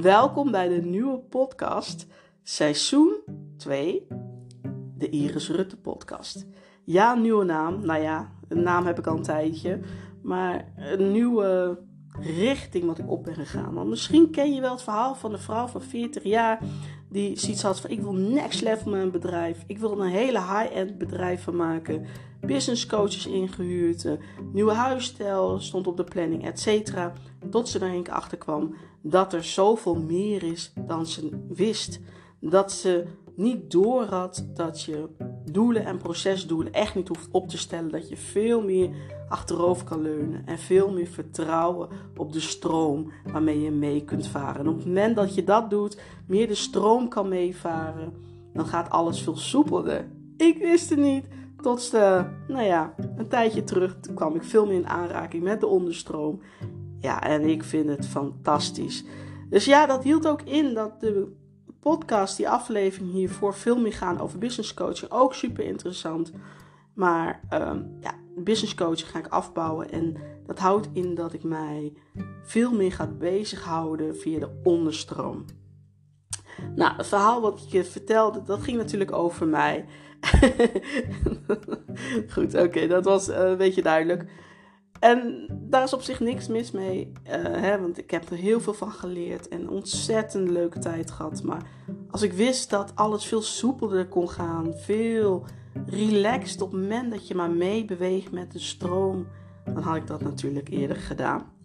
Welkom 0.00 0.50
bij 0.50 0.68
de 0.68 0.82
nieuwe 0.82 1.18
podcast, 1.18 2.06
seizoen 2.42 3.16
2, 3.56 4.06
de 4.96 5.08
Iris 5.08 5.50
Rutte 5.50 5.76
podcast. 5.76 6.46
Ja, 6.84 7.14
nieuwe 7.14 7.44
naam. 7.44 7.86
Nou 7.86 8.02
ja, 8.02 8.32
een 8.48 8.62
naam 8.62 8.86
heb 8.86 8.98
ik 8.98 9.06
al 9.06 9.16
een 9.16 9.22
tijdje. 9.22 9.80
Maar 10.22 10.72
een 10.76 11.12
nieuwe 11.12 11.78
richting 12.20 12.84
wat 12.84 12.98
ik 12.98 13.10
op 13.10 13.24
ben 13.24 13.34
gegaan. 13.34 13.74
Want 13.74 13.88
misschien 13.88 14.30
ken 14.30 14.54
je 14.54 14.60
wel 14.60 14.72
het 14.72 14.82
verhaal 14.82 15.14
van 15.14 15.32
een 15.32 15.38
vrouw 15.38 15.66
van 15.66 15.82
40 15.82 16.22
jaar 16.22 16.60
die 17.08 17.38
zoiets 17.38 17.62
had 17.62 17.80
van 17.80 17.90
ik 17.90 18.00
wil 18.00 18.12
next 18.12 18.62
level 18.62 18.90
mijn 18.90 19.10
bedrijf. 19.10 19.64
Ik 19.66 19.78
wil 19.78 20.00
een 20.00 20.10
hele 20.10 20.40
high-end 20.40 20.98
bedrijf 20.98 21.42
van 21.42 21.56
maken. 21.56 22.06
Business 22.46 22.86
coaches 22.86 23.26
ingehuurd, 23.26 24.06
nieuwe 24.52 24.72
huisstijl 24.72 25.60
stond 25.60 25.86
op 25.86 25.96
de 25.96 26.04
planning, 26.04 26.46
et 26.46 26.60
cetera. 26.60 27.12
Tot 27.50 27.68
ze 27.68 27.78
er 27.78 28.02
keer 28.02 28.14
achter 28.14 28.38
kwam 28.38 28.74
dat 29.02 29.32
er 29.32 29.44
zoveel 29.44 29.94
meer 29.94 30.42
is 30.42 30.72
dan 30.86 31.06
ze 31.06 31.28
wist. 31.48 32.00
Dat 32.40 32.72
ze 32.72 33.06
niet 33.36 33.70
door 33.70 34.04
had 34.04 34.46
dat 34.54 34.82
je 34.82 35.08
doelen 35.44 35.84
en 35.84 35.98
procesdoelen 35.98 36.72
echt 36.72 36.94
niet 36.94 37.08
hoeft 37.08 37.28
op 37.30 37.48
te 37.48 37.58
stellen. 37.58 37.90
Dat 37.90 38.08
je 38.08 38.16
veel 38.16 38.62
meer 38.62 38.90
achterover 39.28 39.84
kan 39.84 40.02
leunen 40.02 40.46
en 40.46 40.58
veel 40.58 40.90
meer 40.90 41.06
vertrouwen 41.06 41.88
op 42.16 42.32
de 42.32 42.40
stroom 42.40 43.12
waarmee 43.32 43.60
je 43.60 43.70
mee 43.70 44.04
kunt 44.04 44.26
varen. 44.26 44.60
En 44.60 44.68
op 44.68 44.76
het 44.76 44.86
moment 44.86 45.16
dat 45.16 45.34
je 45.34 45.44
dat 45.44 45.70
doet, 45.70 46.00
meer 46.26 46.48
de 46.48 46.54
stroom 46.54 47.08
kan 47.08 47.28
meevaren, 47.28 48.12
dan 48.52 48.66
gaat 48.66 48.90
alles 48.90 49.20
veel 49.20 49.36
soepelder. 49.36 50.08
Ik 50.36 50.58
wist 50.58 50.90
het 50.90 50.98
niet. 50.98 51.24
Tot 51.60 51.90
de, 51.90 52.24
nou 52.48 52.64
ja, 52.64 52.94
een 53.16 53.28
tijdje 53.28 53.64
terug 53.64 53.96
kwam 54.14 54.34
ik 54.34 54.44
veel 54.44 54.66
meer 54.66 54.76
in 54.76 54.88
aanraking 54.88 55.42
met 55.42 55.60
de 55.60 55.66
onderstroom. 55.66 56.40
Ja, 56.98 57.22
en 57.22 57.42
ik 57.42 57.64
vind 57.64 57.88
het 57.88 58.06
fantastisch. 58.06 59.04
Dus 59.50 59.64
ja, 59.64 59.86
dat 59.86 60.04
hield 60.04 60.26
ook 60.26 60.42
in 60.42 60.74
dat 60.74 61.00
de 61.00 61.32
podcast, 61.80 62.36
die 62.36 62.48
aflevering 62.48 63.12
hiervoor, 63.12 63.54
veel 63.54 63.78
meer 63.78 63.92
gaan 63.92 64.20
over 64.20 64.38
business 64.38 64.74
coaching. 64.74 65.10
Ook 65.10 65.34
super 65.34 65.64
interessant. 65.64 66.32
Maar 66.94 67.40
um, 67.52 67.96
ja, 68.00 68.14
business 68.36 68.74
coaching 68.74 69.10
ga 69.10 69.18
ik 69.18 69.26
afbouwen. 69.26 69.90
En 69.90 70.16
dat 70.46 70.58
houdt 70.58 70.88
in 70.92 71.14
dat 71.14 71.32
ik 71.32 71.42
mij 71.42 71.92
veel 72.42 72.72
meer 72.72 72.92
ga 72.92 73.06
bezighouden 73.06 74.16
via 74.16 74.38
de 74.38 74.60
onderstroom. 74.62 75.44
Nou, 76.74 76.96
het 76.96 77.06
verhaal 77.06 77.40
wat 77.40 77.60
ik 77.60 77.68
je 77.68 77.84
vertelde, 77.84 78.42
dat 78.42 78.62
ging 78.62 78.76
natuurlijk 78.76 79.12
over 79.12 79.48
mij. 79.48 79.84
Goed, 82.34 82.54
oké, 82.54 82.86
dat 82.86 83.04
was 83.04 83.28
uh, 83.28 83.36
een 83.38 83.56
beetje 83.56 83.82
duidelijk. 83.82 84.24
En 85.00 85.46
daar 85.50 85.82
is 85.82 85.92
op 85.92 86.02
zich 86.02 86.20
niks 86.20 86.48
mis 86.48 86.70
mee, 86.70 87.12
uh, 87.24 87.32
hè, 87.42 87.80
want 87.80 87.98
ik 87.98 88.10
heb 88.10 88.30
er 88.30 88.36
heel 88.36 88.60
veel 88.60 88.74
van 88.74 88.90
geleerd 88.90 89.48
en 89.48 89.68
ontzettend 89.68 90.48
leuke 90.48 90.78
tijd 90.78 91.10
gehad. 91.10 91.42
Maar 91.42 91.62
als 92.10 92.22
ik 92.22 92.32
wist 92.32 92.70
dat 92.70 92.92
alles 92.94 93.24
veel 93.24 93.42
soepelder 93.42 94.06
kon 94.06 94.30
gaan, 94.30 94.74
veel 94.74 95.44
relaxed 95.86 96.62
op 96.62 96.72
het 96.72 96.80
moment 96.80 97.10
dat 97.10 97.28
je 97.28 97.34
maar 97.34 97.50
meebeweegt 97.50 98.32
met 98.32 98.52
de 98.52 98.58
stroom, 98.58 99.26
dan 99.64 99.82
had 99.82 99.96
ik 99.96 100.06
dat 100.06 100.20
natuurlijk 100.20 100.68
eerder 100.68 100.96
gedaan. 100.96 101.58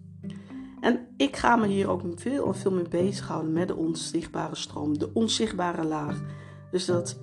En 0.79 1.07
ik 1.17 1.35
ga 1.35 1.55
me 1.55 1.67
hier 1.67 1.89
ook 1.89 2.01
veel 2.15 2.47
en 2.47 2.55
veel 2.55 2.71
mee 2.71 2.87
bezighouden 2.89 3.53
met 3.53 3.67
de 3.67 3.75
onzichtbare 3.75 4.55
stroom, 4.55 4.97
de 4.97 5.09
onzichtbare 5.13 5.83
laag. 5.83 6.21
Dus 6.71 6.85
dat 6.85 7.17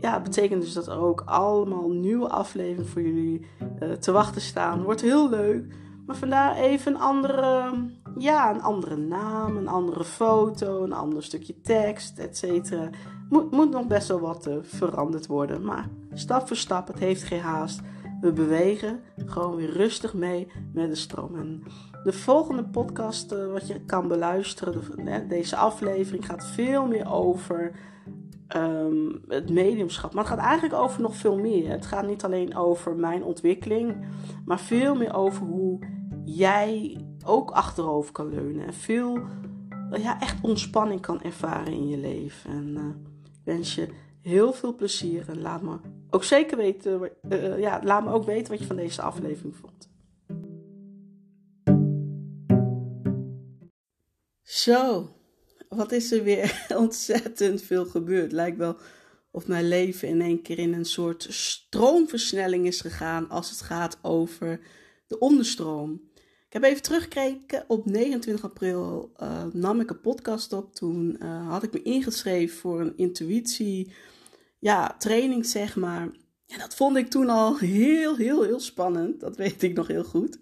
ja, 0.00 0.20
betekent 0.20 0.62
dus 0.62 0.72
dat 0.72 0.86
er 0.86 0.98
ook 0.98 1.22
allemaal 1.26 1.90
nieuwe 1.90 2.28
afleveringen 2.28 2.86
voor 2.86 3.02
jullie 3.02 3.46
uh, 3.82 3.92
te 3.92 4.12
wachten 4.12 4.40
staan. 4.40 4.82
Wordt 4.82 5.00
heel 5.00 5.28
leuk. 5.28 5.74
Maar 6.06 6.16
vandaar 6.16 6.56
even 6.56 6.94
een 6.94 7.00
andere, 7.00 7.72
ja, 8.18 8.54
een 8.54 8.62
andere 8.62 8.96
naam, 8.96 9.56
een 9.56 9.68
andere 9.68 10.04
foto, 10.04 10.84
een 10.84 10.92
ander 10.92 11.22
stukje 11.22 11.60
tekst, 11.60 12.18
etc. 12.18 12.72
Moet, 13.28 13.50
moet 13.50 13.70
nog 13.70 13.86
best 13.86 14.08
wel 14.08 14.20
wat 14.20 14.46
uh, 14.46 14.54
veranderd 14.62 15.26
worden. 15.26 15.64
Maar 15.64 15.88
stap 16.12 16.46
voor 16.46 16.56
stap, 16.56 16.86
het 16.86 16.98
heeft 16.98 17.22
geen 17.22 17.40
haast. 17.40 17.80
We 18.20 18.32
bewegen 18.32 19.00
gewoon 19.26 19.56
weer 19.56 19.70
rustig 19.70 20.14
mee 20.14 20.52
met 20.72 20.88
de 20.88 20.94
stroom. 20.94 21.36
En 21.36 21.62
de 22.04 22.12
volgende 22.12 22.64
podcast 22.64 23.32
uh, 23.32 23.52
wat 23.52 23.66
je 23.66 23.80
kan 23.80 24.08
beluisteren, 24.08 25.04
de, 25.04 25.26
deze 25.26 25.56
aflevering 25.56 26.26
gaat 26.26 26.46
veel 26.46 26.86
meer 26.86 27.12
over 27.12 27.72
um, 28.56 29.22
het 29.28 29.50
mediumschap. 29.50 30.14
Maar 30.14 30.24
het 30.24 30.32
gaat 30.32 30.42
eigenlijk 30.44 30.82
over 30.82 31.00
nog 31.00 31.16
veel 31.16 31.38
meer. 31.38 31.70
Het 31.70 31.86
gaat 31.86 32.06
niet 32.06 32.24
alleen 32.24 32.56
over 32.56 32.96
mijn 32.96 33.24
ontwikkeling, 33.24 34.06
maar 34.44 34.60
veel 34.60 34.94
meer 34.94 35.14
over 35.14 35.46
hoe 35.46 35.78
jij 36.24 36.98
ook 37.24 37.50
achterover 37.50 38.12
kan 38.12 38.28
leunen. 38.28 38.66
En 38.66 38.74
veel, 38.74 39.18
ja, 39.90 40.20
echt 40.20 40.42
ontspanning 40.42 41.00
kan 41.00 41.22
ervaren 41.22 41.72
in 41.72 41.88
je 41.88 41.98
leven. 41.98 42.50
En 42.50 42.68
uh, 42.76 42.84
ik 43.32 43.40
wens 43.44 43.74
je 43.74 43.88
heel 44.20 44.52
veel 44.52 44.74
plezier 44.74 45.28
en 45.28 45.40
laat 45.40 45.62
me 45.62 45.76
ook 46.10 46.24
zeker 46.24 46.56
weten, 46.56 47.10
uh, 47.28 47.58
ja, 47.58 47.80
laat 47.84 48.04
me 48.04 48.12
ook 48.12 48.24
weten 48.24 48.50
wat 48.50 48.60
je 48.60 48.66
van 48.66 48.76
deze 48.76 49.02
aflevering 49.02 49.56
vond. 49.56 49.91
Zo, 54.52 55.12
wat 55.68 55.92
is 55.92 56.12
er 56.12 56.22
weer 56.22 56.66
ontzettend 56.76 57.62
veel 57.62 57.84
gebeurd. 57.84 58.32
Lijkt 58.32 58.56
wel 58.56 58.76
of 59.30 59.46
mijn 59.46 59.68
leven 59.68 60.08
in 60.08 60.20
één 60.20 60.42
keer 60.42 60.58
in 60.58 60.72
een 60.72 60.84
soort 60.84 61.26
stroomversnelling 61.30 62.66
is 62.66 62.80
gegaan 62.80 63.28
als 63.28 63.50
het 63.50 63.60
gaat 63.60 63.98
over 64.02 64.60
de 65.06 65.18
onderstroom. 65.18 66.10
Ik 66.46 66.52
heb 66.52 66.62
even 66.62 66.82
teruggekeken. 66.82 67.64
Op 67.68 67.86
29 67.86 68.44
april 68.44 69.12
uh, 69.22 69.44
nam 69.52 69.80
ik 69.80 69.90
een 69.90 70.00
podcast 70.00 70.52
op. 70.52 70.74
Toen 70.74 71.16
uh, 71.22 71.48
had 71.48 71.62
ik 71.62 71.72
me 71.72 71.82
ingeschreven 71.82 72.58
voor 72.58 72.80
een 72.80 72.96
intuïtie 72.96 73.92
ja, 74.58 74.94
training, 74.98 75.46
zeg 75.46 75.76
maar. 75.76 76.10
En 76.46 76.58
dat 76.58 76.74
vond 76.74 76.96
ik 76.96 77.10
toen 77.10 77.28
al 77.28 77.58
heel, 77.58 78.16
heel, 78.16 78.42
heel 78.42 78.60
spannend. 78.60 79.20
Dat 79.20 79.36
weet 79.36 79.62
ik 79.62 79.74
nog 79.74 79.86
heel 79.86 80.04
goed. 80.04 80.38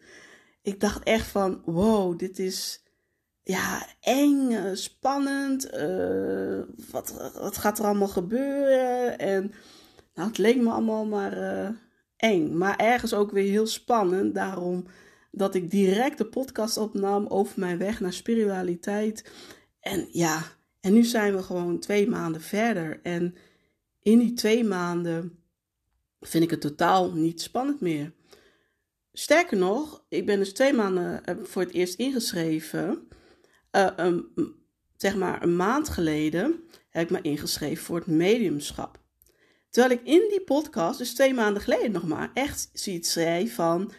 Ik 0.62 0.80
dacht 0.80 1.02
echt 1.02 1.26
van, 1.26 1.62
wow, 1.64 2.18
dit 2.18 2.38
is 2.38 2.80
ja, 3.50 3.86
eng, 4.00 4.52
eh, 4.52 4.74
spannend. 4.74 5.74
Uh, 5.74 6.60
wat, 6.90 7.32
wat 7.34 7.56
gaat 7.56 7.78
er 7.78 7.84
allemaal 7.84 8.08
gebeuren? 8.08 9.18
En 9.18 9.52
nou, 10.14 10.28
het 10.28 10.38
leek 10.38 10.56
me 10.56 10.70
allemaal 10.70 11.06
maar 11.06 11.38
uh, 11.38 11.68
eng. 12.16 12.56
Maar 12.56 12.76
ergens 12.76 13.14
ook 13.14 13.30
weer 13.30 13.50
heel 13.50 13.66
spannend. 13.66 14.34
Daarom 14.34 14.86
dat 15.30 15.54
ik 15.54 15.70
direct 15.70 16.18
de 16.18 16.26
podcast 16.26 16.76
opnam 16.76 17.26
over 17.26 17.60
mijn 17.60 17.78
weg 17.78 18.00
naar 18.00 18.12
spiritualiteit. 18.12 19.30
En 19.80 20.08
ja, 20.10 20.42
en 20.80 20.92
nu 20.92 21.04
zijn 21.04 21.36
we 21.36 21.42
gewoon 21.42 21.78
twee 21.78 22.08
maanden 22.08 22.40
verder. 22.40 23.00
En 23.02 23.34
in 24.02 24.18
die 24.18 24.32
twee 24.32 24.64
maanden 24.64 25.38
vind 26.20 26.44
ik 26.44 26.50
het 26.50 26.60
totaal 26.60 27.12
niet 27.12 27.40
spannend 27.40 27.80
meer. 27.80 28.12
Sterker 29.12 29.56
nog, 29.56 30.04
ik 30.08 30.26
ben 30.26 30.38
dus 30.38 30.52
twee 30.52 30.72
maanden 30.72 31.22
voor 31.42 31.62
het 31.62 31.72
eerst 31.72 31.94
ingeschreven 31.94 33.08
uh, 33.72 34.18
zeg 34.96 35.16
maar 35.16 35.42
een 35.42 35.56
maand 35.56 35.88
geleden 35.88 36.64
heb 36.88 37.02
ik 37.02 37.10
me 37.10 37.20
ingeschreven 37.30 37.84
voor 37.84 37.96
het 37.96 38.06
mediumschap. 38.06 38.98
Terwijl 39.70 39.94
ik 39.94 40.06
in 40.06 40.26
die 40.28 40.42
podcast, 40.44 40.98
dus 40.98 41.14
twee 41.14 41.34
maanden 41.34 41.62
geleden 41.62 41.92
nog 41.92 42.06
maar, 42.06 42.30
echt 42.34 42.70
zoiets 42.72 43.12
zei 43.12 43.48
van, 43.48 43.92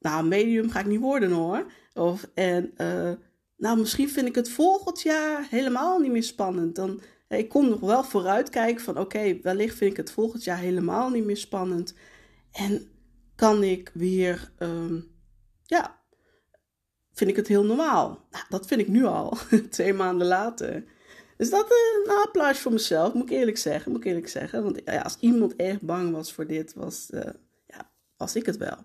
nou, 0.00 0.26
medium 0.26 0.70
ga 0.70 0.80
ik 0.80 0.86
niet 0.86 1.00
worden 1.00 1.30
hoor. 1.30 1.72
Of, 1.94 2.28
en, 2.34 2.72
uh, 2.76 3.12
nou, 3.56 3.78
misschien 3.78 4.08
vind 4.08 4.26
ik 4.26 4.34
het 4.34 4.50
volgend 4.50 5.02
jaar 5.02 5.46
helemaal 5.50 5.98
niet 5.98 6.10
meer 6.10 6.22
spannend. 6.22 6.76
Dan, 6.76 7.00
ik 7.28 7.48
kon 7.48 7.68
nog 7.68 7.80
wel 7.80 8.04
vooruitkijken 8.04 8.84
van, 8.84 8.98
oké, 8.98 9.38
wellicht 9.42 9.76
vind 9.76 9.90
ik 9.90 9.96
het 9.96 10.10
volgend 10.10 10.44
jaar 10.44 10.58
helemaal 10.58 11.10
niet 11.10 11.24
meer 11.24 11.36
spannend. 11.36 11.94
En 12.52 12.88
kan 13.34 13.62
ik 13.62 13.90
weer, 13.94 14.52
um, 14.58 15.10
ja, 15.64 16.01
vind 17.12 17.30
ik 17.30 17.36
het 17.36 17.48
heel 17.48 17.64
normaal. 17.64 18.26
Nou, 18.30 18.44
dat 18.48 18.66
vind 18.66 18.80
ik 18.80 18.88
nu 18.88 19.04
al, 19.04 19.36
twee 19.70 19.92
maanden 19.92 20.26
later. 20.26 20.84
Dus 21.36 21.50
dat 21.50 21.70
een 21.70 22.12
applaus 22.26 22.58
voor 22.58 22.72
mezelf, 22.72 23.14
moet 23.14 23.30
ik 23.30 23.36
eerlijk 23.36 23.58
zeggen. 23.58 23.90
Moet 23.92 24.00
ik 24.00 24.06
eerlijk 24.06 24.28
zeggen. 24.28 24.62
Want 24.62 24.80
ja, 24.84 25.00
als 25.00 25.16
iemand 25.20 25.56
erg 25.56 25.80
bang 25.80 26.12
was 26.12 26.32
voor 26.32 26.46
dit, 26.46 26.74
was, 26.74 27.08
uh, 27.10 27.20
ja, 27.66 27.90
was 28.16 28.36
ik 28.36 28.46
het 28.46 28.56
wel. 28.56 28.84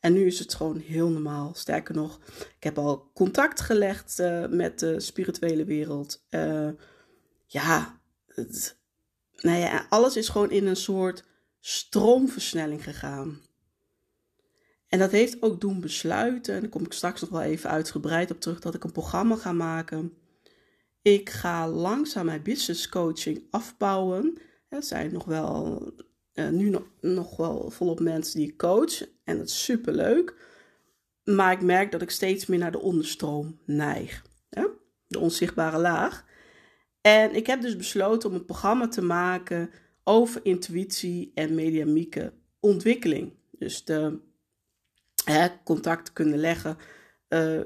En 0.00 0.12
nu 0.12 0.26
is 0.26 0.38
het 0.38 0.54
gewoon 0.54 0.78
heel 0.78 1.08
normaal. 1.08 1.54
Sterker 1.54 1.94
nog, 1.94 2.20
ik 2.38 2.62
heb 2.64 2.78
al 2.78 3.10
contact 3.14 3.60
gelegd 3.60 4.18
uh, 4.20 4.46
met 4.46 4.78
de 4.78 5.00
spirituele 5.00 5.64
wereld. 5.64 6.24
ja, 7.46 8.00
het, 8.26 8.78
nou 9.36 9.58
ja, 9.58 9.86
alles 9.88 10.16
is 10.16 10.28
gewoon 10.28 10.50
in 10.50 10.66
een 10.66 10.76
soort 10.76 11.24
stroomversnelling 11.60 12.84
gegaan. 12.84 13.40
En 14.88 14.98
dat 14.98 15.10
heeft 15.10 15.42
ook 15.42 15.60
doen 15.60 15.80
besluiten, 15.80 16.54
en 16.54 16.60
daar 16.60 16.68
kom 16.68 16.84
ik 16.84 16.92
straks 16.92 17.20
nog 17.20 17.30
wel 17.30 17.42
even 17.42 17.70
uitgebreid 17.70 18.30
op 18.30 18.40
terug, 18.40 18.60
dat 18.60 18.74
ik 18.74 18.84
een 18.84 18.92
programma 18.92 19.36
ga 19.36 19.52
maken. 19.52 20.12
Ik 21.02 21.30
ga 21.30 21.68
langzaam 21.68 22.26
mijn 22.26 22.42
business 22.42 22.88
coaching 22.88 23.42
afbouwen. 23.50 24.38
Er 24.68 24.82
zijn 24.82 25.12
nog 25.12 25.24
wel, 25.24 25.82
uh, 26.34 26.48
nu 26.48 26.70
nog, 26.70 26.82
nog 27.00 27.36
wel 27.36 27.70
volop 27.70 28.00
mensen 28.00 28.38
die 28.38 28.48
ik 28.48 28.56
coach. 28.56 29.02
En 29.24 29.36
dat 29.36 29.46
is 29.46 29.64
super 29.64 29.94
leuk. 29.94 30.34
Maar 31.24 31.52
ik 31.52 31.62
merk 31.62 31.92
dat 31.92 32.02
ik 32.02 32.10
steeds 32.10 32.46
meer 32.46 32.58
naar 32.58 32.72
de 32.72 32.80
onderstroom 32.80 33.60
neig. 33.64 34.24
De 35.08 35.18
onzichtbare 35.18 35.78
laag. 35.78 36.24
En 37.00 37.34
ik 37.34 37.46
heb 37.46 37.60
dus 37.60 37.76
besloten 37.76 38.28
om 38.28 38.34
een 38.34 38.44
programma 38.44 38.88
te 38.88 39.02
maken 39.02 39.70
over 40.04 40.40
intuïtie 40.44 41.32
en 41.34 41.54
mediamieke 41.54 42.32
ontwikkeling. 42.60 43.32
Dus 43.50 43.84
de 43.84 44.20
contact 45.64 46.12
kunnen 46.12 46.38
leggen 46.38 46.76
uh, 47.28 47.60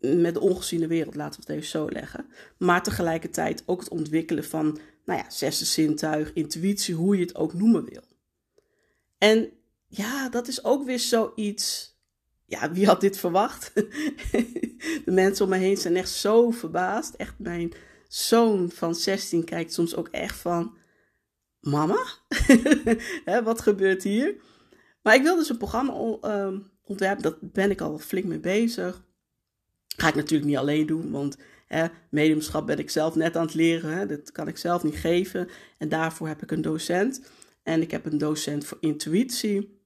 met 0.00 0.34
de 0.34 0.40
ongeziene 0.40 0.86
wereld, 0.86 1.14
laten 1.14 1.40
we 1.40 1.46
het 1.46 1.56
even 1.56 1.70
zo 1.70 1.90
leggen. 1.90 2.26
Maar 2.58 2.82
tegelijkertijd 2.82 3.62
ook 3.66 3.80
het 3.80 3.88
ontwikkelen 3.88 4.44
van, 4.44 4.78
nou 5.04 5.20
ja, 5.20 5.30
zesde 5.30 5.64
zintuig, 5.64 6.32
intuïtie, 6.32 6.94
hoe 6.94 7.16
je 7.16 7.22
het 7.24 7.34
ook 7.34 7.52
noemen 7.52 7.84
wil. 7.84 8.02
En 9.18 9.50
ja, 9.86 10.28
dat 10.28 10.48
is 10.48 10.64
ook 10.64 10.84
weer 10.84 10.98
zoiets. 10.98 11.94
Ja, 12.46 12.72
wie 12.72 12.86
had 12.86 13.00
dit 13.00 13.18
verwacht? 13.18 13.72
de 15.04 15.10
mensen 15.10 15.44
om 15.44 15.50
me 15.50 15.56
heen 15.56 15.76
zijn 15.76 15.96
echt 15.96 16.10
zo 16.10 16.50
verbaasd. 16.50 17.14
Echt, 17.14 17.38
mijn 17.38 17.72
zoon 18.08 18.70
van 18.70 18.94
16 18.94 19.44
kijkt 19.44 19.72
soms 19.72 19.96
ook 19.96 20.08
echt 20.08 20.36
van: 20.36 20.76
Mama, 21.60 22.04
wat 23.44 23.60
gebeurt 23.60 24.02
hier? 24.02 24.34
Maar 25.06 25.14
ik 25.14 25.22
wil 25.22 25.36
dus 25.36 25.48
een 25.48 25.56
programma 25.56 25.92
uh, 25.92 26.58
ontwerpen, 26.84 27.22
daar 27.22 27.38
ben 27.40 27.70
ik 27.70 27.80
al 27.80 27.98
flink 27.98 28.26
mee 28.26 28.38
bezig. 28.38 29.04
Ga 29.96 30.08
ik 30.08 30.14
natuurlijk 30.14 30.48
niet 30.48 30.58
alleen 30.58 30.86
doen, 30.86 31.10
want 31.10 31.36
hè, 31.66 31.86
mediumschap 32.10 32.66
ben 32.66 32.78
ik 32.78 32.90
zelf 32.90 33.14
net 33.14 33.36
aan 33.36 33.44
het 33.44 33.54
leren. 33.54 33.90
Hè, 33.90 34.06
dat 34.06 34.32
kan 34.32 34.48
ik 34.48 34.56
zelf 34.56 34.82
niet 34.82 34.94
geven. 34.94 35.48
En 35.78 35.88
daarvoor 35.88 36.28
heb 36.28 36.42
ik 36.42 36.50
een 36.50 36.62
docent. 36.62 37.30
En 37.62 37.82
ik 37.82 37.90
heb 37.90 38.06
een 38.06 38.18
docent 38.18 38.64
voor 38.64 38.78
intuïtie. 38.80 39.80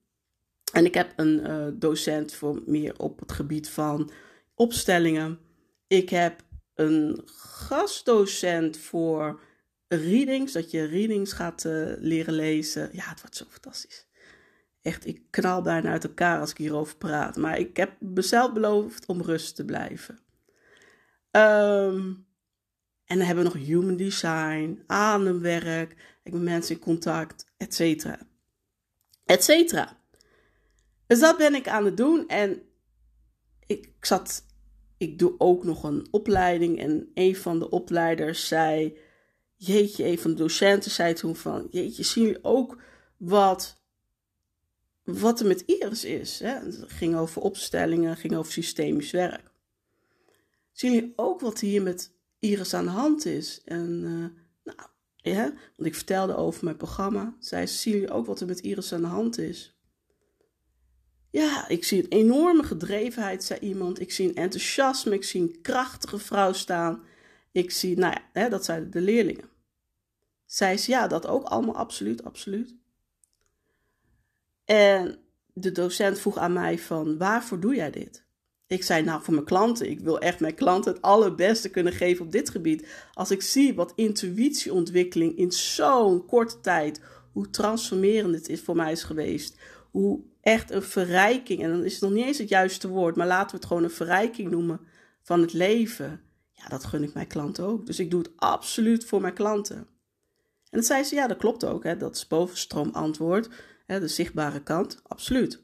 En 0.73 0.85
ik 0.85 0.93
heb 0.93 1.13
een 1.15 1.39
uh, 1.39 1.67
docent 1.73 2.33
voor 2.33 2.61
meer 2.65 2.99
op 2.99 3.19
het 3.19 3.31
gebied 3.31 3.69
van 3.69 4.11
opstellingen. 4.55 5.39
Ik 5.87 6.09
heb 6.09 6.43
een 6.75 7.21
gastdocent 7.25 8.77
voor 8.77 9.39
readings, 9.87 10.51
dat 10.51 10.71
je 10.71 10.83
readings 10.83 11.33
gaat 11.33 11.63
uh, 11.63 11.93
leren 11.97 12.33
lezen. 12.33 12.89
Ja, 12.91 13.09
het 13.09 13.21
wordt 13.21 13.35
zo 13.35 13.45
fantastisch. 13.49 14.09
Echt, 14.81 15.05
ik 15.05 15.21
knal 15.29 15.61
bijna 15.61 15.91
uit 15.91 16.03
elkaar 16.03 16.39
als 16.39 16.51
ik 16.51 16.57
hierover 16.57 16.97
praat. 16.97 17.35
Maar 17.35 17.59
ik 17.59 17.77
heb 17.77 17.91
mezelf 17.99 18.53
beloofd 18.53 19.05
om 19.05 19.21
rust 19.21 19.55
te 19.55 19.65
blijven. 19.65 20.19
Um, 21.31 22.25
en 23.05 23.17
dan 23.17 23.25
hebben 23.25 23.43
we 23.43 23.49
nog 23.53 23.65
human 23.67 23.97
design, 23.97 24.83
ademwerk, 24.87 26.19
ik 26.23 26.31
ben 26.31 26.43
mensen 26.43 26.75
in 26.75 26.81
contact, 26.81 27.45
et 27.57 27.75
cetera. 27.75 28.19
Et 29.25 29.43
cetera. 29.43 29.99
Dus 31.07 31.19
dat 31.19 31.37
ben 31.37 31.55
ik 31.55 31.67
aan 31.67 31.85
het 31.85 31.97
doen. 31.97 32.27
En 32.27 32.61
ik 33.65 33.95
zat, 33.99 34.45
ik 34.97 35.19
doe 35.19 35.35
ook 35.37 35.63
nog 35.63 35.83
een 35.83 36.07
opleiding. 36.11 36.79
En 36.79 37.11
een 37.13 37.35
van 37.35 37.59
de 37.59 37.69
opleiders 37.69 38.47
zei, 38.47 38.97
jeetje, 39.55 40.05
een 40.05 40.19
van 40.19 40.31
de 40.31 40.37
docenten 40.37 40.91
zei 40.91 41.13
toen 41.13 41.35
van, 41.35 41.67
jeetje, 41.69 42.03
zien 42.03 42.23
jullie 42.23 42.43
ook 42.43 42.81
wat 43.17 43.80
wat 45.19 45.39
er 45.39 45.47
met 45.47 45.63
Iris 45.65 46.05
is. 46.05 46.39
Hè? 46.39 46.49
Het 46.49 46.83
ging 46.87 47.15
over 47.15 47.41
opstellingen, 47.41 48.17
ging 48.17 48.35
over 48.35 48.51
systemisch 48.51 49.11
werk. 49.11 49.51
Zien 50.71 50.93
jullie 50.93 51.13
ook 51.15 51.39
wat 51.41 51.59
hier 51.59 51.81
met 51.81 52.11
Iris 52.39 52.73
aan 52.73 52.85
de 52.85 52.91
hand 52.91 53.25
is? 53.25 53.61
En 53.65 54.01
uh, 54.03 54.43
nou, 54.63 54.89
ja, 55.15 55.43
want 55.75 55.89
ik 55.89 55.95
vertelde 55.95 56.35
over 56.35 56.63
mijn 56.63 56.77
programma. 56.77 57.35
Zei 57.39 57.67
zien 57.67 57.93
jullie 57.93 58.11
ook 58.11 58.25
wat 58.25 58.39
er 58.39 58.47
met 58.47 58.59
Iris 58.59 58.93
aan 58.93 59.01
de 59.01 59.07
hand 59.07 59.37
is? 59.37 59.75
Ja, 61.29 61.67
ik 61.67 61.83
zie 61.83 62.03
een 62.03 62.09
enorme 62.09 62.63
gedrevenheid, 62.63 63.43
zei 63.43 63.59
iemand. 63.59 63.99
Ik 63.99 64.11
zie 64.11 64.29
een 64.29 64.35
enthousiasme, 64.35 65.13
ik 65.13 65.23
zie 65.23 65.41
een 65.41 65.61
krachtige 65.61 66.19
vrouw 66.19 66.53
staan. 66.53 67.03
Ik 67.51 67.71
zie, 67.71 67.97
nou 67.97 68.13
ja, 68.13 68.41
hè, 68.41 68.49
dat 68.49 68.65
zeiden 68.65 68.91
de 68.91 69.01
leerlingen. 69.01 69.49
Zij 70.45 70.77
ze, 70.77 70.91
ja, 70.91 71.07
dat 71.07 71.27
ook 71.27 71.43
allemaal 71.43 71.75
absoluut, 71.75 72.23
absoluut. 72.23 72.75
En 74.71 75.17
de 75.53 75.71
docent 75.71 76.19
vroeg 76.19 76.37
aan 76.37 76.53
mij 76.53 76.79
van, 76.79 77.17
waarvoor 77.17 77.59
doe 77.59 77.75
jij 77.75 77.91
dit? 77.91 78.25
Ik 78.67 78.83
zei, 78.83 79.03
nou, 79.03 79.23
voor 79.23 79.33
mijn 79.33 79.45
klanten. 79.45 79.89
Ik 79.89 79.99
wil 79.99 80.19
echt 80.19 80.39
mijn 80.39 80.55
klanten 80.55 80.93
het 80.93 81.01
allerbeste 81.01 81.69
kunnen 81.69 81.93
geven 81.93 82.25
op 82.25 82.31
dit 82.31 82.49
gebied. 82.49 82.87
Als 83.13 83.31
ik 83.31 83.41
zie 83.41 83.75
wat 83.75 83.93
intuïtieontwikkeling 83.95 85.37
in 85.37 85.51
zo'n 85.51 86.25
korte 86.25 86.59
tijd, 86.59 87.01
hoe 87.31 87.49
transformerend 87.49 88.35
het 88.35 88.49
is 88.49 88.61
voor 88.61 88.75
mij 88.75 88.91
is 88.91 89.03
geweest. 89.03 89.57
Hoe 89.91 90.23
echt 90.41 90.71
een 90.71 90.83
verrijking, 90.83 91.63
en 91.63 91.69
dan 91.69 91.83
is 91.83 91.93
het 91.93 92.01
nog 92.01 92.11
niet 92.11 92.25
eens 92.25 92.37
het 92.37 92.49
juiste 92.49 92.87
woord, 92.87 93.15
maar 93.15 93.27
laten 93.27 93.51
we 93.51 93.55
het 93.55 93.65
gewoon 93.65 93.83
een 93.83 93.89
verrijking 93.89 94.51
noemen 94.51 94.79
van 95.21 95.41
het 95.41 95.53
leven. 95.53 96.21
Ja, 96.51 96.67
dat 96.67 96.83
gun 96.83 97.03
ik 97.03 97.13
mijn 97.13 97.27
klanten 97.27 97.65
ook. 97.65 97.85
Dus 97.85 97.99
ik 97.99 98.11
doe 98.11 98.21
het 98.21 98.31
absoluut 98.35 99.05
voor 99.05 99.21
mijn 99.21 99.33
klanten. 99.33 99.77
En 99.77 100.77
dan 100.77 100.83
zei 100.83 101.03
ze, 101.03 101.15
ja, 101.15 101.27
dat 101.27 101.37
klopt 101.37 101.65
ook. 101.65 101.83
Hè? 101.83 101.97
Dat 101.97 102.15
is 102.15 102.27
bovenstroom 102.27 102.89
antwoord 102.91 103.49
de 103.99 104.07
zichtbare 104.07 104.63
kant, 104.63 104.99
absoluut. 105.03 105.61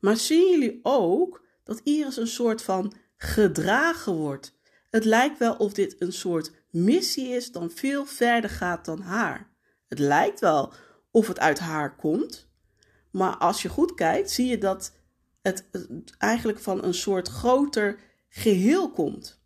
Maar 0.00 0.16
zien 0.16 0.50
jullie 0.50 0.80
ook 0.82 1.44
dat 1.64 1.80
Iris 1.84 2.16
een 2.16 2.26
soort 2.26 2.62
van 2.62 2.92
gedragen 3.16 4.14
wordt? 4.14 4.58
Het 4.90 5.04
lijkt 5.04 5.38
wel 5.38 5.54
of 5.54 5.72
dit 5.72 5.96
een 5.98 6.12
soort 6.12 6.52
missie 6.70 7.28
is 7.28 7.52
dan 7.52 7.70
veel 7.70 8.04
verder 8.06 8.50
gaat 8.50 8.84
dan 8.84 9.00
haar. 9.00 9.50
Het 9.88 9.98
lijkt 9.98 10.40
wel 10.40 10.72
of 11.10 11.26
het 11.26 11.38
uit 11.38 11.58
haar 11.58 11.96
komt, 11.96 12.48
maar 13.10 13.36
als 13.36 13.62
je 13.62 13.68
goed 13.68 13.94
kijkt, 13.94 14.30
zie 14.30 14.46
je 14.46 14.58
dat 14.58 14.92
het 15.42 15.64
eigenlijk 16.18 16.58
van 16.58 16.84
een 16.84 16.94
soort 16.94 17.28
groter 17.28 17.98
geheel 18.28 18.90
komt. 18.90 19.40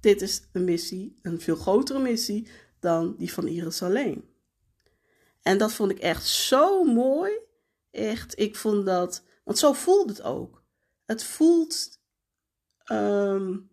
Dit 0.00 0.22
is 0.22 0.42
een 0.52 0.64
missie, 0.64 1.14
een 1.22 1.40
veel 1.40 1.56
grotere 1.56 1.98
missie 1.98 2.48
dan 2.80 3.14
die 3.18 3.32
van 3.32 3.46
Iris 3.46 3.82
alleen. 3.82 4.24
En 5.46 5.58
dat 5.58 5.72
vond 5.72 5.90
ik 5.90 5.98
echt 5.98 6.26
zo 6.26 6.84
mooi. 6.84 7.32
Echt, 7.90 8.38
ik 8.38 8.56
vond 8.56 8.86
dat. 8.86 9.24
Want 9.44 9.58
zo 9.58 9.72
voelt 9.72 10.08
het 10.08 10.22
ook. 10.22 10.62
Het 11.04 11.24
voelt. 11.24 12.00
Um, 12.92 13.70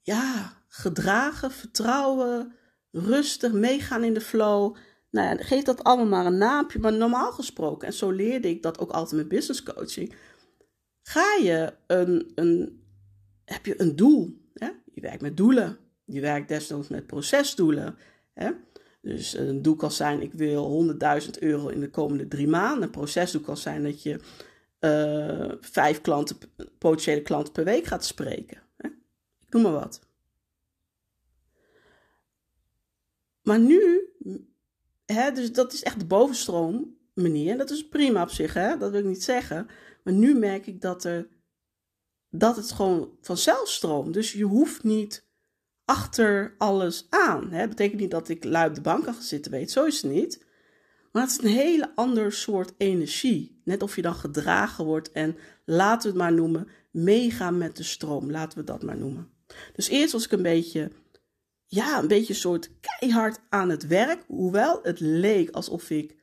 ja, 0.00 0.52
gedragen, 0.68 1.50
vertrouwen, 1.50 2.54
rustig, 2.90 3.52
meegaan 3.52 4.04
in 4.04 4.14
de 4.14 4.20
flow. 4.20 4.76
Nou 5.10 5.28
ja, 5.28 5.44
geef 5.44 5.62
dat 5.62 5.84
allemaal 5.84 6.06
maar 6.06 6.26
een 6.26 6.38
naampje. 6.38 6.78
Maar 6.78 6.92
normaal 6.92 7.32
gesproken, 7.32 7.86
en 7.86 7.94
zo 7.94 8.10
leerde 8.10 8.48
ik 8.48 8.62
dat 8.62 8.78
ook 8.78 8.90
altijd 8.90 9.20
met 9.20 9.28
business 9.28 9.62
coaching. 9.62 10.14
Ga 11.02 11.34
je 11.42 11.74
een, 11.86 12.32
een, 12.34 12.82
heb 13.44 13.66
je 13.66 13.80
een 13.80 13.96
doel? 13.96 14.48
Hè? 14.54 14.70
Je 14.92 15.00
werkt 15.00 15.22
met 15.22 15.36
doelen. 15.36 15.78
Je 16.04 16.20
werkt 16.20 16.48
desnoods 16.48 16.88
met 16.88 17.06
procesdoelen. 17.06 17.98
Hè? 18.34 18.50
Dus 19.00 19.32
een 19.32 19.62
doel 19.62 19.76
kan 19.76 19.92
zijn, 19.92 20.22
ik 20.22 20.32
wil 20.32 20.96
100.000 21.22 21.30
euro 21.38 21.68
in 21.68 21.80
de 21.80 21.90
komende 21.90 22.28
drie 22.28 22.48
maanden. 22.48 22.82
Een 22.82 22.90
procesdoel 22.90 23.42
kan 23.42 23.56
zijn 23.56 23.82
dat 23.82 24.02
je 24.02 24.20
uh, 24.80 25.52
vijf 25.60 26.00
klanten, 26.00 26.36
potentiële 26.78 27.22
klanten 27.22 27.52
per 27.52 27.64
week 27.64 27.84
gaat 27.84 28.04
spreken. 28.04 28.62
Hè? 28.76 28.88
Ik 29.46 29.52
noem 29.52 29.62
maar 29.62 29.72
wat. 29.72 30.00
Maar 33.42 33.58
nu, 33.60 34.08
hè, 35.06 35.32
dus 35.32 35.52
dat 35.52 35.72
is 35.72 35.82
echt 35.82 35.98
de 35.98 36.06
bovenstroom 36.06 36.96
manier. 37.14 37.58
Dat 37.58 37.70
is 37.70 37.88
prima 37.88 38.22
op 38.22 38.30
zich, 38.30 38.54
hè? 38.54 38.76
dat 38.76 38.90
wil 38.90 39.00
ik 39.00 39.06
niet 39.06 39.24
zeggen. 39.24 39.68
Maar 40.04 40.14
nu 40.14 40.34
merk 40.34 40.66
ik 40.66 40.80
dat, 40.80 41.04
er, 41.04 41.28
dat 42.30 42.56
het 42.56 42.72
gewoon 42.72 43.18
vanzelf 43.20 43.68
stroomt. 43.68 44.14
Dus 44.14 44.32
je 44.32 44.44
hoeft 44.44 44.82
niet 44.82 45.28
achter 45.90 46.54
alles 46.58 47.06
aan. 47.08 47.50
Dat 47.50 47.68
betekent 47.68 48.00
niet 48.00 48.10
dat 48.10 48.28
ik 48.28 48.44
lui 48.44 48.68
op 48.68 48.74
de 48.74 48.80
bank 48.80 49.04
kan 49.04 49.14
zitten, 49.14 49.50
weet 49.50 49.70
zo 49.70 49.84
is 49.84 50.02
het 50.02 50.12
niet. 50.12 50.44
Maar 51.12 51.22
het 51.22 51.30
is 51.30 51.38
een 51.38 51.56
hele 51.56 51.92
ander 51.94 52.32
soort 52.32 52.72
energie. 52.76 53.60
Net 53.64 53.82
of 53.82 53.96
je 53.96 54.02
dan 54.02 54.14
gedragen 54.14 54.84
wordt 54.84 55.12
en 55.12 55.36
laten 55.64 56.02
we 56.02 56.08
het 56.08 56.16
maar 56.16 56.32
noemen, 56.32 56.68
meegaan 56.90 57.58
met 57.58 57.76
de 57.76 57.82
stroom. 57.82 58.30
Laten 58.30 58.58
we 58.58 58.64
dat 58.64 58.82
maar 58.82 58.96
noemen. 58.96 59.30
Dus 59.72 59.88
eerst 59.88 60.12
was 60.12 60.24
ik 60.24 60.32
een 60.32 60.42
beetje, 60.42 60.90
ja, 61.66 61.98
een 61.98 62.08
beetje 62.08 62.34
soort 62.34 62.70
keihard 62.80 63.38
aan 63.48 63.68
het 63.68 63.86
werk. 63.86 64.24
Hoewel 64.26 64.80
het 64.82 65.00
leek 65.00 65.50
alsof 65.50 65.90
ik 65.90 66.16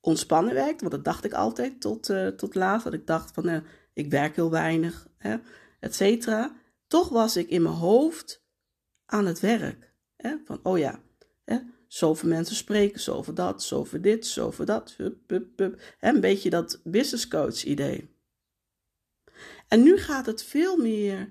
ontspannen 0.00 0.54
werkte. 0.54 0.80
Want 0.80 0.90
dat 0.90 1.04
dacht 1.04 1.24
ik 1.24 1.32
altijd 1.32 1.80
tot, 1.80 2.08
uh, 2.08 2.26
tot 2.26 2.54
laat. 2.54 2.82
Dat 2.82 2.92
ik 2.92 3.06
dacht 3.06 3.30
van, 3.34 3.48
uh, 3.48 3.56
ik 3.92 4.10
werk 4.10 4.36
heel 4.36 4.50
weinig, 4.50 5.08
hè, 5.18 5.36
et 5.80 5.94
cetera. 5.94 6.56
Toch 6.86 7.08
was 7.08 7.36
ik 7.36 7.48
in 7.48 7.62
mijn 7.62 7.74
hoofd 7.74 8.44
aan 9.06 9.26
het 9.26 9.40
werk. 9.40 9.94
Hè? 10.16 10.36
Van, 10.44 10.60
oh 10.62 10.78
ja, 10.78 11.00
hè? 11.44 11.58
zoveel 11.86 12.28
mensen 12.28 12.56
spreken, 12.56 13.00
zoveel 13.00 13.34
dat, 13.34 13.62
zoveel 13.62 14.00
dit, 14.00 14.26
zoveel 14.26 14.64
dat. 14.64 14.94
Hup, 14.96 15.30
hup, 15.30 15.58
hup. 15.58 15.82
Een 16.00 16.20
beetje 16.20 16.50
dat 16.50 16.80
business 16.84 17.28
coach 17.28 17.64
idee. 17.64 18.14
En 19.68 19.82
nu 19.82 19.98
gaat 19.98 20.26
het 20.26 20.42
veel 20.42 20.76
meer 20.76 21.30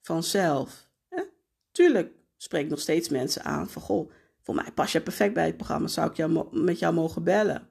vanzelf. 0.00 0.88
Hè? 1.08 1.22
Tuurlijk 1.70 2.12
spreek 2.36 2.68
nog 2.68 2.80
steeds 2.80 3.08
mensen 3.08 3.44
aan 3.44 3.70
van, 3.70 3.82
goh, 3.82 4.10
voor 4.40 4.54
mij 4.54 4.72
pas 4.74 4.92
je 4.92 5.00
perfect 5.00 5.34
bij 5.34 5.46
het 5.46 5.56
programma, 5.56 5.86
zou 5.86 6.10
ik 6.10 6.16
jou, 6.16 6.58
met 6.58 6.78
jou 6.78 6.94
mogen 6.94 7.24
bellen? 7.24 7.68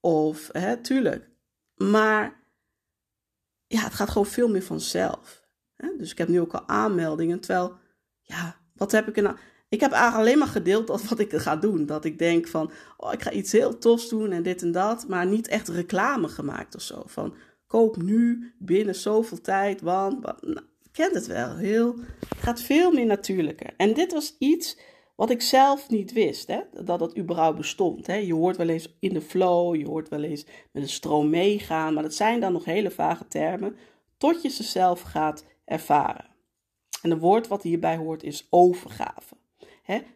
Of, 0.00 0.48
hè, 0.52 0.76
tuurlijk. 0.76 1.30
Maar 1.74 2.42
ja, 3.66 3.80
het 3.80 3.94
gaat 3.94 4.10
gewoon 4.10 4.26
veel 4.26 4.48
meer 4.48 4.62
vanzelf. 4.62 5.46
Dus 5.98 6.10
ik 6.10 6.18
heb 6.18 6.28
nu 6.28 6.40
ook 6.40 6.54
al 6.54 6.68
aanmeldingen. 6.68 7.40
Terwijl, 7.40 7.78
ja, 8.20 8.60
wat 8.82 8.92
heb 8.92 9.08
ik 9.08 9.16
er 9.16 9.22
nou... 9.22 9.36
Ik 9.68 9.80
heb 9.80 9.92
eigenlijk 9.92 10.22
alleen 10.22 10.38
maar 10.38 10.48
gedeeld 10.48 10.88
wat 11.08 11.18
ik 11.18 11.32
ga 11.32 11.56
doen. 11.56 11.86
Dat 11.86 12.04
ik 12.04 12.18
denk 12.18 12.46
van, 12.46 12.70
oh, 12.96 13.12
ik 13.12 13.22
ga 13.22 13.30
iets 13.30 13.52
heel 13.52 13.78
tofs 13.78 14.08
doen 14.08 14.32
en 14.32 14.42
dit 14.42 14.62
en 14.62 14.72
dat. 14.72 15.08
Maar 15.08 15.26
niet 15.26 15.48
echt 15.48 15.68
reclame 15.68 16.28
gemaakt 16.28 16.74
of 16.74 16.82
zo. 16.82 17.02
Van, 17.06 17.34
koop 17.66 18.02
nu 18.02 18.52
binnen 18.58 18.94
zoveel 18.94 19.40
tijd, 19.40 19.80
want... 19.80 20.22
Nou, 20.40 20.60
kent 20.92 21.14
het 21.14 21.26
wel. 21.26 21.56
Heel, 21.56 21.94
het 22.28 22.38
gaat 22.38 22.60
veel 22.60 22.92
meer 22.92 23.06
natuurlijker. 23.06 23.74
En 23.76 23.94
dit 23.94 24.12
was 24.12 24.36
iets 24.38 24.78
wat 25.16 25.30
ik 25.30 25.42
zelf 25.42 25.88
niet 25.88 26.12
wist, 26.12 26.46
hè, 26.46 26.60
dat 26.84 27.00
het 27.00 27.18
überhaupt 27.18 27.56
bestond. 27.56 28.06
Hè. 28.06 28.16
Je 28.16 28.34
hoort 28.34 28.56
wel 28.56 28.68
eens 28.68 28.96
in 29.00 29.12
de 29.12 29.20
flow, 29.20 29.76
je 29.76 29.86
hoort 29.86 30.08
wel 30.08 30.22
eens 30.22 30.46
met 30.72 30.82
de 30.82 30.88
stroom 30.88 31.30
meegaan, 31.30 31.94
maar 31.94 32.02
dat 32.02 32.14
zijn 32.14 32.40
dan 32.40 32.52
nog 32.52 32.64
hele 32.64 32.90
vage 32.90 33.26
termen, 33.28 33.76
tot 34.16 34.42
je 34.42 34.48
ze 34.48 34.62
zelf 34.62 35.00
gaat 35.00 35.44
ervaren. 35.64 36.31
En 37.02 37.10
het 37.10 37.20
woord 37.20 37.48
wat 37.48 37.62
hierbij 37.62 37.96
hoort 37.96 38.22
is 38.22 38.46
overgave. 38.50 39.36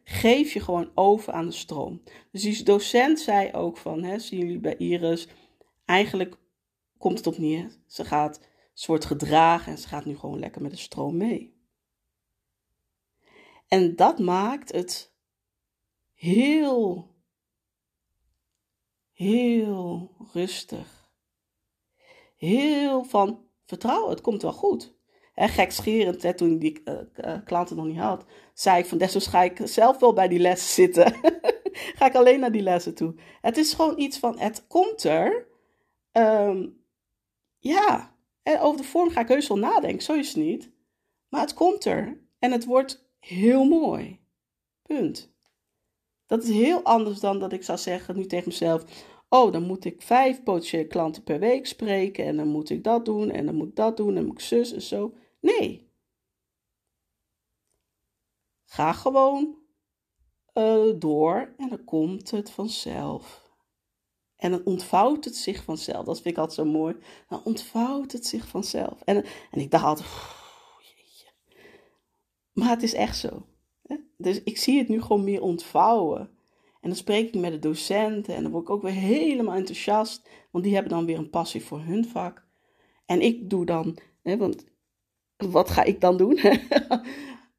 Geef 0.05 0.53
je 0.53 0.61
gewoon 0.61 0.91
over 0.95 1.33
aan 1.33 1.47
de 1.47 1.53
stroom. 1.53 2.03
Dus 2.33 2.43
die 2.43 2.63
docent 2.63 3.21
zei 3.21 3.53
ook 3.53 3.77
van, 3.77 4.03
he, 4.03 4.19
zien 4.19 4.39
jullie 4.39 4.59
bij 4.59 4.77
Iris, 4.77 5.29
eigenlijk 5.85 6.37
komt 6.99 7.19
het 7.19 7.27
op 7.27 7.39
neer. 7.39 7.77
Ze 7.87 8.05
gaat, 8.05 8.41
wordt 8.87 9.05
gedragen 9.05 9.73
en 9.73 9.79
ze 9.79 9.89
gaat 9.89 10.05
nu 10.05 10.17
gewoon 10.17 10.39
lekker 10.39 10.63
met 10.63 10.71
de 10.71 10.77
stroom 10.77 11.17
mee. 11.17 11.55
En 13.69 13.97
dat 13.97 14.19
maakt 14.19 14.73
het 14.73 15.13
heel, 16.15 17.11
heel 19.13 20.11
rustig. 20.33 21.11
Heel 22.37 23.05
van 23.05 23.45
vertrouwen, 23.65 24.11
het 24.11 24.21
komt 24.21 24.43
wel 24.43 24.53
goed. 24.53 24.96
Gek 25.39 25.51
gekscherend, 25.51 26.23
hè, 26.23 26.35
toen 26.35 26.51
ik 26.51 26.61
die 26.61 26.83
uh, 26.85 27.37
klanten 27.45 27.77
nog 27.77 27.87
niet 27.87 27.99
had, 27.99 28.25
zei 28.55 28.79
ik 28.79 28.87
van 28.87 28.99
desnoods 28.99 29.27
ga 29.27 29.43
ik 29.43 29.61
zelf 29.65 29.99
wel 29.99 30.13
bij 30.13 30.29
die 30.29 30.39
lessen 30.39 30.69
zitten. 30.69 31.15
ga 31.99 32.07
ik 32.07 32.15
alleen 32.15 32.41
naar 32.41 32.53
die 32.53 32.63
lessen 32.63 32.95
toe. 32.95 33.15
Het 33.41 33.57
is 33.57 33.75
gewoon 33.75 33.99
iets 33.99 34.19
van, 34.19 34.39
het 34.39 34.67
komt 34.67 35.05
er. 35.05 35.47
Ehm, 36.13 36.67
ja, 37.59 38.15
en 38.43 38.61
over 38.61 38.81
de 38.81 38.87
vorm 38.87 39.11
ga 39.11 39.21
ik 39.21 39.29
heus 39.29 39.49
wel 39.49 39.59
nadenken, 39.59 40.03
zo 40.03 40.15
is 40.15 40.29
het 40.29 40.37
niet. 40.37 40.71
Maar 41.29 41.41
het 41.41 41.55
komt 41.55 41.85
er. 41.85 42.21
En 42.39 42.53
het 42.53 42.65
wordt 42.65 43.09
heel 43.19 43.65
mooi. 43.65 44.21
Punt. 44.83 45.35
Dat 46.27 46.43
is 46.43 46.49
heel 46.49 46.83
anders 46.83 47.21
dan 47.21 47.39
dat 47.39 47.53
ik 47.53 47.63
zou 47.63 47.79
zeggen 47.79 48.17
nu 48.17 48.27
tegen 48.27 48.49
mezelf: 48.49 48.85
Oh, 49.29 49.53
dan 49.53 49.63
moet 49.63 49.85
ik 49.85 50.03
vijf 50.03 50.43
potentiële 50.43 50.87
klanten 50.87 51.23
per 51.23 51.39
week 51.39 51.67
spreken. 51.67 52.25
En 52.25 52.37
dan 52.37 52.49
moet 52.49 52.71
ik 52.71 52.85
dat 52.85 53.05
doen. 53.05 53.31
En 53.31 53.47
dan 53.47 53.55
moet 53.55 53.69
ik 53.69 53.77
dat 53.77 53.97
doen. 53.97 54.09
En 54.09 54.15
dan 54.15 54.25
moet 54.25 54.35
ik 54.35 54.41
zus 54.41 54.73
en 54.73 54.83
zo. 54.83 55.15
Nee. 55.47 55.91
Ga 58.65 58.93
gewoon 58.93 59.57
uh, 60.55 60.93
door 60.99 61.55
en 61.57 61.69
dan 61.69 61.85
komt 61.85 62.31
het 62.31 62.51
vanzelf. 62.51 63.51
En 64.37 64.51
dan 64.51 64.65
ontvouwt 64.65 65.25
het 65.25 65.37
zich 65.37 65.65
vanzelf. 65.65 66.05
Dat 66.05 66.21
vind 66.21 66.35
ik 66.35 66.41
altijd 66.41 66.59
zo 66.59 66.73
mooi. 66.73 66.97
Dan 67.29 67.45
ontvouwt 67.45 68.13
het 68.13 68.27
zich 68.27 68.49
vanzelf. 68.49 69.03
En, 69.05 69.25
en 69.51 69.61
ik 69.61 69.71
dacht 69.71 69.85
altijd 69.85 70.09
maar 72.53 72.69
het 72.69 72.83
is 72.83 72.95
echt 72.95 73.19
zo. 73.19 73.47
Hè? 73.87 73.97
Dus 74.17 74.43
ik 74.43 74.59
zie 74.59 74.79
het 74.79 74.89
nu 74.89 75.03
gewoon 75.03 75.25
meer 75.25 75.43
ontvouwen. 75.43 76.21
En 76.81 76.89
dan 76.89 76.97
spreek 76.97 77.35
ik 77.35 77.41
met 77.41 77.53
de 77.53 77.59
docenten 77.59 78.35
en 78.35 78.43
dan 78.43 78.53
word 78.53 78.65
ik 78.65 78.71
ook 78.71 78.83
weer 78.83 78.93
helemaal 78.93 79.55
enthousiast. 79.55 80.29
Want 80.51 80.65
die 80.65 80.75
hebben 80.75 80.93
dan 80.93 81.07
weer 81.07 81.19
een 81.19 81.31
passie 81.31 81.65
voor 81.65 81.81
hun 81.81 82.05
vak. 82.05 82.47
En 83.07 83.21
ik 83.21 83.51
doe 83.51 83.65
dan, 83.65 83.99
hè, 84.23 84.37
want 84.37 84.65
wat 85.37 85.71
ga 85.71 85.85
ik 85.85 86.01
dan 86.01 86.17
doen? 86.17 86.39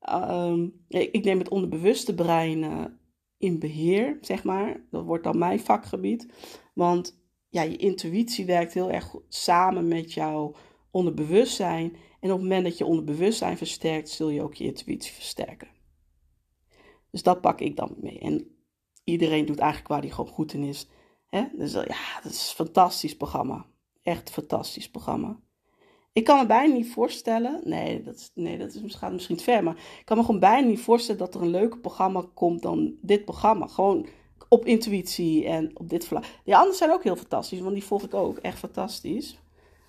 um, 0.10 0.86
ik 0.88 1.24
neem 1.24 1.40
het 1.40 1.50
onderbewuste 1.50 2.16
brein 2.16 2.64
uh, 2.64 2.86
in 3.38 3.60
beheer, 3.60 4.18
zeg 4.22 4.44
maar. 4.44 4.86
Dat 4.92 5.04
wordt 5.04 5.24
dan 5.24 5.38
mijn 5.38 5.60
vakgebied. 5.60 6.28
Want 6.74 7.20
ja, 7.50 7.62
je 7.62 7.78
intuïtie 7.78 8.46
werkt 8.46 8.74
heel 8.74 8.92
erg 8.92 9.16
samen 9.28 9.88
met 9.88 10.14
jouw 10.14 10.56
onderbewustzijn. 10.92 11.96
En 12.20 12.32
op 12.32 12.40
het 12.40 12.48
moment 12.48 12.64
dat 12.64 12.78
je 12.78 12.86
onderbewustzijn 12.86 13.58
versterkt, 13.58 14.10
zul 14.10 14.30
je 14.30 14.42
ook 14.42 14.54
je 14.54 14.64
intuïtie 14.64 15.14
versterken. 15.14 15.68
Dus 17.12 17.24
dat 17.24 17.42
pak 17.42 17.60
ik 17.60 17.76
dan 17.76 17.96
mee. 18.02 18.20
En 18.20 18.48
iedereen 19.04 19.46
doet 19.46 19.60
eigenlijk 19.60 19.90
waar 19.90 20.02
hij 20.02 20.10
gewoon 20.10 20.32
goed 20.32 20.54
in 20.54 20.64
is. 20.64 20.90
Hè? 21.28 21.44
Dus 21.54 21.74
ja, 21.74 22.22
dat 22.24 22.32
is 22.32 22.50
een 22.50 22.66
fantastisch 22.66 23.18
programma. 23.18 23.66
Echt 24.04 24.28
een 24.28 24.34
fantastisch 24.34 24.90
programma. 24.90 25.40
Ik 26.18 26.24
kan 26.24 26.38
me 26.40 26.46
bijna 26.46 26.74
niet 26.74 26.92
voorstellen. 26.92 27.62
Nee, 27.64 28.04
dat, 28.04 28.16
is, 28.16 28.32
nee, 28.34 28.58
dat 28.58 28.74
is, 28.74 28.96
gaat 28.96 29.12
misschien 29.12 29.36
te 29.36 29.44
ver. 29.44 29.64
Maar 29.64 29.76
ik 29.76 30.06
kan 30.06 30.18
me 30.18 30.24
gewoon 30.24 30.40
bijna 30.40 30.68
niet 30.68 30.80
voorstellen 30.80 31.20
dat 31.20 31.36
er 31.36 31.42
een 31.42 31.50
leuker 31.50 31.80
programma 31.80 32.26
komt 32.34 32.62
dan 32.62 32.96
dit 33.02 33.26
programma. 33.26 33.68
Gewoon 33.68 34.08
op 34.50 34.66
intuïtie 34.66 35.46
en 35.46 35.72
op 35.74 35.90
dit 35.90 36.06
vlak. 36.06 36.24
Die 36.44 36.56
anderen 36.56 36.78
zijn 36.78 36.92
ook 36.92 37.04
heel 37.04 37.16
fantastisch, 37.16 37.60
want 37.60 37.74
die 37.74 37.84
volg 37.84 38.04
ik 38.04 38.14
ook. 38.14 38.38
Echt 38.38 38.60
fantastisch. 38.60 39.40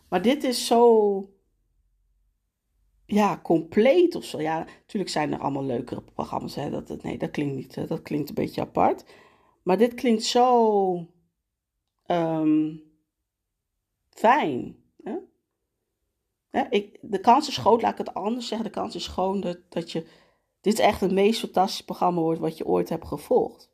Maar 0.08 0.22
dit 0.22 0.44
is 0.44 0.66
zo 0.66 1.28
ja, 3.06 3.40
compleet 3.42 4.14
of 4.14 4.24
zo. 4.24 4.40
Ja, 4.40 4.58
natuurlijk 4.58 5.12
zijn 5.12 5.32
er 5.32 5.40
allemaal 5.40 5.64
leukere 5.64 6.02
programma's. 6.02 6.54
Hè? 6.54 6.70
Dat, 6.70 7.02
nee, 7.02 7.18
dat 7.18 7.30
klinkt 7.30 7.54
niet. 7.54 7.88
Dat 7.88 8.02
klinkt 8.02 8.28
een 8.28 8.34
beetje 8.34 8.60
apart. 8.60 9.04
Maar 9.62 9.78
dit 9.78 9.94
klinkt 9.94 10.22
zo 10.22 11.06
ehm, 12.06 12.76
fijn. 14.10 14.76
Hè? 15.02 15.14
Ik, 16.50 16.98
de 17.00 17.20
kans 17.20 17.48
is 17.48 17.56
groot, 17.56 17.82
laat 17.82 17.92
ik 17.92 18.06
het 18.06 18.14
anders 18.14 18.48
zeggen. 18.48 18.66
De 18.66 18.72
kans 18.72 18.94
is 18.94 19.06
gewoon 19.06 19.40
dat, 19.40 19.58
dat 19.68 19.92
je. 19.92 20.06
Dit 20.60 20.78
echt 20.78 21.00
het 21.00 21.12
meest 21.12 21.40
fantastische 21.40 21.84
programma 21.84 22.20
wordt 22.20 22.40
wat 22.40 22.56
je 22.56 22.66
ooit 22.66 22.88
hebt 22.88 23.06
gevolgd. 23.06 23.72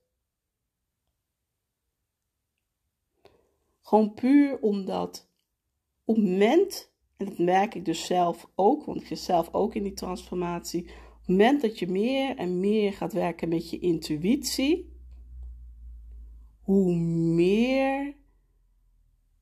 Gewoon 3.81 4.15
puur 4.15 4.59
omdat 4.61 5.31
op 6.05 6.17
het 6.17 6.25
moment 6.25 6.95
en 7.17 7.27
dat 7.27 7.39
merk 7.39 7.75
ik 7.75 7.85
dus 7.85 8.07
zelf 8.07 8.51
ook, 8.55 8.85
want 8.85 9.01
ik 9.01 9.07
zit 9.07 9.19
zelf 9.19 9.49
ook 9.53 9.75
in 9.75 9.83
die 9.83 9.93
transformatie. 9.93 10.83
Op 10.83 11.21
het 11.21 11.29
moment 11.29 11.63
dat 11.63 11.79
je 11.79 11.89
meer 11.89 12.37
en 12.37 12.61
meer 12.61 12.93
gaat 12.93 13.13
werken 13.13 13.49
met 13.49 13.71
je 13.71 13.79
intuïtie, 13.79 14.93
hoe 16.61 16.95
meer 17.35 18.17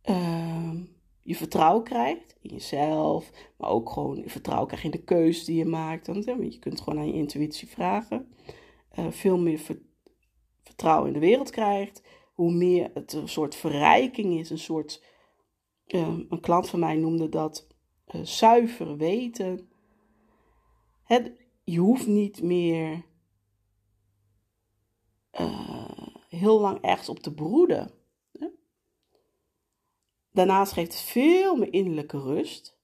uh, 0.05 0.81
je 1.23 1.37
vertrouwen 1.37 1.85
krijgt 1.85 2.37
in 2.41 2.51
jezelf, 2.51 3.31
maar 3.57 3.71
ook 3.71 3.91
gewoon 3.91 4.23
vertrouwen 4.27 4.69
krijgt 4.69 4.85
in 4.85 4.91
de 4.91 5.05
keuze 5.05 5.45
die 5.45 5.57
je 5.57 5.65
maakt. 5.65 6.07
Want 6.07 6.25
je 6.25 6.59
kunt 6.59 6.81
gewoon 6.81 6.99
aan 6.99 7.07
je 7.07 7.13
intuïtie 7.13 7.69
vragen. 7.69 8.33
Uh, 8.99 9.07
veel 9.11 9.39
meer 9.39 9.61
vertrouwen 10.63 11.07
in 11.07 11.13
de 11.13 11.27
wereld 11.27 11.51
krijgt, 11.51 12.03
hoe 12.33 12.53
meer 12.53 12.91
het 12.95 13.13
een 13.13 13.29
soort 13.29 13.55
verrijking 13.55 14.39
is, 14.39 14.51
een 14.51 14.59
soort 14.59 15.03
Ehm, 15.93 16.23
een 16.29 16.41
klant 16.41 16.69
van 16.69 16.79
mij 16.79 16.97
noemde 16.97 17.29
dat 17.29 17.67
uh, 18.15 18.21
zuiver 18.23 18.97
weten. 18.97 19.69
Het, 21.03 21.33
je 21.65 21.79
hoeft 21.79 22.07
niet 22.07 22.43
meer 22.43 23.05
uh, 25.41 25.91
heel 26.29 26.61
lang 26.61 26.81
ergens 26.81 27.09
op 27.09 27.19
te 27.19 27.35
broeden. 27.35 27.91
Daarnaast 30.33 30.73
geeft 30.73 30.93
het 30.93 31.03
veel 31.03 31.57
meer 31.57 31.73
innerlijke 31.73 32.21
rust. 32.21 32.81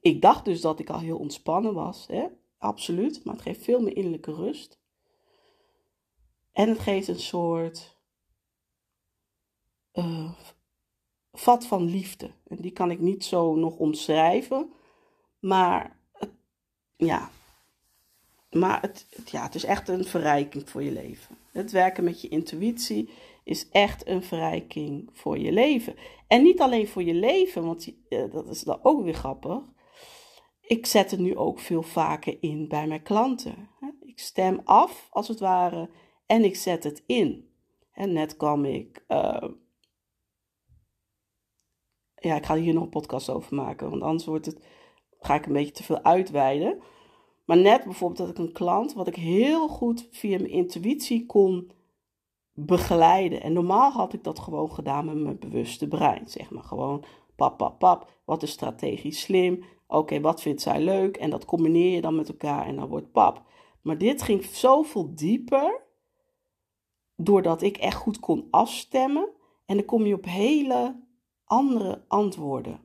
Ik 0.00 0.22
dacht 0.22 0.44
dus 0.44 0.60
dat 0.60 0.78
ik 0.78 0.90
al 0.90 0.98
heel 0.98 1.18
ontspannen 1.18 1.74
was, 1.74 2.06
absoluut, 2.58 3.24
maar 3.24 3.34
het 3.34 3.42
geeft 3.42 3.64
veel 3.64 3.80
meer 3.80 3.96
innerlijke 3.96 4.34
rust. 4.34 4.78
En 6.52 6.68
het 6.68 6.78
geeft 6.78 7.08
een 7.08 7.20
soort 7.20 7.96
uh, 9.92 10.32
vat 11.32 11.66
van 11.66 11.84
liefde. 11.84 12.30
En 12.46 12.56
die 12.56 12.72
kan 12.72 12.90
ik 12.90 13.00
niet 13.00 13.24
zo 13.24 13.54
nog 13.54 13.76
omschrijven. 13.76 14.72
Maar 15.38 16.00
ja, 16.96 17.30
maar 18.50 18.80
het, 18.80 19.06
ja, 19.24 19.42
het 19.42 19.54
is 19.54 19.64
echt 19.64 19.88
een 19.88 20.04
verrijking 20.04 20.70
voor 20.70 20.82
je 20.82 20.92
leven. 20.92 21.36
Het 21.52 21.70
werken 21.70 22.04
met 22.04 22.20
je 22.20 22.28
intuïtie 22.28 23.10
is 23.48 23.68
echt 23.68 24.06
een 24.06 24.22
verrijking 24.22 25.10
voor 25.12 25.38
je 25.38 25.52
leven. 25.52 25.94
En 26.26 26.42
niet 26.42 26.60
alleen 26.60 26.88
voor 26.88 27.02
je 27.02 27.14
leven, 27.14 27.64
want 27.64 27.94
uh, 28.08 28.32
dat 28.32 28.48
is 28.48 28.62
dan 28.62 28.78
ook 28.82 29.02
weer 29.02 29.14
grappig. 29.14 29.62
Ik 30.60 30.86
zet 30.86 31.10
het 31.10 31.20
nu 31.20 31.36
ook 31.36 31.58
veel 31.58 31.82
vaker 31.82 32.36
in 32.40 32.68
bij 32.68 32.86
mijn 32.86 33.02
klanten. 33.02 33.68
Ik 34.00 34.18
stem 34.18 34.60
af, 34.64 35.08
als 35.10 35.28
het 35.28 35.40
ware, 35.40 35.90
en 36.26 36.44
ik 36.44 36.56
zet 36.56 36.84
het 36.84 37.02
in. 37.06 37.48
En 37.92 38.12
net 38.12 38.36
kwam 38.36 38.64
ik 38.64 39.04
uh, 39.08 39.48
ja, 42.20 42.36
ik 42.36 42.46
ga 42.46 42.56
hier 42.56 42.74
nog 42.74 42.82
een 42.82 42.88
podcast 42.88 43.30
over 43.30 43.54
maken, 43.54 43.90
want 43.90 44.02
anders 44.02 44.24
wordt 44.24 44.46
het, 44.46 44.64
ga 45.20 45.34
ik 45.34 45.46
een 45.46 45.52
beetje 45.52 45.72
te 45.72 45.82
veel 45.82 46.02
uitweiden. 46.02 46.78
Maar 47.44 47.56
net 47.56 47.84
bijvoorbeeld 47.84 48.18
dat 48.18 48.28
ik 48.28 48.38
een 48.38 48.52
klant, 48.52 48.92
wat 48.92 49.06
ik 49.06 49.16
heel 49.16 49.68
goed 49.68 50.08
via 50.10 50.38
mijn 50.38 50.50
intuïtie 50.50 51.26
kon 51.26 51.70
begeleiden. 52.66 53.42
En 53.42 53.52
normaal 53.52 53.90
had 53.90 54.12
ik 54.12 54.24
dat 54.24 54.38
gewoon 54.38 54.70
gedaan 54.70 55.04
met 55.04 55.16
mijn 55.16 55.38
bewuste 55.38 55.88
brein. 55.88 56.28
Zeg 56.28 56.50
maar 56.50 56.62
gewoon 56.62 57.04
pap, 57.36 57.56
pap, 57.58 57.78
pap. 57.78 58.10
Wat 58.24 58.42
is 58.42 58.50
strategisch 58.50 59.20
slim? 59.20 59.64
Oké, 59.86 60.20
wat 60.20 60.42
vindt 60.42 60.62
zij 60.62 60.80
leuk? 60.80 61.16
En 61.16 61.30
dat 61.30 61.44
combineer 61.44 61.94
je 61.94 62.00
dan 62.00 62.16
met 62.16 62.28
elkaar 62.28 62.66
en 62.66 62.76
dan 62.76 62.88
wordt 62.88 63.12
pap. 63.12 63.42
Maar 63.82 63.98
dit 63.98 64.22
ging 64.22 64.44
zoveel 64.44 65.14
dieper, 65.14 65.80
doordat 67.16 67.62
ik 67.62 67.76
echt 67.76 67.96
goed 67.96 68.20
kon 68.20 68.48
afstemmen. 68.50 69.28
En 69.66 69.76
dan 69.76 69.84
kom 69.84 70.06
je 70.06 70.14
op 70.14 70.24
hele 70.24 71.02
andere 71.44 72.04
antwoorden 72.08 72.80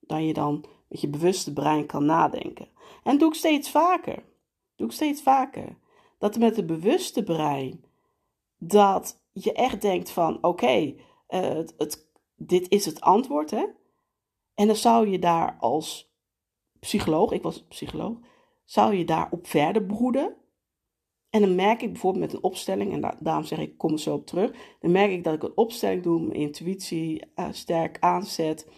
dan 0.00 0.24
je 0.26 0.32
dan 0.32 0.64
met 0.88 1.00
je 1.00 1.08
bewuste 1.08 1.52
brein 1.52 1.86
kan 1.86 2.04
nadenken. 2.04 2.68
En 3.02 3.18
doe 3.18 3.28
ik 3.28 3.34
steeds 3.34 3.70
vaker. 3.70 4.24
Doe 4.76 4.86
ik 4.86 4.92
steeds 4.92 5.22
vaker. 5.22 5.76
Dat 6.18 6.38
met 6.38 6.56
het 6.56 6.66
bewuste 6.66 7.22
brein, 7.22 7.84
dat 8.64 9.20
je 9.32 9.52
echt 9.52 9.80
denkt 9.80 10.10
van, 10.10 10.38
oké, 10.44 10.94
eh, 11.26 11.58
dit 12.36 12.68
is 12.70 12.84
het 12.84 13.00
antwoord, 13.00 13.50
hè. 13.50 13.66
En 14.54 14.66
dan 14.66 14.76
zou 14.76 15.08
je 15.08 15.18
daar 15.18 15.56
als 15.60 16.12
psycholoog, 16.80 17.32
ik 17.32 17.42
was 17.42 17.64
psycholoog, 17.64 18.16
zou 18.64 18.94
je 18.94 19.04
daar 19.04 19.28
op 19.30 19.46
verder 19.46 19.84
broeden. 19.84 20.36
En 21.30 21.40
dan 21.40 21.54
merk 21.54 21.82
ik 21.82 21.92
bijvoorbeeld 21.92 22.24
met 22.24 22.32
een 22.32 22.42
opstelling, 22.42 22.92
en 22.92 23.16
daarom 23.20 23.44
zeg 23.44 23.58
ik, 23.58 23.78
kom 23.78 23.92
er 23.92 23.98
zo 23.98 24.14
op 24.14 24.26
terug. 24.26 24.76
Dan 24.80 24.90
merk 24.90 25.10
ik 25.10 25.24
dat 25.24 25.34
ik 25.34 25.42
een 25.42 25.56
opstelling 25.56 26.02
doe, 26.02 26.20
mijn 26.20 26.40
intuïtie 26.40 27.22
uh, 27.36 27.48
sterk 27.50 27.96
aanzet. 28.00 28.68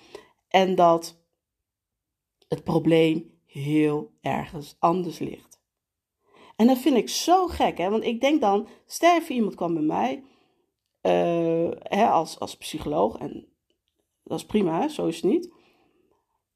En 0.49 0.75
dat 0.75 1.23
het 2.49 2.65
probleem 2.65 3.39
heel 3.47 4.13
ergens 4.21 4.77
anders 4.79 5.19
ligt. 5.19 5.54
En 6.57 6.67
dat 6.67 6.79
vind 6.79 6.97
ik 6.97 7.09
zo 7.09 7.47
gek, 7.47 7.79
hè? 7.79 7.91
want 7.91 8.05
ik 8.05 8.21
denk 8.21 8.41
dan, 8.41 8.69
sterf 8.87 9.29
iemand 9.29 9.55
kwam 9.55 9.75
bij 9.75 9.83
mij 9.83 10.25
uh, 11.03 11.71
hè, 11.79 12.09
als, 12.09 12.41
als 12.41 12.57
psycholoog, 12.57 13.19
en 13.19 13.47
dat 14.23 14.39
is 14.39 14.47
prima, 14.47 14.81
hè? 14.81 14.89
zo 14.89 15.07
is 15.07 15.17
het 15.17 15.31
niet. 15.31 15.53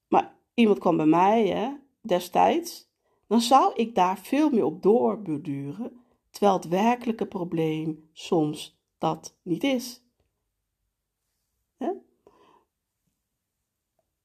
Maar 0.08 0.36
iemand 0.54 0.78
kwam 0.78 0.96
bij 0.96 1.06
mij 1.06 1.46
hè, 1.46 1.72
destijds, 2.00 2.90
dan 3.26 3.40
zou 3.40 3.74
ik 3.74 3.94
daar 3.94 4.18
veel 4.18 4.50
meer 4.50 4.64
op 4.64 4.82
doorbeduren, 4.82 6.04
terwijl 6.30 6.54
het 6.54 6.68
werkelijke 6.68 7.26
probleem 7.26 8.08
soms 8.12 8.80
dat 8.98 9.38
niet 9.42 9.64
is. 9.64 10.06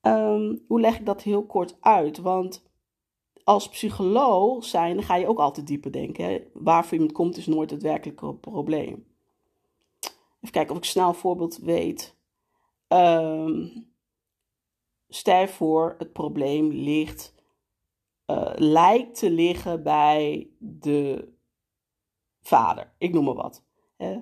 Um, 0.06 0.64
hoe 0.68 0.80
leg 0.80 1.00
ik 1.00 1.06
dat 1.06 1.22
heel 1.22 1.46
kort 1.46 1.78
uit? 1.80 2.18
Want 2.18 2.64
als 3.44 3.70
psycholoog 3.70 4.66
zijn, 4.66 5.04
ga 5.04 5.16
je 5.16 5.28
ook 5.28 5.40
altijd 5.40 5.68
dieper 5.68 5.92
denken. 5.92 6.26
Hè? 6.26 6.40
Waar 6.54 6.88
iemand 6.92 7.12
komt 7.12 7.38
is 7.38 7.48
nooit 7.48 7.70
het 7.70 7.82
werkelijke 7.82 8.34
probleem. 8.34 9.06
Even 10.36 10.52
kijken 10.52 10.72
of 10.72 10.78
ik 10.78 10.84
snel 10.84 11.08
een 11.08 11.14
voorbeeld 11.16 11.58
weet. 11.58 12.16
Um, 12.88 13.88
stel 15.10 15.48
voor, 15.48 15.96
het 15.98 16.14
probleem 16.14 16.72
ligt, 16.72 17.34
uh, 18.28 18.52
lijkt 18.56 19.20
te 19.20 19.30
liggen 19.30 19.84
bij 19.84 20.50
de 20.58 21.34
vader. 22.42 22.94
Ik 22.98 23.14
noem 23.14 23.24
maar 23.24 23.34
wat. 23.34 23.64
Hè? 23.98 24.20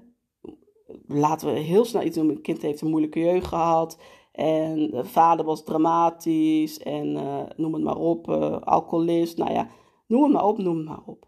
Laten 1.08 1.54
we 1.54 1.60
heel 1.60 1.86
snel 1.86 2.04
iets 2.04 2.18
doen. 2.18 2.30
Een 2.30 2.42
kind 2.42 2.62
heeft 2.62 2.82
een 2.82 2.90
moeilijke 2.90 3.20
jeugd 3.20 3.48
gehad. 3.48 3.98
En 4.42 4.90
de 4.90 5.06
vader 5.06 5.46
was 5.46 5.64
dramatisch 5.64 6.80
en 6.80 7.08
uh, 7.16 7.42
noem 7.56 7.74
het 7.74 7.84
maar 7.84 7.98
op, 7.98 8.30
uh, 8.30 8.58
alcoholist. 8.60 9.38
Nou 9.38 9.52
ja, 9.52 9.70
noem 10.08 10.24
het 10.24 10.32
maar 10.32 10.46
op, 10.46 10.58
noem 10.58 10.78
het 10.78 10.86
maar 10.86 11.04
op. 11.06 11.28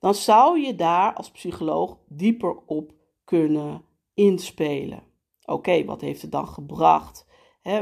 Dan 0.00 0.14
zou 0.14 0.60
je 0.60 0.74
daar 0.74 1.14
als 1.14 1.30
psycholoog 1.30 1.98
dieper 2.08 2.56
op 2.66 2.92
kunnen 3.24 3.84
inspelen. 4.14 5.02
Oké, 5.44 5.84
wat 5.84 6.00
heeft 6.00 6.22
het 6.22 6.32
dan 6.32 6.48
gebracht? 6.48 7.26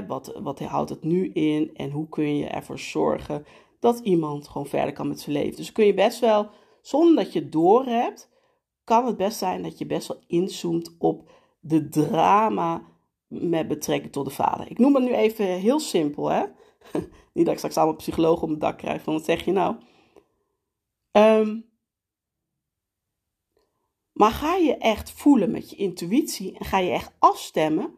Wat, 0.06 0.38
wat 0.42 0.60
houdt 0.60 0.90
het 0.90 1.02
nu 1.02 1.28
in? 1.32 1.74
En 1.74 1.90
hoe 1.90 2.08
kun 2.08 2.36
je 2.36 2.46
ervoor 2.46 2.78
zorgen 2.78 3.44
dat 3.80 3.98
iemand 3.98 4.48
gewoon 4.48 4.66
verder 4.66 4.92
kan 4.92 5.08
met 5.08 5.20
zijn 5.20 5.36
leven? 5.36 5.56
Dus 5.56 5.72
kun 5.72 5.86
je 5.86 5.94
best 5.94 6.20
wel, 6.20 6.48
zonder 6.80 7.24
dat 7.24 7.32
je 7.32 7.40
het 7.40 7.52
doorhebt, 7.52 8.30
kan 8.84 9.06
het 9.06 9.16
best 9.16 9.38
zijn 9.38 9.62
dat 9.62 9.78
je 9.78 9.86
best 9.86 10.08
wel 10.08 10.22
inzoomt 10.26 10.96
op 10.98 11.30
de 11.60 11.88
drama 11.88 12.90
met 13.32 13.68
betrekking 13.68 14.12
tot 14.12 14.24
de 14.24 14.30
vader. 14.30 14.70
Ik 14.70 14.78
noem 14.78 14.94
het 14.94 15.04
nu 15.04 15.14
even 15.14 15.46
heel 15.46 15.80
simpel, 15.80 16.30
hè? 16.30 16.44
Niet 17.32 17.44
dat 17.44 17.52
ik 17.52 17.58
straks 17.58 17.76
allemaal 17.76 17.96
psychologen 17.96 18.42
op 18.42 18.48
mijn 18.48 18.60
dak 18.60 18.78
krijg 18.78 19.02
van 19.02 19.12
wat 19.12 19.24
zeg 19.24 19.44
je 19.44 19.52
nou? 19.52 19.76
Um, 21.12 21.70
maar 24.12 24.30
ga 24.30 24.54
je 24.54 24.76
echt 24.76 25.10
voelen 25.10 25.50
met 25.50 25.70
je 25.70 25.76
intuïtie 25.76 26.58
en 26.58 26.64
ga 26.64 26.78
je 26.78 26.90
echt 26.90 27.12
afstemmen, 27.18 27.94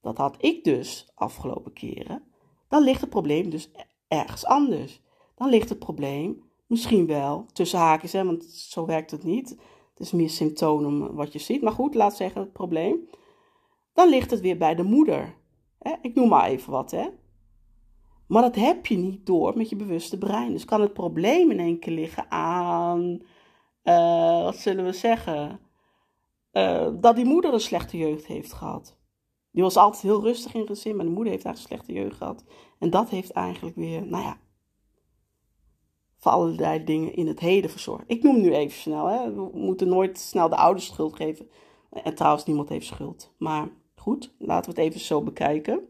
dat 0.00 0.16
had 0.16 0.36
ik 0.38 0.64
dus 0.64 1.12
afgelopen 1.14 1.72
keren, 1.72 2.22
dan 2.68 2.82
ligt 2.82 3.00
het 3.00 3.10
probleem 3.10 3.50
dus 3.50 3.70
ergens 4.08 4.44
anders. 4.44 5.00
Dan 5.34 5.48
ligt 5.48 5.68
het 5.68 5.78
probleem 5.78 6.42
misschien 6.66 7.06
wel 7.06 7.46
tussen 7.52 7.78
haakjes, 7.78 8.12
hè, 8.12 8.24
want 8.24 8.44
zo 8.44 8.86
werkt 8.86 9.10
het 9.10 9.24
niet. 9.24 9.48
Het 9.94 10.06
is 10.06 10.12
meer 10.12 10.30
symptomen 10.30 11.14
wat 11.14 11.32
je 11.32 11.38
ziet. 11.38 11.62
Maar 11.62 11.72
goed, 11.72 11.94
laat 11.94 12.16
zeggen 12.16 12.40
het 12.40 12.52
probleem 12.52 13.08
dan 13.96 14.08
ligt 14.08 14.30
het 14.30 14.40
weer 14.40 14.56
bij 14.56 14.74
de 14.74 14.82
moeder. 14.82 15.34
Ik 16.00 16.14
noem 16.14 16.28
maar 16.28 16.48
even 16.48 16.72
wat, 16.72 16.90
hè. 16.90 17.08
Maar 18.26 18.42
dat 18.42 18.54
heb 18.54 18.86
je 18.86 18.96
niet 18.96 19.26
door 19.26 19.56
met 19.56 19.68
je 19.68 19.76
bewuste 19.76 20.18
brein. 20.18 20.52
Dus 20.52 20.64
kan 20.64 20.80
het 20.80 20.92
probleem 20.92 21.50
in 21.50 21.58
één 21.58 21.78
keer 21.78 21.92
liggen 21.92 22.30
aan, 22.30 23.22
uh, 23.84 24.42
wat 24.42 24.56
zullen 24.56 24.84
we 24.84 24.92
zeggen, 24.92 25.60
uh, 26.52 26.88
dat 27.00 27.16
die 27.16 27.24
moeder 27.24 27.52
een 27.52 27.60
slechte 27.60 27.96
jeugd 27.96 28.26
heeft 28.26 28.52
gehad. 28.52 28.98
Die 29.50 29.62
was 29.62 29.76
altijd 29.76 30.02
heel 30.02 30.22
rustig 30.22 30.54
in 30.54 30.66
gezin, 30.66 30.96
maar 30.96 31.04
de 31.04 31.10
moeder 31.10 31.32
heeft 31.32 31.44
eigenlijk 31.44 31.80
een 31.80 31.84
slechte 31.84 32.02
jeugd 32.02 32.16
gehad. 32.16 32.44
En 32.78 32.90
dat 32.90 33.08
heeft 33.08 33.30
eigenlijk 33.30 33.76
weer, 33.76 34.06
nou 34.06 34.22
ja, 34.22 34.38
voor 36.16 36.32
allerlei 36.32 36.84
dingen 36.84 37.14
in 37.14 37.26
het 37.26 37.40
heden 37.40 37.70
verzorgd. 37.70 38.04
Ik 38.06 38.22
noem 38.22 38.40
nu 38.40 38.54
even 38.54 38.78
snel, 38.78 39.06
hè. 39.06 39.34
we 39.34 39.50
moeten 39.52 39.88
nooit 39.88 40.18
snel 40.18 40.48
de 40.48 40.56
ouders 40.56 40.86
schuld 40.86 41.16
geven. 41.16 41.48
En 41.90 42.14
trouwens, 42.14 42.44
niemand 42.44 42.68
heeft 42.68 42.86
schuld. 42.86 43.34
Maar 43.38 43.68
Goed, 44.06 44.34
laten 44.38 44.74
we 44.74 44.80
het 44.80 44.88
even 44.88 45.04
zo 45.04 45.22
bekijken. 45.22 45.88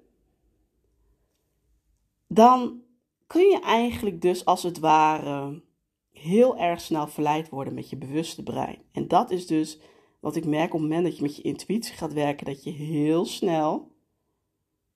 Dan 2.26 2.82
kun 3.26 3.42
je 3.42 3.60
eigenlijk 3.60 4.20
dus 4.20 4.44
als 4.44 4.62
het 4.62 4.78
ware 4.78 5.62
heel 6.10 6.56
erg 6.56 6.80
snel 6.80 7.06
verleid 7.06 7.48
worden 7.48 7.74
met 7.74 7.90
je 7.90 7.96
bewuste 7.96 8.42
brein. 8.42 8.78
En 8.92 9.08
dat 9.08 9.30
is 9.30 9.46
dus 9.46 9.80
wat 10.20 10.36
ik 10.36 10.44
merk 10.44 10.74
op 10.74 10.80
het 10.80 10.88
moment 10.88 11.04
dat 11.04 11.16
je 11.16 11.22
met 11.22 11.36
je 11.36 11.42
intuïtie 11.42 11.94
gaat 11.94 12.12
werken, 12.12 12.46
dat 12.46 12.64
je 12.64 12.70
heel 12.70 13.24
snel, 13.24 13.92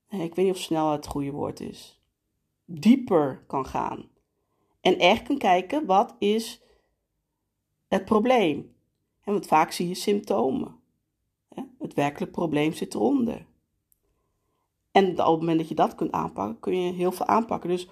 ik 0.09 0.35
weet 0.35 0.37
niet 0.37 0.55
of 0.55 0.61
snel 0.61 0.91
het 0.91 1.07
goede 1.07 1.31
woord 1.31 1.61
is, 1.61 2.01
dieper 2.65 3.45
kan 3.47 3.67
gaan. 3.67 4.09
En 4.81 4.99
echt 4.99 5.23
kan 5.23 5.39
kijken, 5.39 5.87
wat 5.87 6.17
is 6.19 6.63
het 7.89 8.05
probleem? 8.05 8.75
En 9.21 9.33
want 9.33 9.47
vaak 9.47 9.73
zie 9.73 9.89
je 9.89 9.95
symptomen. 9.95 10.80
Het 11.91 11.99
werkelijk 11.99 12.33
probleem 12.33 12.73
zit 12.73 12.95
eronder. 12.95 13.47
En 14.93 15.11
op 15.11 15.17
het 15.17 15.27
moment 15.27 15.59
dat 15.59 15.69
je 15.69 15.75
dat 15.75 15.95
kunt 15.95 16.13
aanpakken, 16.13 16.61
kun 16.61 16.83
je 16.83 16.93
heel 16.93 17.13
veel 17.13 17.27
aanpakken. 17.27 17.71
Dus 17.71 17.89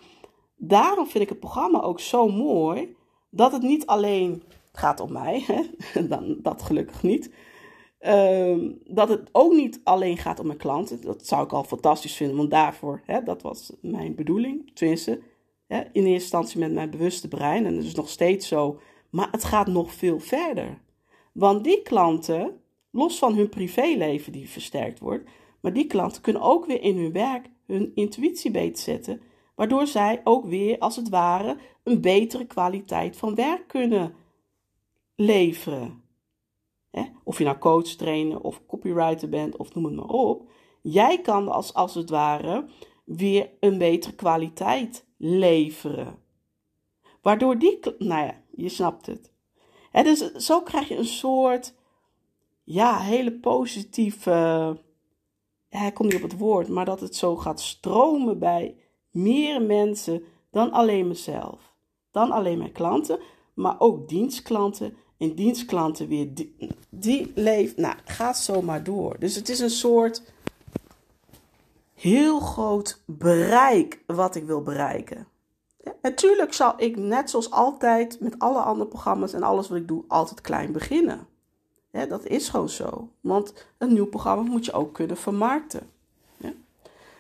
daarom 0.57 1.07
vind 1.07 1.25
ik 1.25 1.29
het 1.29 1.41
programma 1.41 1.81
ook 1.81 2.01
zo 2.01 2.29
mooi. 2.29 2.97
Dat 3.31 3.53
het 3.53 3.63
niet 3.63 3.87
alleen 3.87 4.43
gaat 4.73 5.01
om 5.01 5.13
mij, 5.13 5.45
hè? 5.47 5.63
Dan, 6.09 6.37
dat 6.43 6.63
gelukkig 6.63 7.03
niet. 7.03 7.35
Ehm, 7.99 8.73
dat 8.85 9.09
het 9.09 9.29
ook 9.33 9.53
niet 9.53 9.81
alleen 9.85 10.17
gaat 10.17 10.41
om 10.41 10.47
mijn 10.47 10.59
klanten. 10.59 11.01
Dat 11.01 11.27
zou 11.27 11.45
ik 11.45 11.53
al 11.53 11.65
fantastisch 11.65 12.17
vinden, 12.17 12.37
want 12.37 12.51
daarvoor, 12.51 13.03
hè, 13.05 13.23
dat 13.23 13.43
was 13.43 13.73
mijn 13.81 14.15
bedoeling. 14.15 14.71
Tenminste, 14.75 15.21
hè, 15.67 15.79
in 15.79 15.89
eerste 15.93 16.11
instantie 16.11 16.59
met 16.59 16.73
mijn 16.73 16.91
bewuste 16.91 17.29
brein. 17.29 17.67
En 17.67 17.75
dat 17.75 17.85
is 17.85 17.95
nog 17.95 18.09
steeds 18.09 18.49
zo. 18.49 18.81
Maar 19.11 19.29
het 19.31 19.45
gaat 19.45 19.67
nog 19.67 19.93
veel 19.93 20.21
verder. 20.21 20.79
Want 21.33 21.65
die 21.65 21.83
klanten, 21.83 22.61
Los 22.91 23.19
van 23.19 23.35
hun 23.35 23.49
privéleven 23.49 24.33
die 24.33 24.49
versterkt 24.49 24.99
wordt. 24.99 25.31
Maar 25.61 25.73
die 25.73 25.87
klanten 25.87 26.23
kunnen 26.23 26.43
ook 26.43 26.67
weer 26.67 26.83
in 26.83 26.97
hun 26.97 27.13
werk 27.13 27.51
hun 27.67 27.93
intuïtie 27.95 28.51
beter 28.51 28.83
zetten. 28.83 29.21
Waardoor 29.55 29.87
zij 29.87 30.21
ook 30.25 30.47
weer 30.47 30.79
als 30.79 30.97
het 30.97 31.09
ware 31.09 31.57
een 31.83 32.01
betere 32.01 32.47
kwaliteit 32.47 33.17
van 33.17 33.35
werk 33.35 33.69
kunnen 33.69 34.15
leveren. 35.15 36.03
Of 37.25 37.39
je 37.39 37.45
nou 37.45 37.59
coach, 37.59 37.89
trainer 37.89 38.41
of 38.41 38.67
copywriter 38.67 39.29
bent 39.29 39.57
of 39.57 39.75
noem 39.75 39.85
het 39.85 39.95
maar 39.95 40.07
op. 40.07 40.51
Jij 40.83 41.21
kan 41.21 41.49
als, 41.49 41.75
als 41.75 41.95
het 41.95 42.11
ware 42.11 42.65
weer 43.05 43.51
een 43.61 43.79
betere 43.79 44.15
kwaliteit 44.15 45.07
leveren. 45.17 46.19
Waardoor 47.23 47.59
die, 47.59 47.79
nou 47.99 48.27
ja, 48.27 48.43
je 48.57 48.69
snapt 48.69 49.07
het. 49.07 49.33
dus 49.93 50.33
zo 50.33 50.63
krijg 50.63 50.89
je 50.89 50.97
een 50.97 51.05
soort 51.05 51.75
ja, 52.69 52.99
hele 52.99 53.33
positieve. 53.33 54.31
Ja, 55.69 55.87
ik 55.87 55.95
kom 55.95 56.07
niet 56.07 56.15
op 56.15 56.23
het 56.23 56.39
woord, 56.39 56.69
maar 56.69 56.85
dat 56.85 57.01
het 57.01 57.17
zo 57.17 57.37
gaat 57.37 57.61
stromen 57.61 58.39
bij 58.39 58.77
meer 59.11 59.63
mensen 59.63 60.23
dan 60.51 60.71
alleen 60.71 61.09
mezelf. 61.09 61.75
Dan 62.11 62.31
alleen 62.31 62.59
mijn 62.59 62.73
klanten, 62.73 63.19
maar 63.55 63.77
ook 63.79 64.09
dienstklanten. 64.09 64.97
En 65.19 65.35
dienstklanten 65.35 66.09
weer, 66.09 66.35
die, 66.35 66.57
die 66.89 67.33
leeft, 67.35 67.77
nou, 67.77 67.95
gaat 68.05 68.39
zomaar 68.39 68.85
door. 68.85 69.19
Dus 69.19 69.35
het 69.35 69.49
is 69.49 69.61
een 69.61 69.71
soort, 69.71 70.33
heel 71.95 72.41
groot 72.41 73.03
bereik 73.07 74.03
wat 74.07 74.35
ik 74.35 74.45
wil 74.45 74.63
bereiken. 74.63 75.27
natuurlijk 76.03 76.53
zal 76.53 76.73
ik, 76.77 76.97
net 76.97 77.31
zoals 77.31 77.51
altijd 77.51 78.21
met 78.21 78.39
alle 78.39 78.61
andere 78.61 78.89
programma's 78.89 79.33
en 79.33 79.43
alles 79.43 79.69
wat 79.69 79.79
ik 79.79 79.89
doe, 79.89 80.05
altijd 80.09 80.41
klein 80.41 80.73
beginnen. 80.73 81.27
Dat 81.91 82.27
is 82.27 82.49
gewoon 82.49 82.69
zo. 82.69 83.09
Want 83.21 83.67
een 83.79 83.93
nieuw 83.93 84.07
programma 84.07 84.43
moet 84.43 84.65
je 84.65 84.73
ook 84.73 84.95
kunnen 84.95 85.17
vermarkten. 85.17 85.91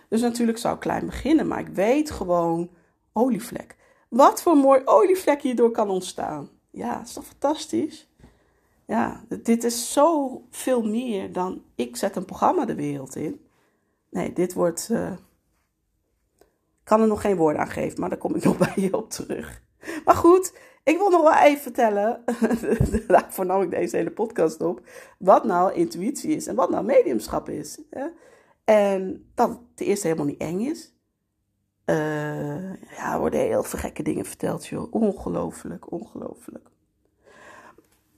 Dus 0.09 0.21
natuurlijk 0.21 0.59
zou 0.59 0.75
ik 0.75 0.81
klein 0.81 1.07
beginnen, 1.07 1.47
maar 1.47 1.61
ik 1.61 1.69
weet 1.69 2.11
gewoon, 2.11 2.71
olievlek. 3.13 3.77
Wat 4.09 4.43
voor 4.43 4.57
mooi 4.57 4.83
olievlek 4.85 5.43
hierdoor 5.43 5.71
kan 5.71 5.91
ontstaan. 5.91 6.49
Ja, 6.71 7.03
is 7.03 7.13
toch 7.13 7.27
fantastisch? 7.27 8.09
Ja, 8.87 9.25
dit 9.43 9.65
is 9.65 9.93
zo 9.93 10.43
veel 10.51 10.83
meer 10.83 11.33
dan 11.33 11.63
ik 11.75 11.97
zet 11.97 12.17
een 12.17 12.25
programma 12.25 12.65
de 12.65 12.75
wereld 12.75 13.17
in. 13.17 13.47
Nee, 14.11 14.33
dit 14.33 14.55
wordt. 14.55 14.89
Uh, 14.91 15.13
kan 16.85 17.01
er 17.01 17.07
nog 17.07 17.21
geen 17.21 17.37
woorden 17.37 17.61
aan 17.61 17.71
geven, 17.71 18.01
maar 18.01 18.09
daar 18.09 18.19
kom 18.19 18.35
ik 18.35 18.45
nog 18.45 18.59
bij 18.67 18.73
je 18.77 18.97
op 18.97 19.11
terug. 19.11 19.63
Maar 20.05 20.15
goed, 20.15 20.59
ik 20.89 20.99
wil 20.99 21.11
nog 21.11 21.23
wel 21.23 21.43
even 21.43 21.63
vertellen, 21.63 22.25
daarvoor 23.07 23.47
nam 23.47 23.63
ik 23.63 23.71
deze 23.71 23.97
hele 23.97 24.11
podcast 24.11 24.61
op, 24.61 24.81
wat 25.19 25.45
nou 25.45 25.73
intuïtie 25.73 26.37
is 26.37 26.47
en 26.47 26.55
wat 26.55 26.71
nou 26.71 26.85
mediumschap 26.85 27.49
is. 27.49 27.81
En 28.65 29.31
dat 29.35 29.49
het 29.49 29.59
ten 29.75 29.87
eerste 29.87 30.07
helemaal 30.07 30.29
niet 30.29 30.41
eng 30.41 30.61
is. 30.61 30.93
Uh, 31.87 32.75
ja, 32.75 33.13
er 33.13 33.19
worden 33.19 33.41
heel 33.41 33.63
veel 33.63 33.79
gekke 33.79 34.03
dingen 34.03 34.25
verteld, 34.25 34.67
joh. 34.67 34.93
Ongelooflijk, 34.93 35.93
ongelooflijk. 35.93 36.69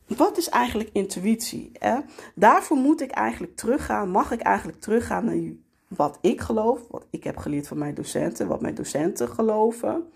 Wat 0.06 0.38
is 0.38 0.48
eigenlijk 0.48 0.90
intuïtie? 0.92 1.70
Hè? 1.78 1.98
Daarvoor 2.34 2.76
moet 2.76 3.00
ik 3.00 3.10
eigenlijk 3.10 3.56
teruggaan, 3.56 4.10
mag 4.10 4.30
ik 4.30 4.40
eigenlijk 4.40 4.80
teruggaan 4.80 5.24
naar 5.24 5.52
wat 5.88 6.18
ik 6.20 6.40
geloof, 6.40 6.80
wat 6.88 7.06
ik 7.10 7.24
heb 7.24 7.36
geleerd 7.36 7.68
van 7.68 7.78
mijn 7.78 7.94
docenten, 7.94 8.48
wat 8.48 8.60
mijn 8.60 8.74
docenten 8.74 9.28
geloven. 9.28 10.10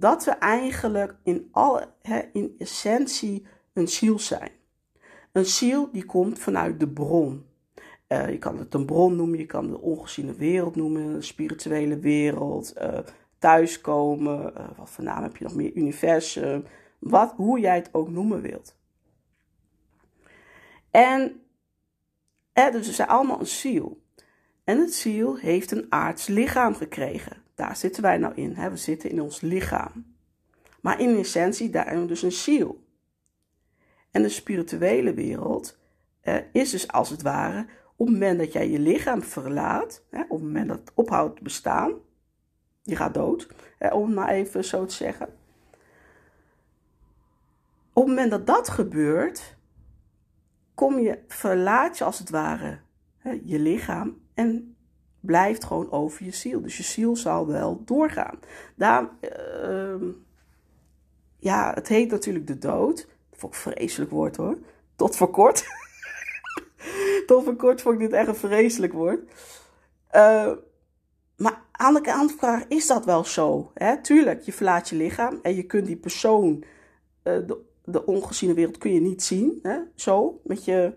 Dat 0.00 0.24
we 0.24 0.30
eigenlijk 0.30 1.14
in, 1.22 1.48
alle, 1.50 1.88
hè, 2.02 2.20
in 2.32 2.54
essentie 2.58 3.46
een 3.72 3.88
ziel 3.88 4.18
zijn. 4.18 4.50
Een 5.32 5.46
ziel 5.46 5.90
die 5.92 6.04
komt 6.04 6.38
vanuit 6.38 6.80
de 6.80 6.88
bron. 6.88 7.46
Uh, 8.08 8.30
je 8.30 8.38
kan 8.38 8.58
het 8.58 8.74
een 8.74 8.84
bron 8.84 9.16
noemen, 9.16 9.38
je 9.38 9.46
kan 9.46 9.66
de 9.66 9.80
ongeziene 9.80 10.34
wereld 10.34 10.76
noemen, 10.76 11.12
de 11.12 11.22
spirituele 11.22 11.98
wereld, 11.98 12.74
uh, 12.82 12.98
thuiskomen, 13.38 14.52
uh, 14.56 14.68
wat 14.76 14.90
voor 14.90 15.04
naam 15.04 15.22
heb 15.22 15.36
je 15.36 15.44
nog 15.44 15.54
meer, 15.54 15.72
universum, 15.72 16.64
wat, 16.98 17.32
hoe 17.36 17.60
jij 17.60 17.76
het 17.76 17.88
ook 17.92 18.08
noemen 18.08 18.40
wilt. 18.40 18.76
En 20.90 21.40
dus 22.52 22.86
ze 22.86 22.92
zijn 22.92 23.08
allemaal 23.08 23.40
een 23.40 23.46
ziel. 23.46 24.02
En 24.64 24.78
het 24.78 24.94
ziel 24.94 25.36
heeft 25.36 25.70
een 25.70 25.86
aards 25.88 26.26
lichaam 26.26 26.74
gekregen. 26.74 27.42
Daar 27.60 27.76
zitten 27.76 28.02
wij 28.02 28.18
nou 28.18 28.34
in. 28.34 28.54
Hè? 28.54 28.70
We 28.70 28.76
zitten 28.76 29.10
in 29.10 29.20
ons 29.20 29.40
lichaam. 29.40 30.14
Maar 30.80 31.00
in 31.00 31.18
essentie, 31.18 31.70
daar 31.70 31.84
hebben 31.84 32.02
we 32.02 32.08
dus 32.08 32.22
een 32.22 32.32
ziel. 32.32 32.84
En 34.10 34.22
de 34.22 34.28
spirituele 34.28 35.14
wereld 35.14 35.78
is 36.52 36.70
dus 36.70 36.88
als 36.88 37.10
het 37.10 37.22
ware 37.22 37.66
op 37.96 38.06
het 38.06 38.14
moment 38.14 38.38
dat 38.38 38.52
jij 38.52 38.70
je 38.70 38.78
lichaam 38.78 39.22
verlaat, 39.22 40.04
hè, 40.10 40.20
op 40.20 40.30
het 40.30 40.42
moment 40.42 40.68
dat 40.68 40.78
het 40.78 40.92
ophoudt 40.94 41.42
bestaan, 41.42 41.92
je 42.82 42.96
gaat 42.96 43.14
dood, 43.14 43.48
hè, 43.78 43.88
om 43.88 44.06
het 44.06 44.14
maar 44.14 44.28
even 44.28 44.64
zo 44.64 44.84
te 44.84 44.94
zeggen. 44.94 45.26
Op 47.92 48.06
het 48.06 48.06
moment 48.06 48.30
dat 48.30 48.46
dat 48.46 48.68
gebeurt, 48.68 49.56
kom 50.74 50.98
je, 50.98 51.18
verlaat 51.28 51.98
je 51.98 52.04
als 52.04 52.18
het 52.18 52.30
ware 52.30 52.80
hè, 53.18 53.40
je 53.44 53.58
lichaam 53.58 54.20
en 54.34 54.76
blijft 55.20 55.64
gewoon 55.64 55.90
over 55.90 56.24
je 56.24 56.30
ziel. 56.30 56.60
Dus 56.60 56.76
je 56.76 56.82
ziel 56.82 57.16
zal 57.16 57.46
wel 57.46 57.82
doorgaan. 57.84 58.38
Daar, 58.74 59.08
uh, 59.68 60.08
ja, 61.38 61.72
het 61.74 61.88
heet 61.88 62.10
natuurlijk 62.10 62.46
de 62.46 62.58
dood. 62.58 62.96
Dat 63.30 63.38
vond 63.38 63.54
ik 63.54 63.64
een 63.64 63.72
vreselijk 63.72 64.10
woord 64.10 64.36
hoor. 64.36 64.58
Tot 64.96 65.16
voor 65.16 65.30
kort. 65.30 65.64
Tot 67.26 67.44
voor 67.44 67.56
kort 67.56 67.82
vond 67.82 67.94
ik 67.94 68.00
dit 68.00 68.12
echt 68.12 68.28
een 68.28 68.34
vreselijk 68.34 68.92
woord. 68.92 69.20
Uh, 70.14 70.52
maar 71.36 71.62
aan 71.70 71.94
de 71.94 72.00
kant 72.00 72.32
vraag, 72.32 72.64
is 72.68 72.86
dat 72.86 73.04
wel 73.04 73.24
zo? 73.24 73.70
Hè? 73.74 74.00
Tuurlijk, 74.00 74.42
je 74.42 74.52
verlaat 74.52 74.88
je 74.88 74.96
lichaam 74.96 75.38
en 75.42 75.54
je 75.54 75.62
kunt 75.62 75.86
die 75.86 75.96
persoon, 75.96 76.64
uh, 77.24 77.46
de, 77.46 77.58
de 77.84 78.06
ongeziene 78.06 78.54
wereld, 78.54 78.78
kun 78.78 78.92
je 78.92 79.00
niet 79.00 79.22
zien. 79.22 79.58
Hè? 79.62 79.78
Zo, 79.94 80.40
met 80.44 80.64
je, 80.64 80.92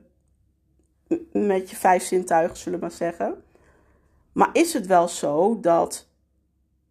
met 1.32 1.70
je 1.70 1.76
vijf 1.76 2.04
zintuigen, 2.04 2.58
zullen 2.58 2.80
we 2.80 2.86
maar 2.86 2.96
zeggen. 2.96 3.44
Maar 4.34 4.50
is 4.54 4.74
het 4.74 4.88
wel 4.88 5.08
zo 5.08 5.60
dat 5.60 6.08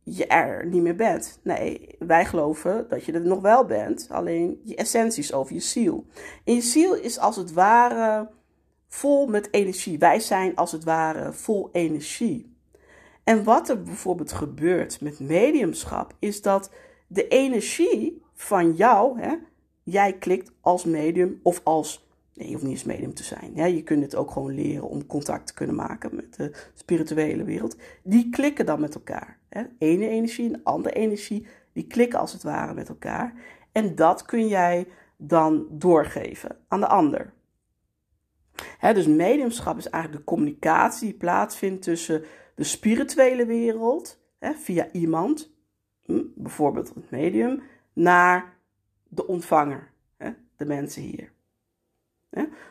je 0.02 0.26
er 0.26 0.66
niet 0.66 0.82
meer 0.82 0.96
bent? 0.96 1.40
Nee, 1.42 1.96
wij 1.98 2.24
geloven 2.24 2.86
dat 2.88 3.04
je 3.04 3.12
er 3.12 3.20
nog 3.20 3.40
wel 3.40 3.64
bent. 3.64 4.06
Alleen 4.10 4.60
je 4.64 4.76
essentie 4.76 5.22
is 5.22 5.32
over 5.32 5.54
je 5.54 5.60
ziel. 5.60 6.06
En 6.44 6.54
je 6.54 6.60
ziel 6.60 6.94
is 6.94 7.18
als 7.18 7.36
het 7.36 7.52
ware 7.52 8.30
vol 8.88 9.26
met 9.26 9.48
energie. 9.50 9.98
Wij 9.98 10.20
zijn 10.20 10.56
als 10.56 10.72
het 10.72 10.84
ware 10.84 11.32
vol 11.32 11.68
energie. 11.72 12.56
En 13.24 13.44
wat 13.44 13.68
er 13.68 13.82
bijvoorbeeld 13.82 14.32
gebeurt 14.32 15.00
met 15.00 15.20
mediumschap, 15.20 16.14
is 16.18 16.42
dat 16.42 16.70
de 17.06 17.28
energie 17.28 18.22
van 18.34 18.72
jou, 18.72 19.20
hè, 19.20 19.34
jij 19.82 20.12
klikt 20.12 20.52
als 20.60 20.84
medium 20.84 21.40
of 21.42 21.60
als. 21.64 22.10
Nee, 22.34 22.46
je 22.46 22.52
hoeft 22.52 22.64
niet 22.64 22.72
eens 22.72 22.84
medium 22.84 23.14
te 23.14 23.22
zijn. 23.22 23.56
Hè, 23.56 23.66
je 23.66 23.82
kunt 23.82 24.02
het 24.02 24.14
ook 24.14 24.30
gewoon 24.30 24.54
leren 24.54 24.88
om 24.88 25.06
contact 25.06 25.46
te 25.46 25.54
kunnen 25.54 25.76
maken 25.76 26.14
met 26.16 26.36
de 26.36 26.52
spirituele 26.74 27.44
wereld. 27.44 27.76
Die 28.02 28.30
klikken 28.30 28.66
dan 28.66 28.80
met 28.80 28.94
elkaar. 28.94 29.38
Hè. 29.48 29.62
Ene 29.78 30.08
energie 30.08 30.52
en 30.52 30.60
andere 30.62 30.94
energie, 30.94 31.46
die 31.72 31.86
klikken 31.86 32.18
als 32.18 32.32
het 32.32 32.42
ware 32.42 32.74
met 32.74 32.88
elkaar. 32.88 33.34
En 33.72 33.94
dat 33.94 34.24
kun 34.24 34.48
jij 34.48 34.88
dan 35.16 35.66
doorgeven 35.70 36.56
aan 36.68 36.80
de 36.80 36.88
ander 36.88 37.32
dus 38.90 39.06
mediumschap 39.06 39.78
is 39.78 39.88
eigenlijk 39.88 40.24
de 40.24 40.30
communicatie 40.30 41.08
die 41.08 41.18
plaatsvindt 41.18 41.82
tussen 41.82 42.24
de 42.54 42.64
spirituele 42.64 43.46
wereld, 43.46 44.20
via 44.40 44.90
iemand, 44.92 45.54
hm, 46.04 46.22
bijvoorbeeld 46.34 46.94
het 46.94 47.10
medium, 47.10 47.62
naar 47.92 48.56
de 49.08 49.26
ontvanger, 49.26 49.90
de 50.56 50.64
mensen 50.64 51.02
hier. 51.02 51.31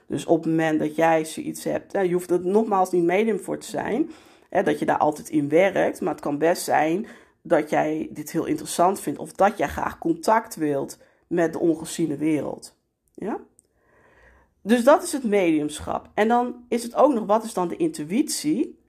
Dus 0.08 0.26
op 0.26 0.44
het 0.44 0.50
moment 0.50 0.80
dat 0.80 0.96
jij 0.96 1.26
zoiets 1.26 1.64
hebt, 1.64 1.92
je 1.92 2.14
hoeft 2.14 2.32
er 2.32 2.46
nogmaals 2.46 2.92
niet 2.92 3.04
medium 3.04 3.40
voor 3.40 3.58
te 3.58 3.68
zijn, 3.68 4.10
dat 4.50 4.80
je 4.80 4.86
daar 4.86 4.98
altijd 4.98 5.30
in 5.30 5.50
werkt, 5.50 6.02
maar 6.02 6.14
het 6.14 6.22
kan 6.22 6.38
best 6.38 6.64
zijn 6.64 7.08
dat 7.42 7.70
jij 7.70 8.10
dit 8.12 8.32
heel 8.32 8.46
interessant 8.46 9.00
vindt 9.00 9.20
of 9.20 9.32
dat 9.32 9.58
jij 9.58 9.68
graag 9.68 9.98
contact 9.98 10.56
wilt 10.56 10.98
met 11.28 11.54
de 11.54 11.60
ongeziene 11.60 12.18
wereld. 12.18 12.78
Ja? 13.14 13.40
Dus 14.62 14.84
dat 14.84 15.04
is 15.04 15.12
het 15.12 15.24
mediumschap. 15.24 16.10
En 16.14 16.28
dan 16.28 16.66
is 16.68 16.84
het 16.84 16.96
ook 16.96 17.14
nog, 17.14 17.26
wat 17.26 17.44
is 17.44 17.54
dan 17.54 17.68
de 17.68 17.78
intuïtie? 17.78 18.80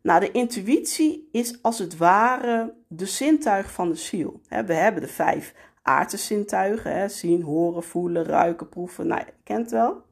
Nou, 0.00 0.20
de 0.20 0.30
intuïtie 0.30 1.28
is 1.32 1.62
als 1.62 1.78
het 1.78 1.96
ware 1.96 2.74
de 2.88 3.06
zintuig 3.06 3.72
van 3.72 3.88
de 3.88 3.94
ziel. 3.94 4.40
We 4.48 4.74
hebben 4.74 5.02
de 5.02 5.08
vijf 5.08 5.54
aardse 5.82 6.16
zintuigen, 6.16 7.10
zien, 7.10 7.42
horen, 7.42 7.82
voelen, 7.82 8.24
ruiken, 8.24 8.68
proeven. 8.68 9.06
Nou, 9.06 9.20
je 9.20 9.32
kent 9.42 9.70
wel. 9.70 10.04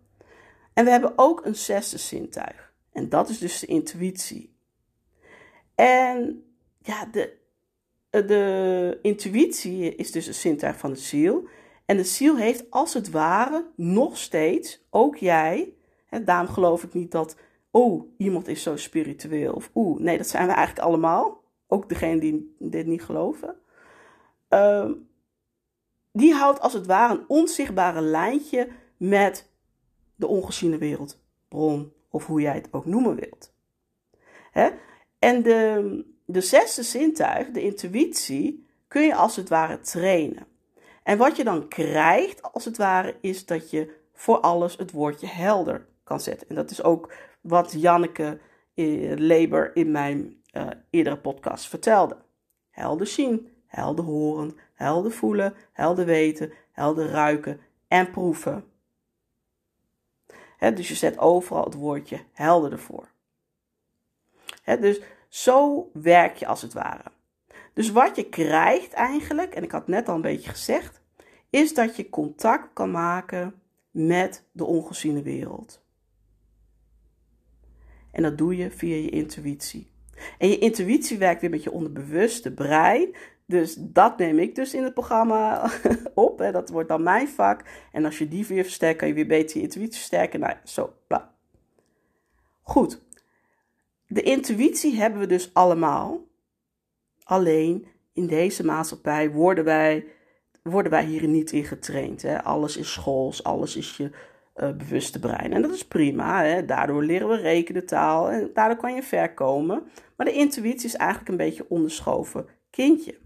En 0.75 0.85
we 0.85 0.91
hebben 0.91 1.13
ook 1.17 1.45
een 1.45 1.57
zesde 1.57 1.99
zintuig. 1.99 2.73
En 2.93 3.09
dat 3.09 3.29
is 3.29 3.39
dus 3.39 3.59
de 3.59 3.67
intuïtie. 3.67 4.57
En 5.75 6.45
ja, 6.79 7.07
de, 7.07 7.37
de 8.11 8.99
intuïtie 9.03 9.95
is 9.95 10.13
dus 10.13 10.27
een 10.27 10.35
zintuig 10.35 10.79
van 10.79 10.91
de 10.91 10.99
ziel. 10.99 11.49
En 11.85 11.97
de 11.97 12.05
ziel 12.05 12.37
heeft 12.37 12.71
als 12.71 12.95
het 12.95 13.11
ware 13.11 13.67
nog 13.77 14.19
steeds, 14.19 14.87
ook 14.91 15.17
jij, 15.17 15.75
hè, 16.07 16.25
daarom 16.25 16.49
geloof 16.49 16.83
ik 16.83 16.95
niet 16.95 17.11
dat, 17.11 17.37
oh, 17.71 18.11
iemand 18.17 18.49
is 18.49 18.63
zo 18.63 18.77
spiritueel. 18.77 19.53
Of 19.53 19.71
oeh, 19.75 20.01
nee, 20.01 20.17
dat 20.17 20.29
zijn 20.29 20.47
we 20.47 20.53
eigenlijk 20.53 20.87
allemaal. 20.87 21.43
Ook 21.67 21.89
degene 21.89 22.21
die 22.21 22.55
dit 22.59 22.87
niet 22.87 23.03
geloven. 23.03 23.57
Uh, 24.51 24.91
die 26.13 26.35
houdt 26.35 26.61
als 26.61 26.73
het 26.73 26.87
ware 26.87 27.15
een 27.15 27.25
onzichtbare 27.29 28.01
lijntje 28.01 28.69
met 28.97 29.53
de 30.17 30.27
ongeziene 30.27 30.79
wereld, 30.79 31.19
bron 31.49 31.93
of 32.11 32.27
hoe 32.27 32.41
jij 32.41 32.55
het 32.55 32.69
ook 32.71 32.87
noemen 32.87 33.15
wilt. 33.15 33.53
Hè? 34.51 34.71
En 35.19 35.43
de, 35.43 36.05
de 36.25 36.41
zesde 36.41 36.83
zintuig, 36.83 37.51
de 37.51 37.63
intuïtie, 37.63 38.67
kun 38.89 39.03
je 39.03 39.15
als 39.15 39.37
het 39.37 39.49
ware 39.49 39.81
trainen. 39.81 40.47
En 41.03 41.19
wat 41.19 41.37
je 41.37 41.45
dan 41.45 41.69
krijgt, 41.69 42.53
als 42.53 42.65
het 42.65 42.77
ware, 42.77 43.17
is 43.21 43.47
dat 43.47 43.71
je 43.71 43.95
voor 44.13 44.41
alles 44.41 44.77
het 44.77 44.91
woordje 44.91 45.27
helder 45.27 45.87
kan 46.05 46.21
zetten. 46.21 46.49
En 46.49 46.55
dat 46.55 46.71
is 46.71 46.83
ook 46.83 47.13
wat 47.41 47.73
Janneke 47.73 48.39
eh, 48.75 49.13
Leber 49.17 49.77
in 49.77 49.91
mijn 49.91 50.43
uh, 50.53 50.67
eerdere 50.91 51.19
podcast 51.19 51.69
vertelde. 51.69 52.17
Helder 52.71 53.07
zien, 53.07 53.49
helder 53.67 54.05
horen, 54.05 54.57
helder 54.75 55.13
voelen, 55.13 55.55
helder 55.73 56.05
weten, 56.05 56.53
helder 56.73 57.09
ruiken 57.09 57.61
en 57.89 58.11
proeven. 58.11 58.65
Dus 60.71 60.89
je 60.89 60.95
zet 60.95 61.19
overal 61.19 61.65
het 61.65 61.75
woordje 61.75 62.21
helder 62.33 62.73
ervoor. 62.73 63.09
dus 64.65 65.01
Zo 65.29 65.91
werk 65.93 66.37
je 66.37 66.47
als 66.47 66.63
het 66.63 66.73
ware. 66.73 67.13
Dus 67.73 67.91
wat 67.91 68.17
je 68.17 68.29
krijgt 68.29 68.93
eigenlijk, 68.93 69.55
en 69.55 69.63
ik 69.63 69.71
had 69.71 69.89
net 69.89 70.09
al 70.09 70.15
een 70.15 70.21
beetje 70.21 70.51
gezegd, 70.51 71.01
is 71.51 71.75
dat 71.75 71.97
je 71.97 72.09
contact 72.09 72.73
kan 72.73 72.91
maken 72.91 73.55
met 73.91 74.45
de 74.53 74.65
ongeziene 74.65 75.23
wereld. 75.23 75.83
En 78.11 78.23
dat 78.23 78.39
doe 78.39 78.57
je 78.57 78.71
via 78.71 78.97
je 78.97 79.11
intuïtie. 79.11 79.93
En 80.39 80.49
je 80.49 80.59
intuïtie 80.59 81.19
werkt 81.19 81.41
weer 81.41 81.51
met 81.51 81.63
je 81.63 81.71
onderbewuste 81.71 82.53
brein. 82.53 83.15
Dus 83.47 83.77
dat 83.79 84.19
neem 84.19 84.39
ik 84.39 84.55
dus 84.55 84.75
in 84.75 84.83
het 84.83 84.95
programma 84.95 85.71
op. 86.15 86.39
Hè. 86.39 86.53
Dat 86.53 86.69
wordt 86.69 86.89
dan 86.89 87.03
mijn 87.03 87.29
vak. 87.29 87.65
En 87.93 88.05
als 88.05 88.19
je 88.19 88.29
die 88.29 88.47
weer 88.47 88.63
versterkt, 88.63 88.99
kan 88.99 89.09
je 89.09 89.15
weer 89.15 89.27
beter 89.27 89.57
je 89.57 89.63
intuïtie 89.63 89.99
versterken. 89.99 90.41
Nou, 90.41 90.55
zo. 90.65 90.93
Bla. 91.07 91.35
Goed. 92.63 93.03
De 94.07 94.23
intuïtie 94.23 94.95
hebben 94.95 95.21
we 95.21 95.27
dus 95.27 95.55
allemaal. 95.55 96.21
Alleen 97.25 97.87
in 98.13 98.27
deze 98.27 98.65
maatschappij 98.65 99.31
worden 99.31 99.65
wij, 99.65 100.07
worden 100.63 100.93
wij 100.93 101.05
hier 101.05 101.29
niet 101.29 101.53
in 101.53 101.65
getraind. 101.65 102.23
Hè. 102.23 102.43
Alles 102.43 102.77
is 102.77 102.93
schools, 102.93 103.45
alles 103.45 103.77
is 103.77 103.97
je 103.97 104.11
uh, 104.57 104.71
bewuste 104.71 105.19
brein. 105.19 105.53
En 105.53 105.63
dat 105.63 105.75
is 105.75 105.87
prima. 105.87 106.45
Hè. 106.45 106.65
Daardoor 106.65 107.05
leren 107.05 107.29
we 107.29 107.37
rekenen, 107.37 107.87
taal 107.87 108.31
en 108.31 108.51
daardoor 108.55 108.79
kan 108.79 108.95
je 108.95 109.03
ver 109.03 109.35
komen. 109.35 109.83
Maar 110.17 110.27
de 110.27 110.33
intuïtie 110.33 110.87
is 110.87 110.97
eigenlijk 110.97 111.31
een 111.31 111.37
beetje 111.37 111.69
onderschoven 111.69 112.47
kindje. 112.71 113.23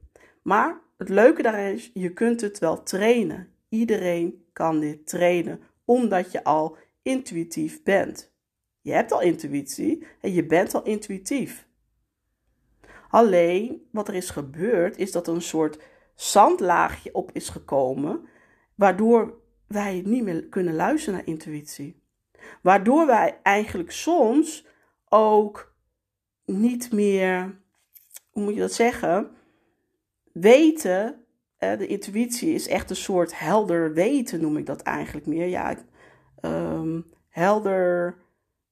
Maar 0.49 0.81
het 0.97 1.09
leuke 1.09 1.43
daarin 1.43 1.75
is, 1.75 1.91
je 1.95 2.13
kunt 2.13 2.41
het 2.41 2.59
wel 2.59 2.83
trainen. 2.83 3.53
Iedereen 3.69 4.45
kan 4.53 4.81
dit 4.81 5.07
trainen, 5.07 5.61
omdat 5.85 6.33
je 6.33 6.45
al 6.45 6.77
intuïtief 7.03 7.83
bent. 7.83 8.33
Je 8.81 8.93
hebt 8.93 9.13
al 9.13 9.21
intuïtie 9.21 10.07
en 10.21 10.33
je 10.33 10.47
bent 10.47 10.75
al 10.75 10.83
intuïtief. 10.83 11.69
Alleen 13.09 13.89
wat 13.93 14.09
er 14.09 14.15
is 14.15 14.31
gebeurd, 14.31 14.97
is 14.97 15.13
dat 15.13 15.27
er 15.27 15.35
een 15.35 15.43
soort 15.43 15.79
zandlaagje 16.15 17.15
op 17.15 17.31
is 17.33 17.49
gekomen, 17.49 18.29
waardoor 18.75 19.41
wij 19.67 20.03
niet 20.05 20.23
meer 20.23 20.45
kunnen 20.45 20.75
luisteren 20.75 21.19
naar 21.19 21.29
intuïtie. 21.29 22.03
Waardoor 22.63 23.07
wij 23.07 23.41
eigenlijk 23.43 23.91
soms 23.91 24.67
ook 25.09 25.75
niet 26.45 26.93
meer, 26.93 27.61
hoe 28.31 28.43
moet 28.43 28.55
je 28.55 28.61
dat 28.61 28.73
zeggen, 28.73 29.37
weten. 30.33 31.25
de 31.59 31.87
intuïtie 31.87 32.55
is 32.55 32.69
echt 32.69 32.91
een 32.91 32.97
soort 32.97 33.39
helder 33.39 33.93
weten, 33.93 34.41
noem 34.41 34.57
ik 34.57 34.67
dat 34.67 34.83
eigenlijk 34.83 35.27
meer. 35.27 35.47
Ja, 35.47 35.77
um, 36.43 37.07
helder, 37.29 38.19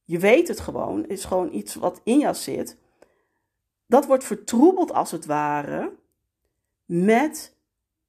je 0.05 0.19
weet 0.19 0.49
het 0.49 0.61
gewoon, 0.61 1.07
is 1.07 1.25
gewoon 1.25 1.53
iets 1.53 1.75
wat 1.75 2.01
in 2.05 2.19
jou 2.19 2.35
zit. 2.35 2.77
Dat 3.87 4.07
wordt 4.07 4.25
vertroebeld 4.25 4.92
als 4.92 5.11
het 5.11 5.27
ware 5.27 5.92
met 6.85 7.57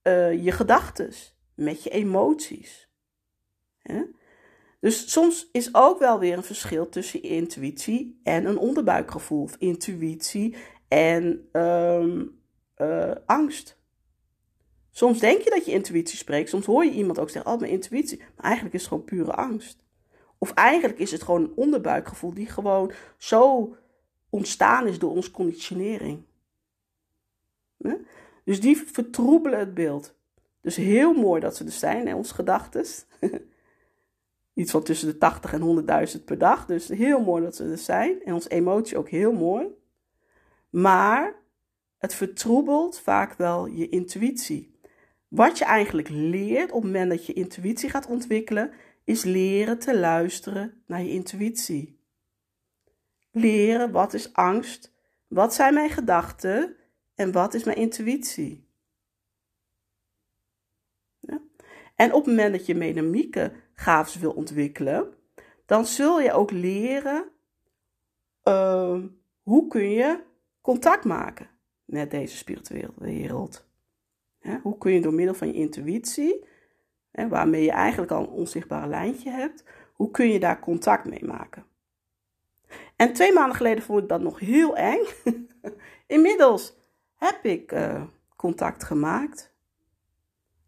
uh, 0.03 0.43
je 0.43 0.51
gedachtes 0.51 1.37
met 1.57 1.83
je 1.83 1.89
emoties. 1.89 2.89
Dus 4.79 5.11
soms 5.11 5.49
is 5.51 5.75
ook 5.75 5.99
wel 5.99 6.19
weer 6.19 6.37
een 6.37 6.43
verschil 6.43 6.89
tussen 6.89 7.23
intuïtie 7.23 8.19
en 8.23 8.45
een 8.45 8.57
onderbuikgevoel. 8.57 9.41
Of 9.41 9.55
intuïtie 9.59 10.55
en 10.87 11.49
um, 11.51 12.36
uh, 12.77 13.11
angst. 13.25 13.77
Soms 14.91 15.19
denk 15.19 15.41
je 15.41 15.49
dat 15.49 15.65
je 15.65 15.71
intuïtie 15.71 16.17
spreekt. 16.17 16.49
Soms 16.49 16.65
hoor 16.65 16.85
je 16.85 16.91
iemand 16.91 17.19
ook 17.19 17.29
zeggen: 17.29 17.51
Oh, 17.51 17.59
mijn 17.59 17.71
intuïtie. 17.71 18.17
Maar 18.17 18.45
eigenlijk 18.45 18.75
is 18.75 18.81
het 18.81 18.89
gewoon 18.89 19.05
pure 19.05 19.31
angst. 19.31 19.85
Of 20.37 20.53
eigenlijk 20.53 20.99
is 20.99 21.11
het 21.11 21.23
gewoon 21.23 21.41
een 21.41 21.53
onderbuikgevoel 21.55 22.33
die 22.33 22.47
gewoon 22.47 22.91
zo 23.17 23.75
ontstaan 24.29 24.87
is 24.87 24.99
door 24.99 25.11
onze 25.11 25.31
conditionering. 25.31 26.23
Dus 28.43 28.59
die 28.61 28.77
vertroebelen 28.77 29.59
het 29.59 29.73
beeld. 29.73 30.15
Dus 30.61 30.75
heel 30.75 31.13
mooi 31.13 31.41
dat 31.41 31.55
ze 31.55 31.63
er 31.63 31.71
zijn, 31.71 32.07
hè, 32.07 32.15
onze 32.15 32.33
gedachten. 32.33 32.85
Iets 34.53 34.71
van 34.71 34.83
tussen 34.83 35.07
de 35.07 35.17
80 35.17 35.53
en 35.53 36.07
100.000 36.17 36.23
per 36.25 36.37
dag. 36.37 36.65
Dus 36.65 36.87
heel 36.87 37.19
mooi 37.19 37.43
dat 37.43 37.55
ze 37.55 37.63
er 37.63 37.77
zijn. 37.77 38.23
En 38.23 38.33
onze 38.33 38.49
emotie 38.49 38.97
ook 38.97 39.09
heel 39.09 39.31
mooi. 39.31 39.67
Maar 40.69 41.35
het 41.97 42.15
vertroebelt 42.15 42.99
vaak 42.99 43.33
wel 43.33 43.65
je 43.65 43.89
intuïtie. 43.89 44.79
Wat 45.27 45.57
je 45.57 45.65
eigenlijk 45.65 46.09
leert 46.09 46.71
op 46.71 46.83
het 46.83 46.91
moment 46.91 47.09
dat 47.09 47.25
je 47.25 47.33
intuïtie 47.33 47.89
gaat 47.89 48.07
ontwikkelen, 48.07 48.71
is 49.03 49.23
leren 49.23 49.79
te 49.79 49.99
luisteren 49.99 50.83
naar 50.85 51.01
je 51.01 51.09
intuïtie. 51.09 51.99
Leren 53.31 53.91
wat 53.91 54.13
is 54.13 54.33
angst, 54.33 54.93
wat 55.27 55.53
zijn 55.53 55.73
mijn 55.73 55.89
gedachten 55.89 56.75
en 57.15 57.31
wat 57.31 57.53
is 57.53 57.63
mijn 57.63 57.77
intuïtie. 57.77 58.65
En 61.95 62.13
op 62.13 62.25
het 62.25 62.35
moment 62.35 62.51
dat 62.51 62.65
je 62.65 62.75
menamieke 62.75 63.53
gaafs 63.73 64.15
wil 64.15 64.31
ontwikkelen, 64.31 65.13
dan 65.65 65.85
zul 65.85 66.21
je 66.21 66.31
ook 66.31 66.51
leren 66.51 67.29
uh, 68.43 69.03
hoe 69.41 69.67
kun 69.67 69.89
je 69.89 70.23
contact 70.61 71.05
maken 71.05 71.56
met 71.87 72.11
deze 72.11 72.37
spirituele 72.37 72.91
wereld. 72.95 73.65
hoe 74.61 74.77
kun 74.77 74.91
je 74.91 75.01
door 75.01 75.13
middel 75.13 75.35
van 75.35 75.47
je 75.47 75.53
intuïtie, 75.53 76.45
waarmee 77.11 77.63
je 77.63 77.71
eigenlijk 77.71 78.11
al 78.11 78.21
een 78.21 78.29
onzichtbaar 78.29 78.87
lijntje 78.87 79.29
hebt, 79.29 79.63
hoe 79.93 80.11
kun 80.11 80.29
je 80.29 80.39
daar 80.39 80.59
contact 80.59 81.05
mee 81.05 81.25
maken? 81.25 81.65
En 82.95 83.13
twee 83.13 83.33
maanden 83.33 83.55
geleden 83.57 83.83
vond 83.83 84.01
ik 84.01 84.09
dat 84.09 84.21
nog 84.21 84.39
heel 84.39 84.77
eng. 84.77 85.05
Inmiddels 86.07 86.77
heb 87.15 87.45
ik 87.45 87.71
uh, 87.71 88.03
contact 88.35 88.83
gemaakt 88.83 89.55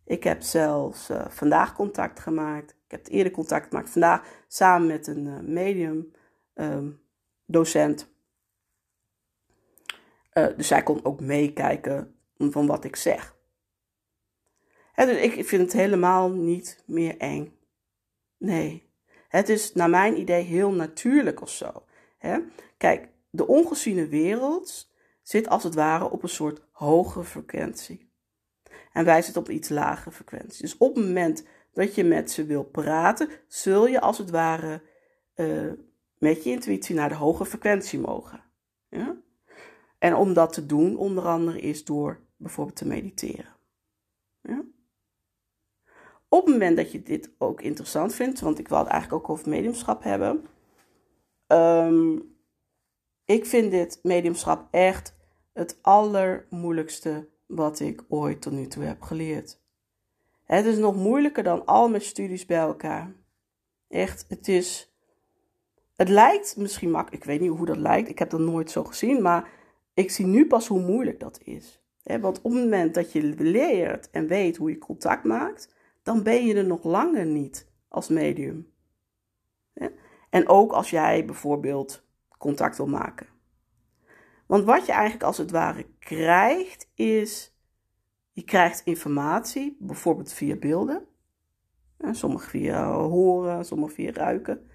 ik 0.10 0.24
heb 0.24 0.42
zelfs 0.42 1.10
uh, 1.10 1.26
vandaag 1.28 1.76
contact 1.76 2.20
gemaakt. 2.20 2.72
Ik 2.86 2.92
heb 2.92 3.08
eerder 3.08 3.32
contact 3.32 3.68
gemaakt 3.68 3.90
vandaag 3.90 4.24
samen 4.48 4.88
met 4.88 5.08
een 5.08 5.26
uh, 5.26 5.40
medium 5.40 6.12
um, 6.56 7.02
docent. 7.46 8.10
Uh, 10.40 10.58
dus 10.58 10.68
zij 10.68 10.84
kon 10.84 11.06
ook 11.06 11.20
meekijken 11.20 12.16
van 12.38 12.68
wat 12.68 12.84
ik 12.84 12.96
zeg. 12.96 13.38
Dus 14.96 15.22
ik 15.22 15.48
vind 15.48 15.62
het 15.62 15.74
helemaal 15.74 16.30
niet 16.32 16.84
meer 16.86 17.18
eng. 17.18 17.58
Nee, 18.38 18.90
het 19.28 19.50
is 19.50 19.74
naar 19.74 19.90
mijn 19.90 20.20
idee 20.20 20.44
heel 20.44 20.72
natuurlijk 20.72 21.42
of 21.42 21.50
zo. 21.50 21.84
Kijk, 22.78 23.10
de 23.30 23.48
ongeziene 23.48 24.08
wereld 24.08 24.92
zit 25.22 25.50
als 25.50 25.64
het 25.64 25.76
ware 25.76 26.10
op 26.10 26.24
een 26.24 26.30
soort 26.30 26.62
hoge 26.72 27.24
frequentie. 27.24 28.12
En 28.94 29.06
wij 29.06 29.22
zitten 29.22 29.42
op 29.42 29.50
iets 29.50 29.70
lagere 29.70 30.12
frequentie. 30.12 30.62
Dus 30.62 30.78
op 30.78 30.96
het 30.96 31.06
moment 31.06 31.44
dat 31.74 31.96
je 31.96 32.04
met 32.04 32.32
ze 32.32 32.46
wil 32.46 32.64
praten, 32.64 33.30
zul 33.48 33.88
je 33.88 34.02
als 34.02 34.18
het 34.18 34.30
ware 34.30 34.82
uh, 35.36 35.72
met 36.18 36.44
je 36.44 36.50
intuïtie 36.50 36.96
naar 36.96 37.10
de 37.10 37.16
hoge 37.16 37.46
frequentie 37.46 38.00
mogen. 38.00 38.44
Ja? 38.90 39.16
En 40.00 40.16
om 40.16 40.34
dat 40.34 40.54
te 40.54 40.66
doen, 40.66 40.98
onder 40.98 41.26
andere, 41.26 41.60
is 41.60 41.86
door 41.86 42.20
bijvoorbeeld 42.38 42.78
te 42.78 42.88
mediteren. 42.88 43.56
Ja? 44.42 44.64
Op 46.28 46.46
het 46.46 46.54
moment 46.54 46.78
dat 46.78 46.92
je 46.92 47.04
dit 47.04 47.32
ook 47.38 47.62
interessant 47.62 48.16
vindt, 48.16 48.40
want 48.40 48.60
ik 48.60 48.68
wil 48.68 48.78
het 48.78 48.88
eigenlijk 48.88 49.24
ook 49.24 49.30
over 49.30 49.50
mediumschap 49.50 50.04
hebben. 50.04 50.48
Um, 51.48 52.38
ik 53.26 53.46
vind 53.46 53.72
dit 53.72 54.00
mediumschap 54.04 54.68
echt 54.72 55.16
het 55.54 55.78
allermoeilijkste 55.82 57.30
wat 57.46 57.80
ik 57.80 58.04
ooit 58.08 58.42
tot 58.42 58.54
nu 58.54 58.68
toe 58.68 58.84
heb 58.84 59.02
geleerd. 59.02 59.62
Het 60.44 60.66
is 60.66 60.78
nog 60.78 60.96
moeilijker 60.96 61.44
dan 61.44 61.66
al 61.66 61.90
mijn 61.90 62.02
studies 62.02 62.46
bij 62.46 62.58
elkaar. 62.58 63.16
Echt, 63.88 64.26
het 64.28 64.48
is. 64.48 64.94
Het 65.96 66.10
lijkt 66.10 66.58
misschien 66.58 66.92
makkelijk, 66.92 67.24
ik 67.24 67.30
weet 67.30 67.40
niet 67.40 67.58
hoe 67.58 67.66
dat 67.66 67.78
lijkt, 67.78 68.10
ik 68.10 68.20
heb 68.20 68.30
dat 68.30 68.40
nooit 68.40 68.72
zo 68.72 68.84
gezien, 68.84 69.22
maar 69.22 69.50
ik 70.00 70.12
zie 70.12 70.26
nu 70.26 70.48
pas 70.48 70.68
hoe 70.68 70.82
moeilijk 70.82 71.20
dat 71.20 71.40
is. 71.44 71.84
Want 72.04 72.38
op 72.38 72.52
het 72.52 72.62
moment 72.64 72.94
dat 72.94 73.12
je 73.12 73.24
leert 73.38 74.10
en 74.10 74.28
weet 74.28 74.58
hoe 74.58 74.70
je 74.70 74.78
contact 74.78 75.24
maakt, 75.24 75.76
dan 76.04 76.24
ben 76.24 76.46
je 76.46 76.54
er 76.56 76.66
nog 76.66 76.84
langer 76.84 77.26
niet 77.26 77.72
als 77.88 78.08
medium. 78.08 78.72
En 80.30 80.48
ook 80.48 80.72
als 80.72 80.90
jij 80.90 81.26
bijvoorbeeld 81.26 82.08
contact 82.38 82.78
wil 82.78 82.88
maken. 82.88 83.28
Want 84.46 84.64
wat 84.64 84.86
je 84.86 84.92
eigenlijk 84.92 85.24
als 85.24 85.38
het 85.38 85.52
ware 85.52 85.86
krijgt 86.00 86.90
is, 86.94 87.56
je 88.32 88.44
krijgt 88.44 88.82
informatie, 88.86 89.78
bijvoorbeeld 89.80 90.34
via 90.34 90.56
beelden. 90.56 91.06
Sommige 92.12 92.50
via 92.50 92.92
horen, 92.92 93.66
sommige 93.66 93.94
via 93.94 94.12
ruiken. 94.12 94.70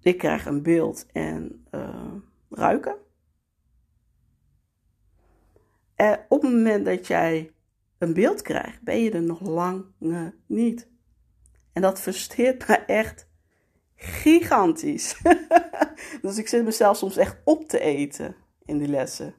Ik 0.00 0.18
krijg 0.18 0.46
een 0.46 0.62
beeld 0.62 1.06
en 1.12 1.66
uh, 1.70 2.14
ruiken. 2.50 2.96
En 5.94 6.26
op 6.28 6.42
het 6.42 6.52
moment 6.52 6.84
dat 6.84 7.06
jij 7.06 7.52
een 7.98 8.14
beeld 8.14 8.42
krijgt, 8.42 8.82
ben 8.82 9.02
je 9.02 9.10
er 9.10 9.22
nog 9.22 9.40
lang 9.40 9.84
niet. 10.46 10.88
En 11.72 11.82
dat 11.82 12.00
frustreert 12.00 12.68
me 12.68 12.74
echt 12.74 13.28
gigantisch. 13.96 15.20
dus 16.22 16.38
ik 16.38 16.48
zit 16.48 16.64
mezelf 16.64 16.96
soms 16.96 17.16
echt 17.16 17.36
op 17.44 17.68
te 17.68 17.80
eten 17.80 18.34
in 18.64 18.78
die 18.78 18.88
lessen. 18.88 19.34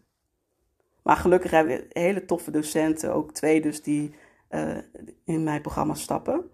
Maar 1.04 1.16
gelukkig 1.16 1.52
hebben 1.52 1.78
we 1.78 1.86
hele 1.89 2.26
toffe 2.26 2.52
docenten, 2.52 3.13
ook 3.13 3.32
twee 3.34 3.62
dus, 3.62 3.82
die 3.82 4.16
uh, 4.50 4.78
in 5.26 5.44
mijn 5.44 5.62
programma 5.62 5.94
stappen. 5.94 6.50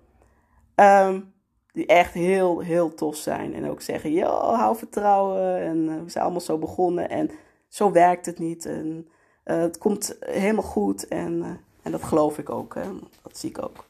Um, 0.76 1.34
die 1.72 1.86
echt 1.86 2.14
heel, 2.14 2.60
heel 2.60 2.94
tof 2.94 3.16
zijn. 3.16 3.54
En 3.54 3.70
ook 3.70 3.82
zeggen, 3.82 4.12
yo, 4.12 4.54
hou 4.54 4.78
vertrouwen. 4.78 5.58
En 5.58 5.78
uh, 5.78 6.04
we 6.04 6.10
zijn 6.10 6.24
allemaal 6.24 6.42
zo 6.42 6.58
begonnen. 6.58 7.10
En 7.10 7.32
zo 7.68 7.92
werkt 7.92 8.26
het 8.26 8.40
niet. 8.40 8.66
En 8.66 9.10
uh, 9.50 9.62
het 9.62 9.78
komt 9.78 10.18
helemaal 10.20 10.64
goed. 10.64 11.08
En, 11.08 11.60
en 11.82 11.92
dat 11.92 12.04
geloof 12.04 12.38
ik 12.38 12.50
ook. 12.50 12.76
Hè? 12.76 12.90
Dat 13.22 13.38
zie 13.38 13.50
ik 13.50 13.64
ook. 13.64 13.88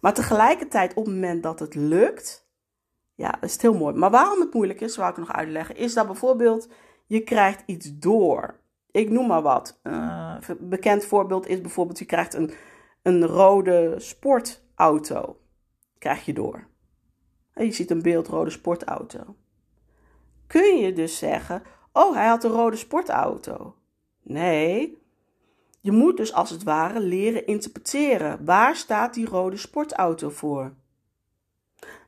Maar 0.00 0.14
tegelijkertijd, 0.14 0.94
op 0.94 1.04
het 1.04 1.14
moment 1.14 1.42
dat 1.42 1.58
het 1.58 1.74
lukt, 1.74 2.48
ja, 3.14 3.42
is 3.42 3.52
het 3.52 3.62
heel 3.62 3.74
mooi. 3.74 3.94
Maar 3.94 4.10
waarom 4.10 4.40
het 4.40 4.54
moeilijk 4.54 4.80
is, 4.80 4.96
wou 4.96 5.10
ik 5.10 5.16
nog 5.16 5.32
uitleggen, 5.32 5.76
is 5.76 5.94
dat 5.94 6.06
bijvoorbeeld 6.06 6.68
je 7.06 7.20
krijgt 7.20 7.62
iets 7.66 7.98
door. 7.98 8.60
Ik 8.90 9.10
noem 9.10 9.26
maar 9.26 9.42
wat. 9.42 9.80
Een 9.82 10.40
bekend 10.60 11.04
voorbeeld 11.04 11.46
is 11.46 11.60
bijvoorbeeld, 11.60 11.98
je 11.98 12.04
krijgt 12.04 12.34
een, 12.34 12.52
een 13.02 13.26
rode 13.26 13.94
sportauto. 13.98 15.40
Krijg 15.98 16.24
je 16.24 16.32
door. 16.32 16.66
En 17.52 17.64
je 17.64 17.72
ziet 17.72 17.90
een 17.90 18.02
beeld 18.02 18.28
rode 18.28 18.50
sportauto. 18.50 19.36
Kun 20.46 20.76
je 20.76 20.92
dus 20.92 21.18
zeggen, 21.18 21.62
oh, 21.92 22.14
hij 22.14 22.26
had 22.26 22.44
een 22.44 22.50
rode 22.50 22.76
sportauto. 22.76 23.74
Nee, 24.22 24.98
je 25.80 25.92
moet 25.92 26.16
dus 26.16 26.32
als 26.32 26.50
het 26.50 26.62
ware 26.62 27.00
leren 27.00 27.46
interpreteren. 27.46 28.44
Waar 28.44 28.76
staat 28.76 29.14
die 29.14 29.26
rode 29.26 29.56
sportauto 29.56 30.30
voor? 30.30 30.74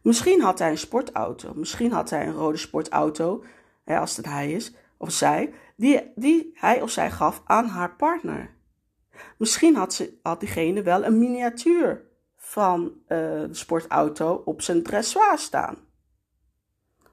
Misschien 0.02 0.40
had 0.40 0.58
hij 0.58 0.70
een 0.70 0.78
sportauto. 0.78 1.54
Misschien 1.54 1.92
had 1.92 2.10
hij 2.10 2.26
een 2.26 2.34
rode 2.34 2.56
sportauto, 2.56 3.44
hè, 3.84 3.98
als 3.98 4.16
het 4.16 4.26
hij 4.26 4.52
is, 4.52 4.74
of 4.96 5.10
zij, 5.10 5.52
die, 5.76 6.12
die 6.14 6.50
hij 6.54 6.82
of 6.82 6.90
zij 6.90 7.10
gaf 7.10 7.42
aan 7.44 7.66
haar 7.66 7.96
partner. 7.96 8.54
Misschien 9.38 9.76
had, 9.76 9.94
ze, 9.94 10.18
had 10.22 10.40
diegene 10.40 10.82
wel 10.82 11.04
een 11.04 11.18
miniatuur 11.18 12.04
van 12.36 12.82
uh, 12.84 13.08
de 13.08 13.48
sportauto 13.50 14.42
op 14.44 14.62
zijn 14.62 14.82
dressoir 14.82 15.38
staan. 15.38 15.76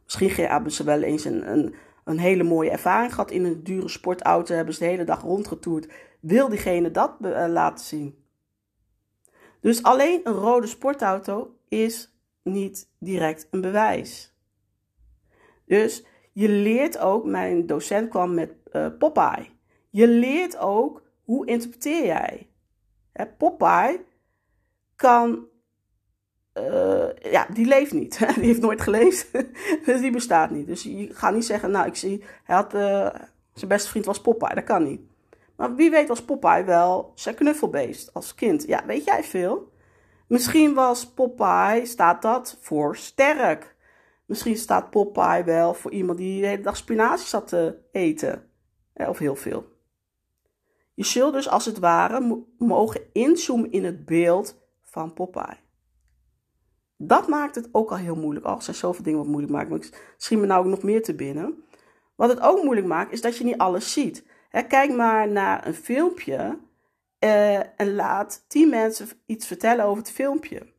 Misschien 0.03 0.45
hebben 0.45 0.71
ze 0.71 0.83
wel 0.83 1.01
eens 1.01 1.25
een, 1.25 1.51
een, 1.51 1.75
een 2.03 2.19
hele 2.19 2.43
mooie 2.43 2.69
ervaring 2.69 3.13
gehad 3.13 3.31
in 3.31 3.43
een 3.43 3.63
dure 3.63 3.87
sportauto, 3.89 4.55
hebben 4.55 4.73
ze 4.73 4.79
de 4.79 4.85
hele 4.85 5.03
dag 5.03 5.21
rondgetoerd. 5.21 5.91
Wil 6.19 6.49
diegene 6.49 6.91
dat 6.91 7.15
uh, 7.21 7.45
laten 7.47 7.85
zien? 7.85 8.23
Dus 9.61 9.83
alleen 9.83 10.21
een 10.23 10.33
rode 10.33 10.67
sportauto 10.67 11.55
is 11.67 12.19
niet 12.43 12.89
direct 12.99 13.47
een 13.51 13.61
bewijs. 13.61 14.33
Dus 15.65 16.05
je 16.33 16.49
leert 16.49 16.97
ook, 16.97 17.25
mijn 17.25 17.65
docent 17.65 18.09
kwam 18.09 18.33
met 18.33 18.53
uh, 18.71 18.87
Popeye. 18.97 19.49
Je 19.89 20.07
leert 20.07 20.57
ook 20.57 21.03
hoe 21.23 21.45
interpreteer 21.45 22.05
jij. 22.05 22.49
Hè, 23.11 23.27
Popeye 23.27 24.05
kan, 24.95 25.47
uh, 26.59 27.31
ja, 27.31 27.47
die 27.53 27.65
leeft 27.65 27.93
niet. 27.93 28.19
die 28.35 28.45
heeft 28.45 28.61
nooit 28.61 28.81
geleefd, 28.81 29.31
dus 29.85 30.01
die 30.01 30.11
bestaat 30.11 30.49
niet. 30.49 30.67
Dus 30.67 30.83
je 30.83 31.09
gaat 31.13 31.33
niet 31.33 31.45
zeggen, 31.45 31.71
nou, 31.71 31.87
ik 31.87 31.95
zie, 31.95 32.23
hij 32.43 32.55
had, 32.55 32.73
uh, 32.73 33.09
zijn 33.53 33.69
beste 33.69 33.89
vriend 33.89 34.05
was 34.05 34.21
Popeye, 34.21 34.55
dat 34.55 34.63
kan 34.63 34.83
niet. 34.83 35.01
Maar 35.55 35.75
wie 35.75 35.89
weet 35.89 36.07
was 36.07 36.23
Popeye 36.23 36.63
wel 36.63 37.11
zijn 37.15 37.35
knuffelbeest 37.35 38.13
als 38.13 38.35
kind. 38.35 38.63
Ja, 38.67 38.85
weet 38.85 39.03
jij 39.03 39.23
veel? 39.23 39.71
Misschien 40.27 40.73
was 40.73 41.07
Popeye, 41.07 41.85
staat 41.85 42.21
dat 42.21 42.57
voor 42.61 42.95
sterk. 42.95 43.75
Misschien 44.25 44.57
staat 44.57 44.89
Popeye 44.89 45.43
wel 45.43 45.73
voor 45.73 45.91
iemand 45.91 46.17
die 46.17 46.41
de 46.41 46.47
hele 46.47 46.61
dag 46.61 46.77
spinazie 46.77 47.27
zat 47.27 47.47
te 47.47 47.77
eten. 47.91 48.49
Of 48.93 49.17
heel 49.17 49.35
veel. 49.35 49.65
Je 50.93 51.05
zult 51.05 51.33
dus 51.33 51.49
als 51.49 51.65
het 51.65 51.79
ware 51.79 52.43
mogen 52.57 53.01
inzoomen 53.13 53.71
in 53.71 53.85
het 53.85 54.05
beeld 54.05 54.61
van 54.81 55.13
Popeye. 55.13 55.57
Dat 57.01 57.27
maakt 57.27 57.55
het 57.55 57.69
ook 57.71 57.89
al 57.89 57.97
heel 57.97 58.15
moeilijk. 58.15 58.45
Er 58.45 58.61
zijn 58.61 58.75
zoveel 58.75 59.03
dingen 59.03 59.19
wat 59.19 59.27
moeilijk 59.27 59.53
maken. 59.53 59.69
Maar 59.69 59.79
ik 60.29 60.37
me 60.37 60.45
nou 60.45 60.65
ook 60.65 60.71
nog 60.71 60.83
meer 60.83 61.03
te 61.03 61.15
binnen. 61.15 61.63
Wat 62.15 62.29
het 62.29 62.39
ook 62.39 62.63
moeilijk 62.63 62.87
maakt, 62.87 63.11
is 63.11 63.21
dat 63.21 63.37
je 63.37 63.43
niet 63.43 63.57
alles 63.57 63.93
ziet. 63.93 64.25
kijk 64.67 64.91
maar 64.91 65.27
naar 65.27 65.67
een 65.67 65.73
filmpje 65.73 66.57
uh, 67.19 67.79
en 67.79 67.95
laat 67.95 68.45
tien 68.47 68.69
mensen 68.69 69.07
iets 69.25 69.47
vertellen 69.47 69.85
over 69.85 70.03
het 70.03 70.11
filmpje. 70.11 70.73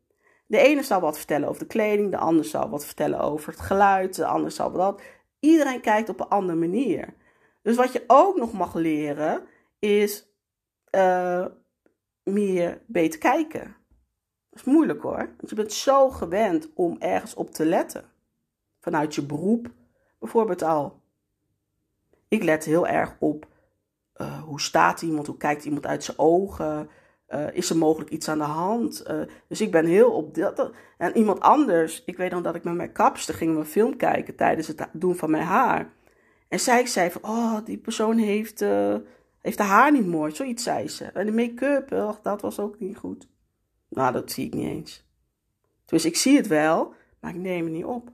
De 0.47 0.59
ene 0.59 0.83
zal 0.83 1.01
wat 1.01 1.17
vertellen 1.17 1.49
over 1.49 1.61
de 1.61 1.67
kleding, 1.67 2.11
de 2.11 2.17
ander 2.17 2.45
zal 2.45 2.69
wat 2.69 2.85
vertellen 2.85 3.21
over 3.21 3.53
het 3.53 3.61
geluid, 3.61 4.15
de 4.15 4.27
ander 4.27 4.51
zal 4.51 4.71
wat. 4.73 5.03
Iedereen 5.39 5.81
kijkt 5.81 6.09
op 6.09 6.21
een 6.21 6.29
andere 6.29 6.59
manier. 6.59 7.15
Dus 7.63 7.77
wat 7.77 7.93
je 7.93 8.05
ook 8.07 8.37
nog 8.37 8.53
mag 8.53 8.75
leren 8.75 9.43
is 9.79 10.27
uh, 10.95 11.47
meer 12.23 12.83
beter 12.87 13.19
kijken. 13.19 13.77
Dat 14.51 14.61
is 14.61 14.73
moeilijk 14.73 15.03
hoor, 15.03 15.17
want 15.17 15.49
je 15.49 15.55
bent 15.55 15.73
zo 15.73 16.11
gewend 16.11 16.69
om 16.75 16.97
ergens 16.99 17.35
op 17.35 17.51
te 17.51 17.65
letten. 17.65 18.05
Vanuit 18.81 19.15
je 19.15 19.23
beroep 19.23 19.71
bijvoorbeeld 20.19 20.63
al. 20.63 21.01
Ik 22.29 22.43
let 22.43 22.65
heel 22.65 22.87
erg 22.87 23.17
op 23.19 23.47
uh, 24.17 24.43
hoe 24.43 24.61
staat 24.61 25.03
iemand, 25.03 25.27
hoe 25.27 25.37
kijkt 25.37 25.65
iemand 25.65 25.87
uit 25.87 26.05
zijn 26.05 26.19
ogen, 26.19 26.91
uh, 27.29 27.47
is 27.53 27.71
er 27.71 27.77
mogelijk 27.77 28.11
iets 28.11 28.29
aan 28.29 28.39
de 28.39 28.45
hand. 28.45 29.05
Uh, 29.11 29.23
dus 29.49 29.61
ik 29.61 29.71
ben 29.71 29.87
heel 29.87 30.13
op 30.13 30.35
dat. 30.35 30.73
En 30.99 31.17
iemand 31.17 31.41
anders, 31.41 32.03
ik 32.05 32.17
weet 32.17 32.31
dan 32.31 32.43
dat 32.43 32.55
ik 32.55 32.65
met 32.65 32.75
mijn 32.75 32.93
kapster 32.93 33.35
ging 33.35 33.57
een 33.57 33.65
film 33.65 33.97
kijken 33.97 34.37
tijdens 34.37 34.67
het 34.67 34.89
doen 34.93 35.17
van 35.17 35.31
mijn 35.31 35.45
haar. 35.45 35.93
En 36.49 36.61
zij 36.61 36.87
zei 36.87 37.11
van, 37.11 37.23
oh, 37.25 37.65
die 37.65 37.79
persoon 37.79 38.17
heeft, 38.17 38.65
heeft 39.41 39.59
haar 39.59 39.93
niet 39.93 40.07
mooi. 40.07 40.35
Zoiets 40.35 40.63
zei 40.63 40.89
ze. 40.89 41.05
En 41.05 41.27
de 41.27 41.33
make-up, 41.33 41.89
dat 42.23 42.41
was 42.41 42.59
ook 42.59 42.79
niet 42.79 42.97
goed. 42.97 43.29
Nou, 43.91 44.13
dat 44.13 44.31
zie 44.31 44.47
ik 44.47 44.55
niet 44.55 44.69
eens. 44.69 45.05
Dus 45.85 46.05
ik 46.05 46.17
zie 46.17 46.37
het 46.37 46.47
wel, 46.47 46.95
maar 47.21 47.31
ik 47.31 47.41
neem 47.41 47.65
het 47.65 47.73
niet 47.73 47.85
op. 47.85 48.11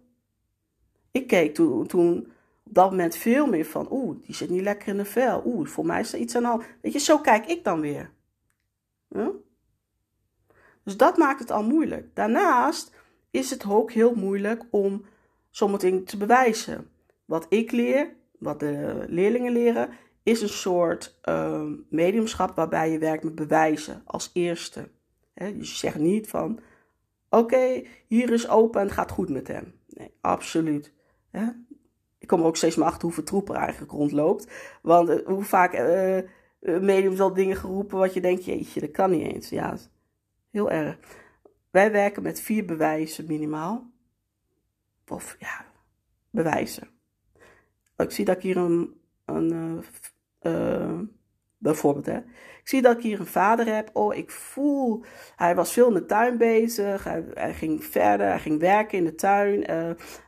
Ik 1.11 1.27
keek 1.27 1.55
toen, 1.55 1.87
toen 1.87 2.33
op 2.63 2.75
dat 2.75 2.91
moment 2.91 3.17
veel 3.17 3.47
meer 3.47 3.65
van, 3.65 3.87
oeh, 3.91 4.17
die 4.23 4.35
zit 4.35 4.51
niet 4.51 4.63
lekker 4.63 4.89
in 4.89 4.97
de 4.97 5.05
vel. 5.05 5.43
Oeh, 5.47 5.69
voor 5.69 5.87
mij 5.87 6.01
is 6.01 6.13
er 6.13 6.19
iets 6.19 6.37
aan 6.37 6.45
hand. 6.45 6.65
Weet 6.81 6.93
je, 6.93 6.99
zo 6.99 7.19
kijk 7.19 7.47
ik 7.47 7.65
dan 7.65 7.81
weer. 7.81 8.11
Dus 10.87 10.97
dat 10.97 11.17
maakt 11.17 11.41
het 11.41 11.51
al 11.51 11.63
moeilijk. 11.63 12.15
Daarnaast 12.15 12.95
is 13.31 13.51
het 13.51 13.71
ook 13.71 13.93
heel 13.93 14.15
moeilijk 14.15 14.65
om 14.71 15.05
dingen 15.79 16.05
te 16.05 16.17
bewijzen. 16.17 16.91
Wat 17.25 17.47
ik 17.49 17.71
leer, 17.71 18.15
wat 18.39 18.61
de 18.61 19.05
leerlingen 19.09 19.53
leren, 19.53 19.91
is 20.23 20.43
een 20.43 20.49
soort 20.49 21.19
uh, 21.29 21.63
mediumschap 21.89 22.57
waarbij 22.57 22.91
je 22.91 22.99
werkt 22.99 23.25
met 23.25 23.35
bewijzen 23.35 24.03
als 24.05 24.31
eerste. 24.33 24.89
Dus 25.37 25.71
je 25.71 25.77
zegt 25.77 25.99
niet 25.99 26.29
van, 26.29 26.61
oké, 27.31 27.83
hier 28.07 28.33
is 28.33 28.49
open 28.49 28.81
en 28.81 28.87
het 28.87 28.97
gaat 28.97 29.11
goed 29.11 29.29
met 29.29 29.49
hem. 29.49 29.75
Nee, 29.89 30.11
absoluut. 30.21 30.93
Ik 32.19 32.29
kom 32.29 32.41
er 32.41 32.47
ook 32.47 32.57
steeds 32.57 32.77
maar 32.77 32.87
achter 32.87 33.03
hoeveel 33.03 33.25
troep 33.25 33.49
er 33.49 33.55
eigenlijk 33.55 33.93
rondloopt. 33.93 34.53
Want 34.83 35.09
uh, 35.11 35.27
hoe 35.27 35.45
vaak 35.45 35.75
uh, 35.75 36.21
mediums 36.81 37.21
al 37.21 37.35
dingen 37.35 37.57
geroepen 37.57 37.99
wat 37.99 38.15
je 38.15 38.21
denkt, 38.21 38.45
jeetje, 38.45 38.81
dat 38.81 38.91
kan 38.91 39.11
niet 39.11 39.33
eens. 39.33 39.49
Ja, 39.49 39.77
heel 40.51 40.71
erg. 40.71 40.99
Wij 41.71 41.93
werken 41.93 42.23
met 42.23 42.41
vier 42.41 42.65
bewijzen 42.65 43.27
minimaal. 43.27 43.91
Of 45.09 45.37
ja, 45.39 45.67
bewijzen. 46.31 46.89
Ik 47.97 48.11
zie 48.11 48.25
dat 48.25 48.37
ik 48.37 48.43
hier 48.43 48.57
een, 48.57 49.01
een 49.25 49.85
bijvoorbeeld 51.59 52.07
hè. 52.07 52.21
Ik 52.67 52.73
zie 52.73 52.83
dat 52.83 52.97
ik 52.97 53.03
hier 53.03 53.21
een 53.21 53.27
vader 53.27 53.75
heb. 53.75 53.91
Oh, 53.93 54.15
ik 54.15 54.31
voel. 54.31 55.05
Hij 55.37 55.55
was 55.55 55.73
veel 55.73 55.89
in 55.89 55.95
de 55.95 56.07
tuin 56.07 56.39
bezig. 56.39 57.05
Hij, 57.05 57.55
ging 57.55 57.85
verder. 57.85 58.27
Hij 58.27 58.39
ging 58.39 58.61
werken 58.61 58.99
in 58.99 59.05
de 59.05 59.15
tuin. 59.15 59.65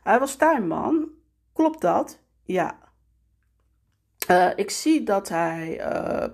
hij 0.03 0.19
was 0.19 0.35
tuinman. 0.35 1.09
Klopt 1.53 1.81
dat? 1.81 2.19
Ja. 2.43 2.79
Uh, 4.31 4.49
ik 4.55 4.69
zie 4.69 5.03
dat 5.03 5.29
hij, 5.29 5.79
uh, 5.79 6.25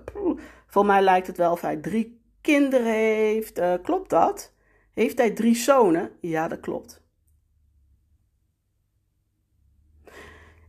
voor 0.66 0.86
mij 0.86 1.02
lijkt 1.02 1.26
het 1.26 1.36
wel 1.36 1.52
of 1.52 1.60
hij 1.60 1.76
drie 1.76 2.20
kinderen 2.40 2.92
heeft. 2.92 3.60
Klopt 3.82 4.10
dat? 4.10 4.52
Heeft 4.94 5.18
hij 5.18 5.30
drie 5.30 5.54
zonen? 5.54 6.10
Ja, 6.20 6.48
dat 6.48 6.60
klopt. 6.60 7.05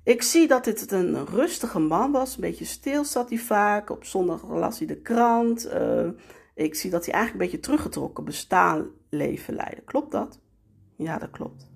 Ik 0.08 0.22
zie 0.22 0.47
dat 0.47 0.64
dit 0.64 0.91
een 0.91 1.26
rustige 1.26 1.80
man 1.80 2.12
was. 2.12 2.36
Een 2.36 2.41
beetje 2.41 2.66
stil 2.66 3.05
zat 3.05 3.30
hij 3.30 3.38
vaak. 3.38 3.89
Op 3.89 4.03
zondag 4.03 4.47
las 4.47 4.78
hij 4.78 4.88
de 4.88 5.01
krant. 5.01 5.70
ik 6.55 6.76
zie 6.76 6.89
dat 6.89 7.05
hij 7.05 7.14
eigenlijk 7.14 7.43
een 7.43 7.49
beetje 7.49 7.68
teruggetrokken 7.68 8.24
bestaan 8.24 8.88
leven 9.10 9.53
leidde. 9.53 9.82
Klopt 9.82 10.12
dat? 10.12 10.39
Ja, 10.97 11.18
dat 11.18 11.30
klopt. 11.30 11.70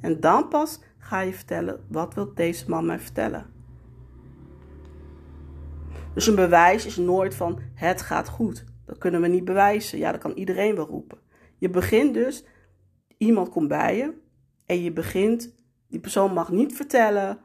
En 0.00 0.20
dan 0.20 0.48
pas 0.48 0.80
ga 0.98 1.20
je 1.20 1.32
vertellen, 1.32 1.84
wat 1.88 2.14
wil 2.14 2.34
deze 2.34 2.70
man 2.70 2.86
mij 2.86 2.98
vertellen? 2.98 3.46
Dus 6.14 6.26
een 6.26 6.34
bewijs 6.34 6.86
is 6.86 6.96
nooit 6.96 7.34
van 7.34 7.60
het 7.74 8.02
gaat 8.02 8.28
goed. 8.28 8.64
Dat 8.86 8.98
kunnen 8.98 9.20
we 9.20 9.28
niet 9.28 9.44
bewijzen. 9.44 9.98
Ja, 9.98 10.12
dat 10.12 10.20
kan 10.20 10.32
iedereen 10.32 10.74
wel 10.74 10.86
roepen. 10.86 11.18
Je 11.58 11.70
begint 11.70 12.14
dus, 12.14 12.44
iemand 13.16 13.48
komt 13.48 13.68
bij 13.68 13.96
je 13.96 14.12
en 14.66 14.82
je 14.82 14.92
begint, 14.92 15.58
die 15.90 16.00
persoon 16.00 16.32
mag 16.32 16.50
niet 16.50 16.76
vertellen 16.76 17.40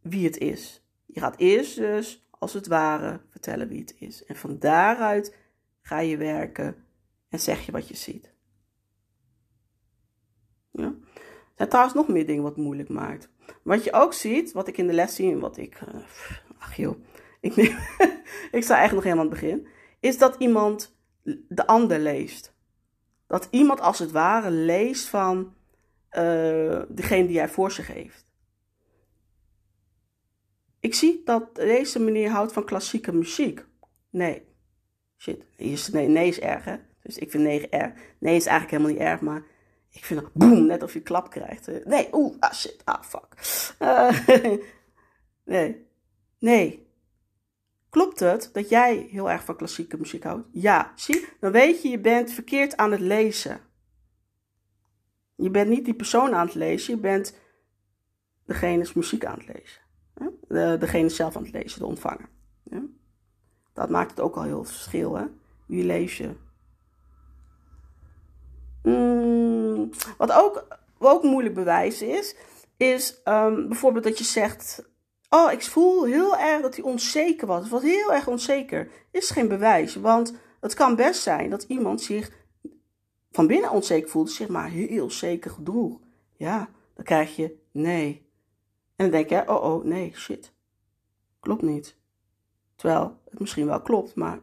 wie 0.00 0.24
het 0.24 0.38
is. 0.38 0.84
Je 1.06 1.20
gaat 1.20 1.36
eerst 1.36 1.76
dus, 1.76 2.26
als 2.30 2.52
het 2.52 2.66
ware, 2.66 3.20
vertellen 3.28 3.68
wie 3.68 3.80
het 3.80 3.94
is. 3.98 4.24
En 4.24 4.36
van 4.36 4.58
daaruit 4.58 5.36
ga 5.82 5.98
je 5.98 6.16
werken 6.16 6.84
en 7.28 7.40
zeg 7.40 7.66
je 7.66 7.72
wat 7.72 7.88
je 7.88 7.96
ziet. 7.96 8.32
Ja? 10.70 10.84
Er 10.84 11.66
zijn 11.66 11.68
trouwens 11.68 11.96
nog 11.96 12.08
meer 12.08 12.26
dingen 12.26 12.42
wat 12.42 12.56
moeilijk 12.56 12.88
maakt. 12.88 13.28
Wat 13.62 13.84
je 13.84 13.92
ook 13.92 14.12
ziet, 14.12 14.52
wat 14.52 14.68
ik 14.68 14.78
in 14.78 14.86
de 14.86 14.92
les 14.92 15.14
zie 15.14 15.32
en 15.32 15.40
wat 15.40 15.56
ik. 15.56 15.80
Uh, 15.80 16.00
ach 16.58 16.76
joh, 16.76 17.04
ik, 17.40 17.56
neem, 17.56 17.76
ik 18.58 18.62
sta 18.62 18.82
echt 18.82 18.92
nog 18.92 19.02
helemaal 19.02 19.24
aan 19.24 19.30
het 19.30 19.40
begin. 19.40 19.66
Is 20.00 20.18
dat 20.18 20.36
iemand 20.38 20.96
de 21.48 21.66
ander 21.66 21.98
leest. 21.98 22.54
Dat 23.26 23.48
iemand 23.50 23.80
als 23.80 23.98
het 23.98 24.10
ware 24.10 24.50
leest 24.50 25.08
van 25.08 25.54
uh, 26.18 26.82
degene 26.88 27.26
die 27.26 27.34
jij 27.34 27.48
voor 27.48 27.70
zich 27.70 27.86
heeft. 27.86 28.26
Ik 30.80 30.94
zie 30.94 31.22
dat 31.24 31.54
deze 31.54 32.00
meneer 32.00 32.30
houdt 32.30 32.52
van 32.52 32.64
klassieke 32.64 33.12
muziek. 33.12 33.66
Nee. 34.10 34.48
Shit. 35.16 35.44
Nee, 35.92 36.08
nee 36.08 36.28
is 36.28 36.40
erg, 36.40 36.64
hè? 36.64 36.76
Dus 37.02 37.18
ik 37.18 37.30
vind 37.30 37.42
nee 37.42 37.68
erg. 37.68 37.92
Nee 38.18 38.36
is 38.36 38.46
eigenlijk 38.46 38.70
helemaal 38.70 38.92
niet 38.92 39.10
erg, 39.10 39.20
maar 39.20 39.42
ik 39.90 40.04
vind 40.04 40.20
het 40.20 40.32
boem, 40.32 40.66
net 40.66 40.82
of 40.82 40.92
je 40.92 41.00
klap 41.00 41.30
krijgt. 41.30 41.84
Nee, 41.84 42.08
oeh, 42.12 42.36
ah 42.38 42.52
shit, 42.52 42.82
ah 42.84 43.02
fuck. 43.02 43.26
Uh, 43.80 44.26
nee. 45.54 45.86
Nee. 46.38 46.88
Klopt 47.90 48.20
het 48.20 48.50
dat 48.52 48.68
jij 48.68 49.06
heel 49.10 49.30
erg 49.30 49.44
van 49.44 49.56
klassieke 49.56 49.96
muziek 49.96 50.22
houdt? 50.22 50.48
Ja, 50.52 50.92
zie, 50.94 51.26
dan 51.40 51.52
weet 51.52 51.82
je, 51.82 51.88
je 51.88 51.98
bent 51.98 52.32
verkeerd 52.32 52.76
aan 52.76 52.90
het 52.90 53.00
lezen. 53.00 53.60
Je 55.40 55.50
bent 55.50 55.68
niet 55.68 55.84
die 55.84 55.94
persoon 55.94 56.34
aan 56.34 56.46
het 56.46 56.54
lezen, 56.54 56.94
je 56.94 57.00
bent 57.00 57.34
degene's 58.46 58.92
muziek 58.92 59.24
aan 59.24 59.38
het 59.38 59.46
lezen. 59.46 59.80
De, 60.48 60.76
degene 60.78 61.08
zelf 61.08 61.36
aan 61.36 61.42
het 61.42 61.52
lezen, 61.52 61.78
de 61.78 61.86
ontvanger. 61.86 62.28
Dat 63.72 63.90
maakt 63.90 64.10
het 64.10 64.20
ook 64.20 64.36
al 64.36 64.42
heel 64.42 64.64
verschil, 64.64 65.16
hè? 65.16 65.24
Wie 65.66 65.84
lees 65.84 66.16
je? 66.16 66.30
Mm, 68.82 69.90
wat 70.16 70.32
ook, 70.32 70.66
ook 70.98 71.22
moeilijk 71.22 71.54
bewijzen 71.54 72.08
is, 72.08 72.36
is 72.76 73.20
um, 73.24 73.68
bijvoorbeeld 73.68 74.04
dat 74.04 74.18
je 74.18 74.24
zegt: 74.24 74.88
Oh, 75.28 75.52
ik 75.52 75.62
voel 75.62 76.04
heel 76.04 76.36
erg 76.36 76.62
dat 76.62 76.76
hij 76.76 76.84
onzeker 76.84 77.46
was. 77.46 77.60
Het 77.60 77.70
was 77.70 77.82
heel 77.82 78.12
erg 78.12 78.26
onzeker. 78.26 78.88
Is 79.10 79.30
geen 79.30 79.48
bewijs, 79.48 79.94
want 79.94 80.34
het 80.60 80.74
kan 80.74 80.96
best 80.96 81.22
zijn 81.22 81.50
dat 81.50 81.62
iemand 81.62 82.02
zich 82.02 82.30
van 83.30 83.46
binnen 83.46 83.70
onzeker 83.70 84.10
voelde, 84.10 84.30
zich 84.30 84.48
maar 84.48 84.68
heel 84.68 85.10
zeker 85.10 85.50
gedroeg. 85.50 85.98
Ja, 86.36 86.70
dan 86.94 87.04
krijg 87.04 87.36
je 87.36 87.58
nee. 87.70 88.28
En 88.96 89.10
dan 89.10 89.10
denk 89.10 89.28
je, 89.28 89.48
oh 89.48 89.64
oh, 89.64 89.84
nee, 89.84 90.12
shit. 90.14 90.52
Klopt 91.40 91.62
niet. 91.62 91.96
Terwijl 92.74 93.18
het 93.30 93.40
misschien 93.40 93.66
wel 93.66 93.82
klopt, 93.82 94.14
maar. 94.14 94.40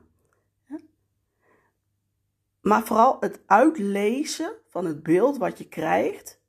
Maar 2.62 2.86
vooral 2.86 3.18
het 3.20 3.40
uitlezen 3.46 4.54
van 4.68 4.86
het 4.86 5.04
beeld 5.04 5.38
wat 5.38 5.58
je 5.58 5.68
krijgt, 5.68 6.42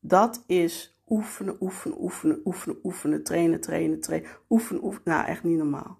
dat 0.00 0.44
is 0.46 0.98
oefenen, 1.06 1.56
oefenen, 1.60 2.02
oefenen, 2.02 2.40
oefenen, 2.44 2.78
oefenen, 2.82 3.24
trainen, 3.24 3.60
trainen, 3.60 4.00
trainen, 4.00 4.30
oefenen, 4.48 4.84
oefenen. 4.84 5.16
Nou, 5.16 5.26
echt 5.26 5.42
niet 5.42 5.58
normaal. 5.58 5.98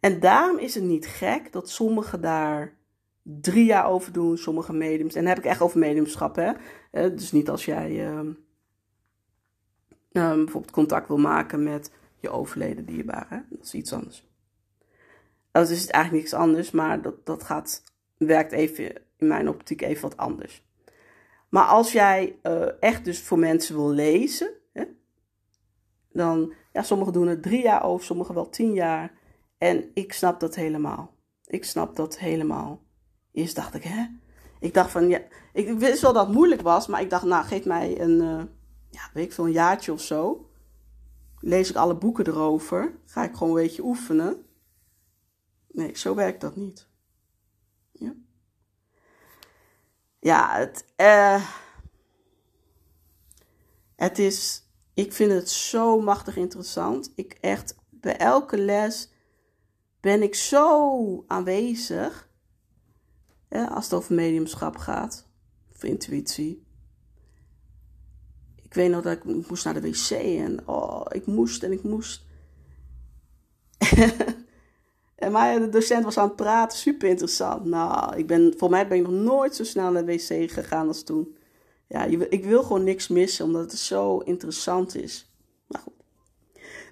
En 0.00 0.20
daarom 0.20 0.58
is 0.58 0.74
het 0.74 0.84
niet 0.84 1.06
gek 1.06 1.52
dat 1.52 1.70
sommigen 1.70 2.20
daar 2.20 2.78
drie 3.24 3.64
jaar 3.64 3.86
over 3.86 4.12
doen, 4.12 4.38
sommige 4.38 4.72
mediums. 4.72 5.14
En 5.14 5.20
dan 5.20 5.34
heb 5.34 5.44
ik 5.44 5.50
echt 5.50 5.60
over 5.60 5.78
mediumschap, 5.78 6.36
hè. 6.36 6.52
Eh, 6.90 7.10
dus 7.10 7.32
niet 7.32 7.48
als 7.48 7.64
jij 7.64 8.08
uh, 8.10 8.20
bijvoorbeeld 10.12 10.70
contact 10.70 11.08
wil 11.08 11.18
maken 11.18 11.62
met 11.62 11.92
je 12.20 12.30
overleden 12.30 12.84
dierbare. 12.84 13.44
Dat 13.50 13.64
is 13.64 13.74
iets 13.74 13.92
anders. 13.92 14.26
Dat 15.50 15.68
is 15.68 15.86
eigenlijk 15.86 16.24
niks 16.24 16.34
anders, 16.34 16.70
maar 16.70 17.02
dat, 17.02 17.26
dat 17.26 17.42
gaat, 17.42 17.82
werkt 18.16 18.52
even 18.52 18.92
in 19.16 19.26
mijn 19.26 19.48
optiek 19.48 19.82
even 19.82 20.02
wat 20.02 20.16
anders. 20.16 20.62
Maar 21.48 21.64
als 21.64 21.92
jij 21.92 22.38
uh, 22.42 22.82
echt 22.82 23.04
dus 23.04 23.22
voor 23.22 23.38
mensen 23.38 23.74
wil 23.74 23.90
lezen, 23.90 24.52
hè, 24.72 24.84
dan, 26.12 26.52
ja, 26.72 26.82
sommigen 26.82 27.12
doen 27.12 27.28
het 27.28 27.42
drie 27.42 27.62
jaar 27.62 27.84
over, 27.84 28.06
sommigen 28.06 28.34
wel 28.34 28.48
tien 28.48 28.72
jaar. 28.72 29.12
En 29.58 29.90
ik 29.94 30.12
snap 30.12 30.40
dat 30.40 30.54
helemaal. 30.54 31.14
Ik 31.46 31.64
snap 31.64 31.96
dat 31.96 32.18
helemaal. 32.18 32.83
Eerst 33.34 33.56
dacht 33.56 33.74
ik, 33.74 33.84
hè? 33.84 34.06
Ik 34.60 34.74
dacht 34.74 34.90
van, 34.90 35.08
ja, 35.08 35.20
ik 35.52 35.78
wist 35.78 36.02
wel 36.02 36.12
dat 36.12 36.26
het 36.26 36.34
moeilijk 36.34 36.60
was, 36.60 36.86
maar 36.86 37.00
ik 37.00 37.10
dacht, 37.10 37.24
nou, 37.24 37.44
geef 37.44 37.64
mij 37.64 38.00
een, 38.00 38.20
uh, 38.20 38.42
ja, 38.90 39.10
weet 39.12 39.24
ik 39.24 39.32
veel, 39.32 39.46
een 39.46 39.52
jaartje 39.52 39.92
of 39.92 40.00
zo. 40.00 40.50
Lees 41.38 41.70
ik 41.70 41.76
alle 41.76 41.96
boeken 41.96 42.26
erover. 42.26 42.98
Ga 43.04 43.24
ik 43.24 43.32
gewoon 43.34 43.56
een 43.56 43.62
beetje 43.62 43.84
oefenen. 43.84 44.46
Nee, 45.68 45.98
zo 45.98 46.14
werkt 46.14 46.40
dat 46.40 46.56
niet. 46.56 46.88
Ja, 47.92 48.14
ja 50.20 50.56
het, 50.56 50.84
uh, 50.96 51.50
het 53.96 54.18
is, 54.18 54.68
ik 54.94 55.12
vind 55.12 55.32
het 55.32 55.50
zo 55.50 56.00
machtig 56.00 56.36
interessant. 56.36 57.12
Ik 57.14 57.38
echt, 57.40 57.76
bij 57.90 58.16
elke 58.16 58.58
les 58.58 59.12
ben 60.00 60.22
ik 60.22 60.34
zo 60.34 61.24
aanwezig 61.26 62.23
als 63.54 63.84
het 63.84 63.94
over 63.94 64.14
mediumschap 64.14 64.76
gaat, 64.76 65.26
of 65.74 65.82
intuïtie. 65.82 66.62
Ik 68.62 68.74
weet 68.74 68.90
nog 68.90 69.02
dat 69.02 69.12
ik, 69.12 69.24
moest 69.24 69.64
naar 69.64 69.74
de 69.74 69.80
wc 69.80 70.10
en 70.10 70.68
oh, 70.68 71.04
ik 71.08 71.26
moest 71.26 71.62
en 71.62 71.72
ik 71.72 71.82
moest. 71.82 72.22
en 75.16 75.32
maar 75.32 75.58
de 75.58 75.68
docent 75.68 76.04
was 76.04 76.18
aan 76.18 76.26
het 76.26 76.36
praten, 76.36 76.78
super 76.78 77.08
interessant. 77.08 77.64
Nou, 77.64 78.16
ik 78.16 78.26
ben, 78.26 78.54
voor 78.56 78.70
mij 78.70 78.88
ben 78.88 78.98
ik 78.98 79.02
nog 79.02 79.12
nooit 79.12 79.54
zo 79.54 79.64
snel 79.64 79.90
naar 79.90 80.06
de 80.06 80.12
wc 80.12 80.50
gegaan 80.50 80.88
als 80.88 81.02
toen. 81.02 81.36
Ja, 81.88 82.04
ik 82.28 82.44
wil 82.44 82.62
gewoon 82.62 82.84
niks 82.84 83.08
missen, 83.08 83.44
omdat 83.44 83.70
het 83.70 83.80
zo 83.80 84.18
interessant 84.18 84.96
is. 84.96 85.32
Maar 85.66 85.80
goed. 85.80 85.92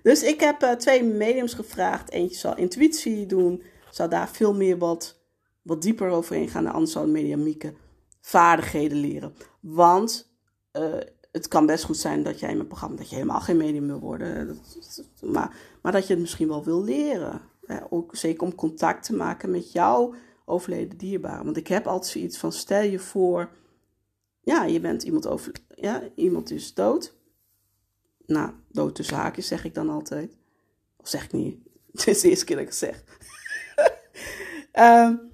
Dus 0.03 0.23
ik 0.23 0.41
heb 0.41 0.63
uh, 0.63 0.71
twee 0.71 1.05
mediums 1.05 1.55
gevraagd. 1.55 2.11
Eentje 2.11 2.39
zal 2.39 2.57
intuïtie 2.57 3.27
doen, 3.27 3.63
zou 3.91 4.11
daar 4.11 4.29
veel 4.29 4.55
meer 4.55 4.79
wat 4.79 5.22
wat 5.63 5.83
dieper 5.83 6.09
overheen 6.09 6.49
gaan 6.49 6.63
naar 6.63 6.73
andere 6.73 7.07
mediamieke 7.07 7.75
vaardigheden 8.21 8.99
leren. 8.99 9.35
Want 9.61 10.33
uh, 10.73 10.95
het 11.33 11.49
kan 11.49 11.67
best 11.67 11.85
goed 11.85 11.97
zijn 11.97 12.23
dat 12.23 12.41
jij 12.41 12.51
in 12.51 12.57
mijn 12.57 12.69
programma 12.69 12.97
dat 12.97 13.09
je 13.09 13.15
helemaal 13.15 13.41
geen 13.41 13.57
medium 13.57 13.87
wil 13.87 14.01
worden. 14.01 14.47
Dat, 14.47 15.05
maar, 15.21 15.57
maar 15.83 15.93
dat 15.93 16.07
je 16.07 16.13
het 16.13 16.23
misschien 16.23 16.49
wel 16.49 16.65
wil 16.65 16.85
leren. 16.85 17.41
Hè? 17.67 17.79
Ook 17.91 18.17
zeker 18.17 18.43
om 18.43 18.55
contact 18.55 19.05
te 19.05 19.15
maken 19.15 19.51
met 19.51 19.73
jouw 19.73 20.15
overleden 20.45 20.99
dierbare. 20.99 21.45
Want 21.45 21.57
ik 21.57 21.67
heb 21.67 21.87
altijd 21.87 22.13
zoiets 22.13 22.39
van: 22.39 22.53
stel 22.53 22.83
je 22.83 22.99
voor, 22.99 23.51
ja, 24.41 24.65
je 24.65 24.81
bent 24.81 25.03
iemand 25.03 25.27
over, 25.27 25.53
ja, 25.75 26.03
iemand 26.15 26.51
is 26.51 26.75
dood. 26.75 27.15
Nou, 28.27 28.53
dood 28.69 28.95
tussen 28.95 29.17
haakjes 29.17 29.47
zeg 29.47 29.65
ik 29.65 29.75
dan 29.75 29.89
altijd. 29.89 30.37
Of 30.97 31.09
zeg 31.09 31.25
ik 31.25 31.33
niet. 31.33 31.59
Het 31.93 32.07
is 32.07 32.21
de 32.21 32.29
eerste 32.29 32.45
keer 32.45 32.57
dat 32.57 32.65
ik 32.65 32.71
het 32.71 32.79
zeg. 32.79 33.05
um, 35.09 35.21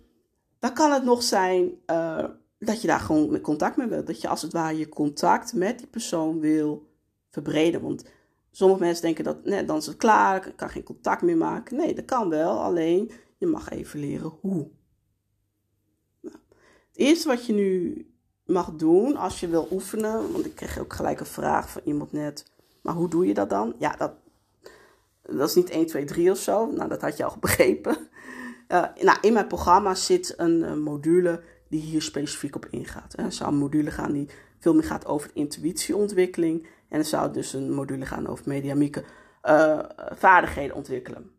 dan 0.59 0.74
kan 0.74 0.92
het 0.92 1.04
nog 1.04 1.22
zijn 1.22 1.70
uh, 1.86 2.24
dat 2.59 2.80
je 2.80 2.86
daar 2.86 3.00
gewoon 3.00 3.40
contact 3.40 3.76
mee 3.76 3.86
wilt. 3.86 4.06
Dat 4.06 4.20
je 4.20 4.28
als 4.28 4.42
het 4.42 4.52
ware 4.52 4.78
je 4.78 4.88
contact 4.88 5.52
met 5.52 5.78
die 5.78 5.86
persoon 5.86 6.40
wil 6.40 6.88
verbreden. 7.30 7.80
Want 7.80 8.04
sommige 8.50 8.80
mensen 8.80 9.04
denken 9.04 9.24
dat 9.24 9.44
nee, 9.44 9.64
dan 9.64 9.76
is 9.76 9.86
het 9.86 9.96
klaar, 9.96 10.46
ik 10.46 10.56
kan 10.56 10.70
geen 10.70 10.82
contact 10.82 11.22
meer 11.22 11.36
maken. 11.36 11.76
Nee, 11.76 11.94
dat 11.94 12.04
kan 12.04 12.28
wel, 12.28 12.62
alleen 12.62 13.11
je 13.38 13.46
mag 13.46 13.70
even 13.70 14.00
leren 14.00 14.32
hoe. 14.40 14.68
Nou, 16.20 16.36
het 16.88 16.96
eerste 16.96 17.28
wat 17.28 17.46
je 17.46 17.52
nu 17.52 18.06
mag 18.44 18.72
doen 18.72 19.16
als 19.16 19.40
je 19.40 19.48
wil 19.48 19.68
oefenen, 19.70 20.32
want 20.32 20.44
ik 20.44 20.54
kreeg 20.54 20.78
ook 20.78 20.92
gelijk 20.92 21.20
een 21.20 21.26
vraag 21.26 21.70
van 21.70 21.82
iemand 21.84 22.12
net, 22.12 22.44
maar 22.82 22.94
hoe 22.94 23.09
doe 23.09 23.26
je 23.26 23.34
dat 23.34 23.50
dan? 23.50 23.74
Ja, 23.78 23.96
dat, 23.96 24.12
dat 25.22 25.48
is 25.48 25.54
niet 25.54 25.70
1, 25.70 25.86
2, 25.86 26.04
3 26.04 26.30
of 26.30 26.38
zo. 26.38 26.66
Nou, 26.66 26.88
dat 26.88 27.00
had 27.00 27.16
je 27.16 27.24
al 27.24 27.36
begrepen. 27.40 28.09
Uh, 28.69 28.85
nou, 29.01 29.19
in 29.21 29.33
mijn 29.33 29.47
programma 29.47 29.95
zit 29.95 30.35
een 30.37 30.62
uh, 30.62 30.75
module 30.75 31.43
die 31.69 31.81
hier 31.81 32.03
specifiek 32.03 32.57
op 32.57 32.66
ingaat. 32.71 33.19
Er 33.19 33.33
zou 33.33 33.53
een 33.53 33.59
module 33.59 33.91
gaan 33.91 34.12
die 34.12 34.29
veel 34.59 34.75
meer 34.75 34.85
gaat 34.85 35.07
over 35.07 35.31
intuïtieontwikkeling. 35.35 36.66
En 36.89 36.99
er 36.99 37.05
zou 37.05 37.33
dus 37.33 37.53
een 37.53 37.73
module 37.73 38.07
gaan 38.07 38.27
over 38.27 38.49
mediamieke 38.49 39.05
uh, 39.45 39.85
vaardigheden 40.11 40.77
ontwikkelen. 40.77 41.31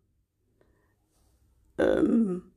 Um, 1.76 2.54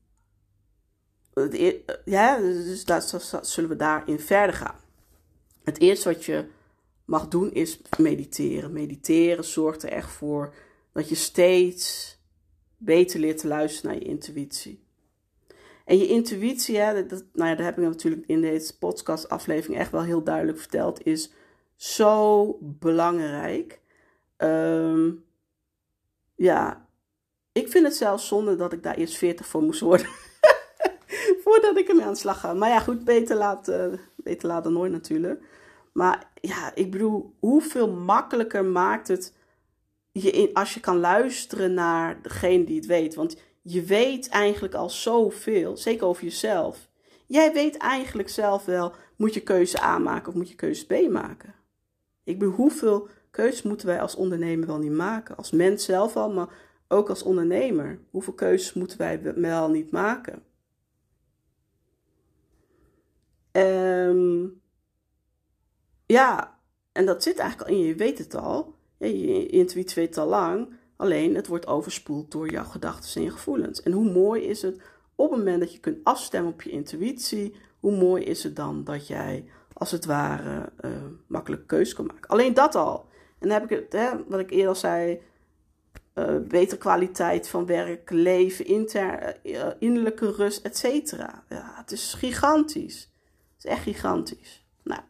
ja, 2.04 2.36
dus 2.36 2.84
daar 2.84 3.02
zullen 3.42 3.70
we 3.70 3.76
daarin 3.76 4.20
verder 4.20 4.54
gaan. 4.54 4.80
Het 5.64 5.78
eerste 5.78 6.12
wat 6.12 6.24
je 6.24 6.48
mag 7.04 7.28
doen 7.28 7.52
is 7.52 7.80
mediteren. 7.98 8.72
Mediteren 8.72 9.44
zorgt 9.44 9.82
er 9.82 9.88
echt 9.88 10.10
voor 10.10 10.54
dat 10.92 11.08
je 11.08 11.14
steeds 11.14 12.16
beter 12.84 13.20
leert 13.20 13.38
te 13.38 13.46
luisteren 13.46 13.90
naar 13.90 14.00
je 14.00 14.08
intuïtie. 14.08 14.84
En 15.84 15.98
je 15.98 16.06
intuïtie, 16.06 16.78
hè, 16.78 17.06
dat, 17.06 17.24
nou 17.32 17.50
ja, 17.50 17.54
dat 17.54 17.64
heb 17.64 17.78
ik 17.78 17.84
natuurlijk 17.84 18.26
in 18.26 18.40
deze 18.40 18.78
podcast-aflevering 18.78 19.78
echt 19.78 19.90
wel 19.90 20.02
heel 20.02 20.22
duidelijk 20.22 20.58
verteld, 20.58 21.06
is 21.06 21.32
zo 21.76 22.58
belangrijk. 22.60 23.80
Ehm, 24.36 25.10
ja, 26.34 26.86
ik 27.52 27.68
vind 27.68 27.84
het 27.84 27.96
zelfs 27.96 28.28
zonde 28.28 28.56
dat 28.56 28.72
ik 28.72 28.82
daar 28.82 28.94
eerst 28.94 29.16
40 29.16 29.46
voor 29.46 29.62
moest 29.62 29.80
worden. 29.80 30.06
Voordat 31.44 31.76
ik 31.76 31.88
ermee 31.88 32.04
aan 32.04 32.12
de 32.12 32.18
slag 32.18 32.40
ga. 32.40 32.52
Maar 32.52 32.68
ja, 32.68 32.80
goed, 32.80 33.04
beter 33.04 33.36
laat, 33.36 33.68
uh, 33.68 33.92
beter 34.16 34.48
laat 34.48 34.64
dan 34.64 34.72
nooit 34.72 34.92
natuurlijk. 34.92 35.44
Maar 35.92 36.30
ja, 36.40 36.74
ik 36.74 36.90
bedoel, 36.90 37.34
hoeveel 37.38 37.88
makkelijker 37.90 38.64
maakt 38.64 39.08
het 39.08 39.34
je 40.12 40.50
als 40.52 40.74
je 40.74 40.80
kan 40.80 40.98
luisteren 40.98 41.74
naar 41.74 42.22
degene 42.22 42.64
die 42.64 42.76
het 42.76 42.86
weet. 42.86 43.14
Want 43.14 43.36
je 43.62 43.82
weet 43.82 44.28
eigenlijk 44.28 44.74
al 44.74 44.90
zoveel, 44.90 45.76
zeker 45.76 46.06
over 46.06 46.24
jezelf. 46.24 46.88
Jij 47.26 47.52
weet 47.52 47.76
eigenlijk 47.76 48.28
zelf 48.28 48.64
wel, 48.64 48.92
moet 49.16 49.34
je 49.34 49.40
keuze 49.40 49.82
A 49.82 49.98
maken 49.98 50.28
of 50.28 50.34
moet 50.34 50.48
je 50.48 50.54
keuze 50.54 50.86
B 50.86 51.10
maken? 51.10 51.54
Ik 52.24 52.38
bedoel, 52.38 52.54
hoeveel 52.54 53.08
keuzes 53.30 53.62
moeten 53.62 53.86
wij 53.86 54.00
als 54.00 54.14
ondernemer 54.14 54.66
wel 54.66 54.78
niet 54.78 54.92
maken? 54.92 55.36
Als 55.36 55.50
mens 55.50 55.84
zelf 55.84 56.16
al, 56.16 56.32
maar 56.32 56.48
ook 56.88 57.08
als 57.08 57.22
ondernemer. 57.22 57.98
Hoeveel 58.10 58.32
keuzes 58.32 58.72
moeten 58.72 58.98
wij 58.98 59.34
wel 59.34 59.70
niet 59.70 59.90
maken? 59.90 60.42
Um, 63.52 64.60
ja, 66.06 66.58
en 66.92 67.06
dat 67.06 67.22
zit 67.22 67.38
eigenlijk 67.38 67.70
al 67.70 67.76
in 67.76 67.82
je, 67.82 67.88
je 67.88 67.94
weet 67.94 68.18
het 68.18 68.34
al. 68.34 68.74
Je 69.06 69.46
intuïtie 69.46 70.02
weet 70.02 70.18
al 70.18 70.26
lang. 70.26 70.74
Alleen 70.96 71.34
het 71.34 71.46
wordt 71.46 71.66
overspoeld 71.66 72.30
door 72.30 72.50
jouw 72.50 72.64
gedachten 72.64 73.14
en 73.14 73.22
je 73.22 73.30
gevoelens. 73.30 73.82
En 73.82 73.92
hoe 73.92 74.12
mooi 74.12 74.42
is 74.42 74.62
het 74.62 74.80
op 75.14 75.30
het 75.30 75.38
moment 75.38 75.60
dat 75.60 75.72
je 75.72 75.80
kunt 75.80 76.04
afstemmen 76.04 76.52
op 76.52 76.62
je 76.62 76.70
intuïtie, 76.70 77.54
hoe 77.80 77.96
mooi 77.96 78.24
is 78.24 78.42
het 78.42 78.56
dan 78.56 78.84
dat 78.84 79.06
jij 79.06 79.44
als 79.72 79.90
het 79.90 80.04
ware 80.04 80.72
uh, 80.84 80.90
makkelijk 81.26 81.66
keus 81.66 81.94
kan 81.94 82.06
maken. 82.06 82.30
Alleen 82.30 82.54
dat 82.54 82.74
al. 82.74 83.06
En 83.38 83.48
dan 83.48 83.50
heb 83.50 83.70
ik 83.70 83.78
het, 83.78 83.92
hè, 83.92 84.10
wat 84.26 84.40
ik 84.40 84.50
eerder 84.50 84.76
zei, 84.76 85.20
uh, 86.14 86.38
betere 86.48 86.78
kwaliteit 86.78 87.48
van 87.48 87.66
werk, 87.66 88.10
leven, 88.10 88.70
uh, 88.70 89.66
innerlijke 89.78 90.30
rust, 90.30 90.64
et 90.64 90.76
cetera. 90.76 91.44
Ja, 91.48 91.72
het 91.76 91.90
is 91.92 92.14
gigantisch. 92.14 93.10
Het 93.54 93.64
is 93.64 93.70
echt 93.70 93.82
gigantisch. 93.82 94.66
Nou, 94.82 95.00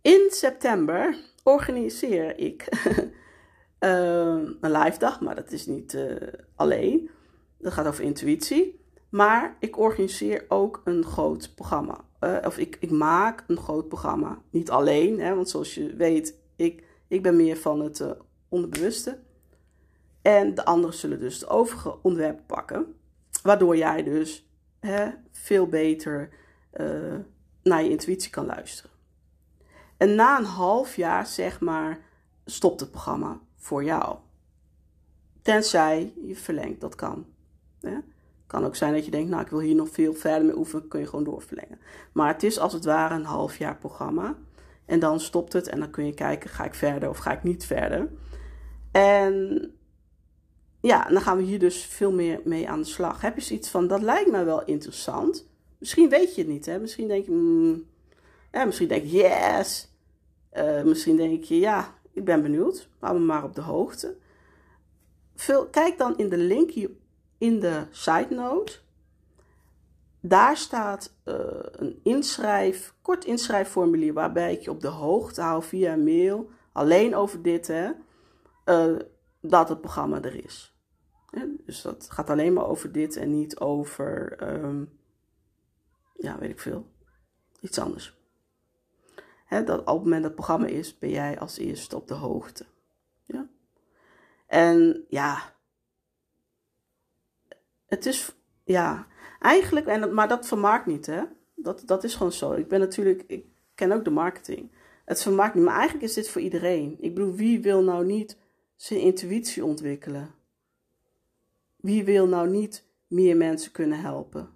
in 0.00 0.26
september 0.30 1.16
organiseer 1.42 2.38
ik 2.38 2.68
een 3.78 4.58
live 4.60 4.98
dag, 4.98 5.20
maar 5.20 5.34
dat 5.34 5.52
is 5.52 5.66
niet 5.66 5.98
alleen. 6.56 7.10
Dat 7.58 7.72
gaat 7.72 7.86
over 7.86 8.04
intuïtie. 8.04 8.80
Maar 9.12 9.56
ik 9.60 9.78
organiseer 9.78 10.44
ook 10.48 10.80
een 10.84 11.04
groot 11.04 11.54
programma. 11.54 12.04
Uh, 12.20 12.36
of 12.44 12.58
ik, 12.58 12.76
ik 12.80 12.90
maak 12.90 13.44
een 13.46 13.56
groot 13.56 13.88
programma. 13.88 14.42
Niet 14.50 14.70
alleen, 14.70 15.20
hè, 15.20 15.34
want 15.34 15.48
zoals 15.48 15.74
je 15.74 15.96
weet, 15.96 16.34
ik, 16.56 16.84
ik 17.08 17.22
ben 17.22 17.36
meer 17.36 17.56
van 17.56 17.80
het 17.80 18.00
uh, 18.00 18.10
onderbewuste. 18.48 19.18
En 20.22 20.54
de 20.54 20.64
anderen 20.64 20.96
zullen 20.96 21.20
dus 21.20 21.38
de 21.38 21.46
overige 21.46 22.02
onderwerpen 22.02 22.46
pakken. 22.46 22.94
Waardoor 23.42 23.76
jij 23.76 24.02
dus 24.02 24.48
hè, 24.80 25.10
veel 25.30 25.66
beter 25.66 26.28
naar 27.62 27.82
je 27.82 27.90
intuïtie 27.90 28.30
kan 28.30 28.46
luisteren. 28.46 28.91
En 30.02 30.14
na 30.14 30.38
een 30.38 30.44
half 30.44 30.96
jaar, 30.96 31.26
zeg 31.26 31.60
maar, 31.60 32.00
stopt 32.44 32.80
het 32.80 32.90
programma 32.90 33.40
voor 33.56 33.84
jou. 33.84 34.16
Tenzij 35.42 36.12
je 36.26 36.36
verlengt, 36.36 36.80
dat 36.80 36.94
kan. 36.94 37.26
Hè? 37.80 37.98
Kan 38.46 38.64
ook 38.64 38.76
zijn 38.76 38.92
dat 38.92 39.04
je 39.04 39.10
denkt, 39.10 39.30
nou 39.30 39.42
ik 39.42 39.48
wil 39.48 39.60
hier 39.60 39.74
nog 39.74 39.88
veel 39.88 40.14
verder 40.14 40.44
mee 40.44 40.56
oefenen, 40.56 40.88
kun 40.88 41.00
je 41.00 41.06
gewoon 41.06 41.24
doorverlengen. 41.24 41.78
Maar 42.12 42.32
het 42.32 42.42
is 42.42 42.58
als 42.58 42.72
het 42.72 42.84
ware 42.84 43.14
een 43.14 43.24
half 43.24 43.58
jaar 43.58 43.76
programma. 43.76 44.36
En 44.84 45.00
dan 45.00 45.20
stopt 45.20 45.52
het 45.52 45.68
en 45.68 45.78
dan 45.80 45.90
kun 45.90 46.06
je 46.06 46.14
kijken, 46.14 46.50
ga 46.50 46.64
ik 46.64 46.74
verder 46.74 47.08
of 47.08 47.18
ga 47.18 47.32
ik 47.32 47.42
niet 47.42 47.64
verder. 47.64 48.08
En 48.92 49.70
ja, 50.80 51.08
dan 51.08 51.20
gaan 51.20 51.36
we 51.36 51.42
hier 51.42 51.58
dus 51.58 51.84
veel 51.84 52.12
meer 52.12 52.40
mee 52.44 52.68
aan 52.68 52.80
de 52.80 52.86
slag. 52.86 53.20
Heb 53.20 53.34
je 53.34 53.42
zoiets 53.42 53.68
van, 53.68 53.86
dat 53.86 54.02
lijkt 54.02 54.30
me 54.30 54.44
wel 54.44 54.64
interessant. 54.64 55.46
Misschien 55.78 56.08
weet 56.08 56.34
je 56.34 56.40
het 56.40 56.50
niet, 56.50 56.66
hè. 56.66 56.78
Misschien 56.78 57.08
denk 57.08 57.24
je, 57.24 57.30
mm, 57.30 57.84
ja, 58.52 58.64
misschien 58.64 58.88
denk 58.88 59.04
je, 59.04 59.10
yes. 59.10 59.90
Uh, 60.56 60.82
misschien 60.82 61.16
denk 61.16 61.44
je, 61.44 61.58
ja, 61.58 61.94
ik 62.12 62.24
ben 62.24 62.42
benieuwd. 62.42 62.88
Hou 62.98 63.18
me 63.18 63.24
maar 63.24 63.44
op 63.44 63.54
de 63.54 63.60
hoogte. 63.60 64.16
Kijk 65.70 65.98
dan 65.98 66.18
in 66.18 66.28
de 66.28 66.36
link 66.36 66.70
in 67.38 67.60
de 67.60 67.86
side 67.90 68.34
note. 68.34 68.78
Daar 70.20 70.56
staat 70.56 71.12
uh, 71.24 71.34
een 71.72 72.00
inschrijf, 72.02 72.94
kort 73.02 73.24
inschrijfformulier 73.24 74.12
waarbij 74.12 74.52
ik 74.52 74.60
je 74.60 74.70
op 74.70 74.80
de 74.80 74.88
hoogte 74.88 75.40
hou 75.40 75.62
via 75.62 75.96
mail. 75.96 76.50
Alleen 76.72 77.14
over 77.14 77.42
dit, 77.42 77.66
hè, 77.66 77.90
uh, 78.64 78.98
dat 79.40 79.68
het 79.68 79.80
programma 79.80 80.22
er 80.22 80.44
is. 80.44 80.76
dus 81.64 81.82
dat 81.82 82.06
gaat 82.10 82.30
alleen 82.30 82.52
maar 82.52 82.66
over 82.66 82.92
dit 82.92 83.16
en 83.16 83.30
niet 83.30 83.58
over, 83.58 84.38
um, 84.64 84.98
ja, 86.14 86.38
weet 86.38 86.50
ik 86.50 86.60
veel, 86.60 86.86
iets 87.60 87.78
anders. 87.78 88.21
Dat 89.60 89.80
op 89.80 89.86
het 89.86 90.02
moment 90.02 90.22
dat 90.22 90.22
het 90.22 90.34
programma 90.34 90.66
is, 90.66 90.98
ben 90.98 91.10
jij 91.10 91.38
als 91.38 91.58
eerste 91.58 91.96
op 91.96 92.08
de 92.08 92.14
hoogte. 92.14 92.64
Ja? 93.24 93.48
En 94.46 95.04
ja, 95.08 95.54
het 97.86 98.06
is, 98.06 98.36
ja, 98.64 99.06
eigenlijk, 99.40 99.86
en, 99.86 100.14
maar 100.14 100.28
dat 100.28 100.46
vermaakt 100.46 100.86
niet, 100.86 101.06
hè. 101.06 101.22
Dat, 101.54 101.82
dat 101.86 102.04
is 102.04 102.14
gewoon 102.14 102.32
zo. 102.32 102.52
Ik 102.52 102.68
ben 102.68 102.80
natuurlijk, 102.80 103.24
ik 103.26 103.46
ken 103.74 103.92
ook 103.92 104.04
de 104.04 104.10
marketing. 104.10 104.70
Het 105.04 105.22
vermaakt 105.22 105.54
niet, 105.54 105.64
maar 105.64 105.74
eigenlijk 105.74 106.04
is 106.04 106.14
dit 106.14 106.28
voor 106.28 106.40
iedereen. 106.40 106.96
Ik 107.00 107.14
bedoel, 107.14 107.34
wie 107.34 107.60
wil 107.60 107.82
nou 107.82 108.04
niet 108.04 108.36
zijn 108.76 109.00
intuïtie 109.00 109.64
ontwikkelen? 109.64 110.34
Wie 111.76 112.04
wil 112.04 112.26
nou 112.26 112.48
niet 112.48 112.84
meer 113.06 113.36
mensen 113.36 113.72
kunnen 113.72 114.00
helpen? 114.00 114.50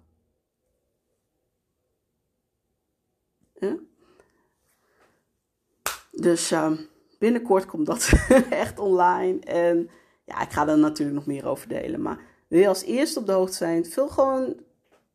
Dus 6.19 6.51
uh, 6.51 6.71
binnenkort 7.19 7.65
komt 7.65 7.85
dat 7.85 8.11
echt 8.49 8.79
online. 8.79 9.39
En 9.39 9.89
ja, 10.23 10.41
ik 10.41 10.51
ga 10.51 10.67
er 10.67 10.77
natuurlijk 10.77 11.17
nog 11.17 11.25
meer 11.25 11.45
over 11.45 11.67
delen. 11.67 12.01
Maar 12.01 12.19
wil 12.47 12.59
je 12.59 12.67
als 12.67 12.83
eerste 12.83 13.19
op 13.19 13.25
de 13.25 13.31
hoogte 13.31 13.55
zijn, 13.55 13.85
vul 13.85 14.07
gewoon 14.07 14.55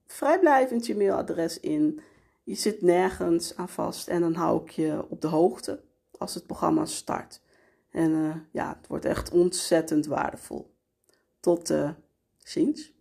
vrijblijvend 0.06 0.86
je 0.86 0.96
mailadres 0.96 1.60
in. 1.60 2.00
Je 2.44 2.54
zit 2.54 2.82
nergens 2.82 3.56
aan 3.56 3.68
vast 3.68 4.08
en 4.08 4.20
dan 4.20 4.34
hou 4.34 4.62
ik 4.62 4.70
je 4.70 5.04
op 5.08 5.20
de 5.20 5.28
hoogte 5.28 5.80
als 6.18 6.34
het 6.34 6.46
programma 6.46 6.84
start. 6.84 7.40
En 7.90 8.10
uh, 8.10 8.34
ja, 8.50 8.76
het 8.78 8.86
wordt 8.88 9.04
echt 9.04 9.30
ontzettend 9.30 10.06
waardevol. 10.06 10.74
Tot 11.40 11.70
uh, 11.70 11.90
ziens. 12.38 12.92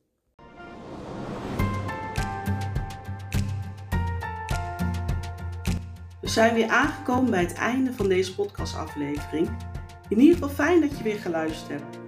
We 6.21 6.27
zijn 6.27 6.53
weer 6.53 6.67
aangekomen 6.67 7.31
bij 7.31 7.41
het 7.41 7.53
einde 7.53 7.93
van 7.93 8.07
deze 8.07 8.35
podcastaflevering. 8.35 9.49
In 10.09 10.19
ieder 10.19 10.33
geval 10.33 10.49
fijn 10.49 10.81
dat 10.81 10.97
je 10.97 11.03
weer 11.03 11.19
geluisterd 11.19 11.69
hebt. 11.69 11.99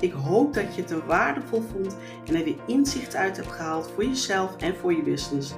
Ik 0.00 0.12
hoop 0.12 0.54
dat 0.54 0.74
je 0.74 0.80
het 0.80 0.90
er 0.90 1.06
waardevol 1.06 1.62
vond 1.72 1.96
en 2.26 2.34
er 2.34 2.44
weer 2.44 2.58
inzicht 2.66 3.14
uit 3.14 3.36
hebt 3.36 3.52
gehaald 3.52 3.90
voor 3.94 4.04
jezelf 4.04 4.56
en 4.56 4.76
voor 4.76 4.94
je 4.94 5.02
business. 5.02 5.54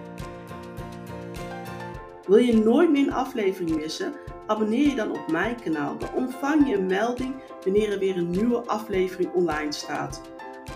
Wil 2.26 2.36
je 2.36 2.56
nooit 2.56 2.90
meer 2.90 3.06
een 3.06 3.12
aflevering 3.12 3.76
missen? 3.76 4.12
Abonneer 4.46 4.88
je 4.88 4.94
dan 4.94 5.10
op 5.10 5.30
mijn 5.30 5.60
kanaal. 5.60 5.98
Dan 5.98 6.14
ontvang 6.14 6.68
je 6.68 6.76
een 6.76 6.86
melding 6.86 7.34
wanneer 7.64 7.92
er 7.92 7.98
weer 7.98 8.16
een 8.16 8.30
nieuwe 8.30 8.66
aflevering 8.66 9.32
online 9.32 9.72
staat. 9.72 10.22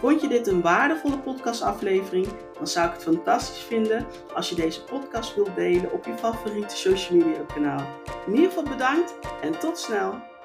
Vond 0.01 0.20
je 0.20 0.28
dit 0.28 0.47
een 0.47 0.61
waardevolle 0.61 1.18
podcastaflevering? 1.18 2.26
Dan 2.57 2.66
zou 2.66 2.86
ik 2.86 2.92
het 2.92 3.03
fantastisch 3.03 3.62
vinden 3.62 4.07
als 4.34 4.49
je 4.49 4.55
deze 4.55 4.84
podcast 4.84 5.34
wilt 5.34 5.55
delen 5.55 5.92
op 5.92 6.05
je 6.05 6.16
favoriete 6.18 6.76
social 6.76 7.18
media 7.18 7.42
kanaal. 7.55 7.86
In 8.26 8.34
ieder 8.34 8.49
geval 8.49 8.62
bedankt 8.62 9.14
en 9.40 9.59
tot 9.59 9.78
snel! 9.78 10.36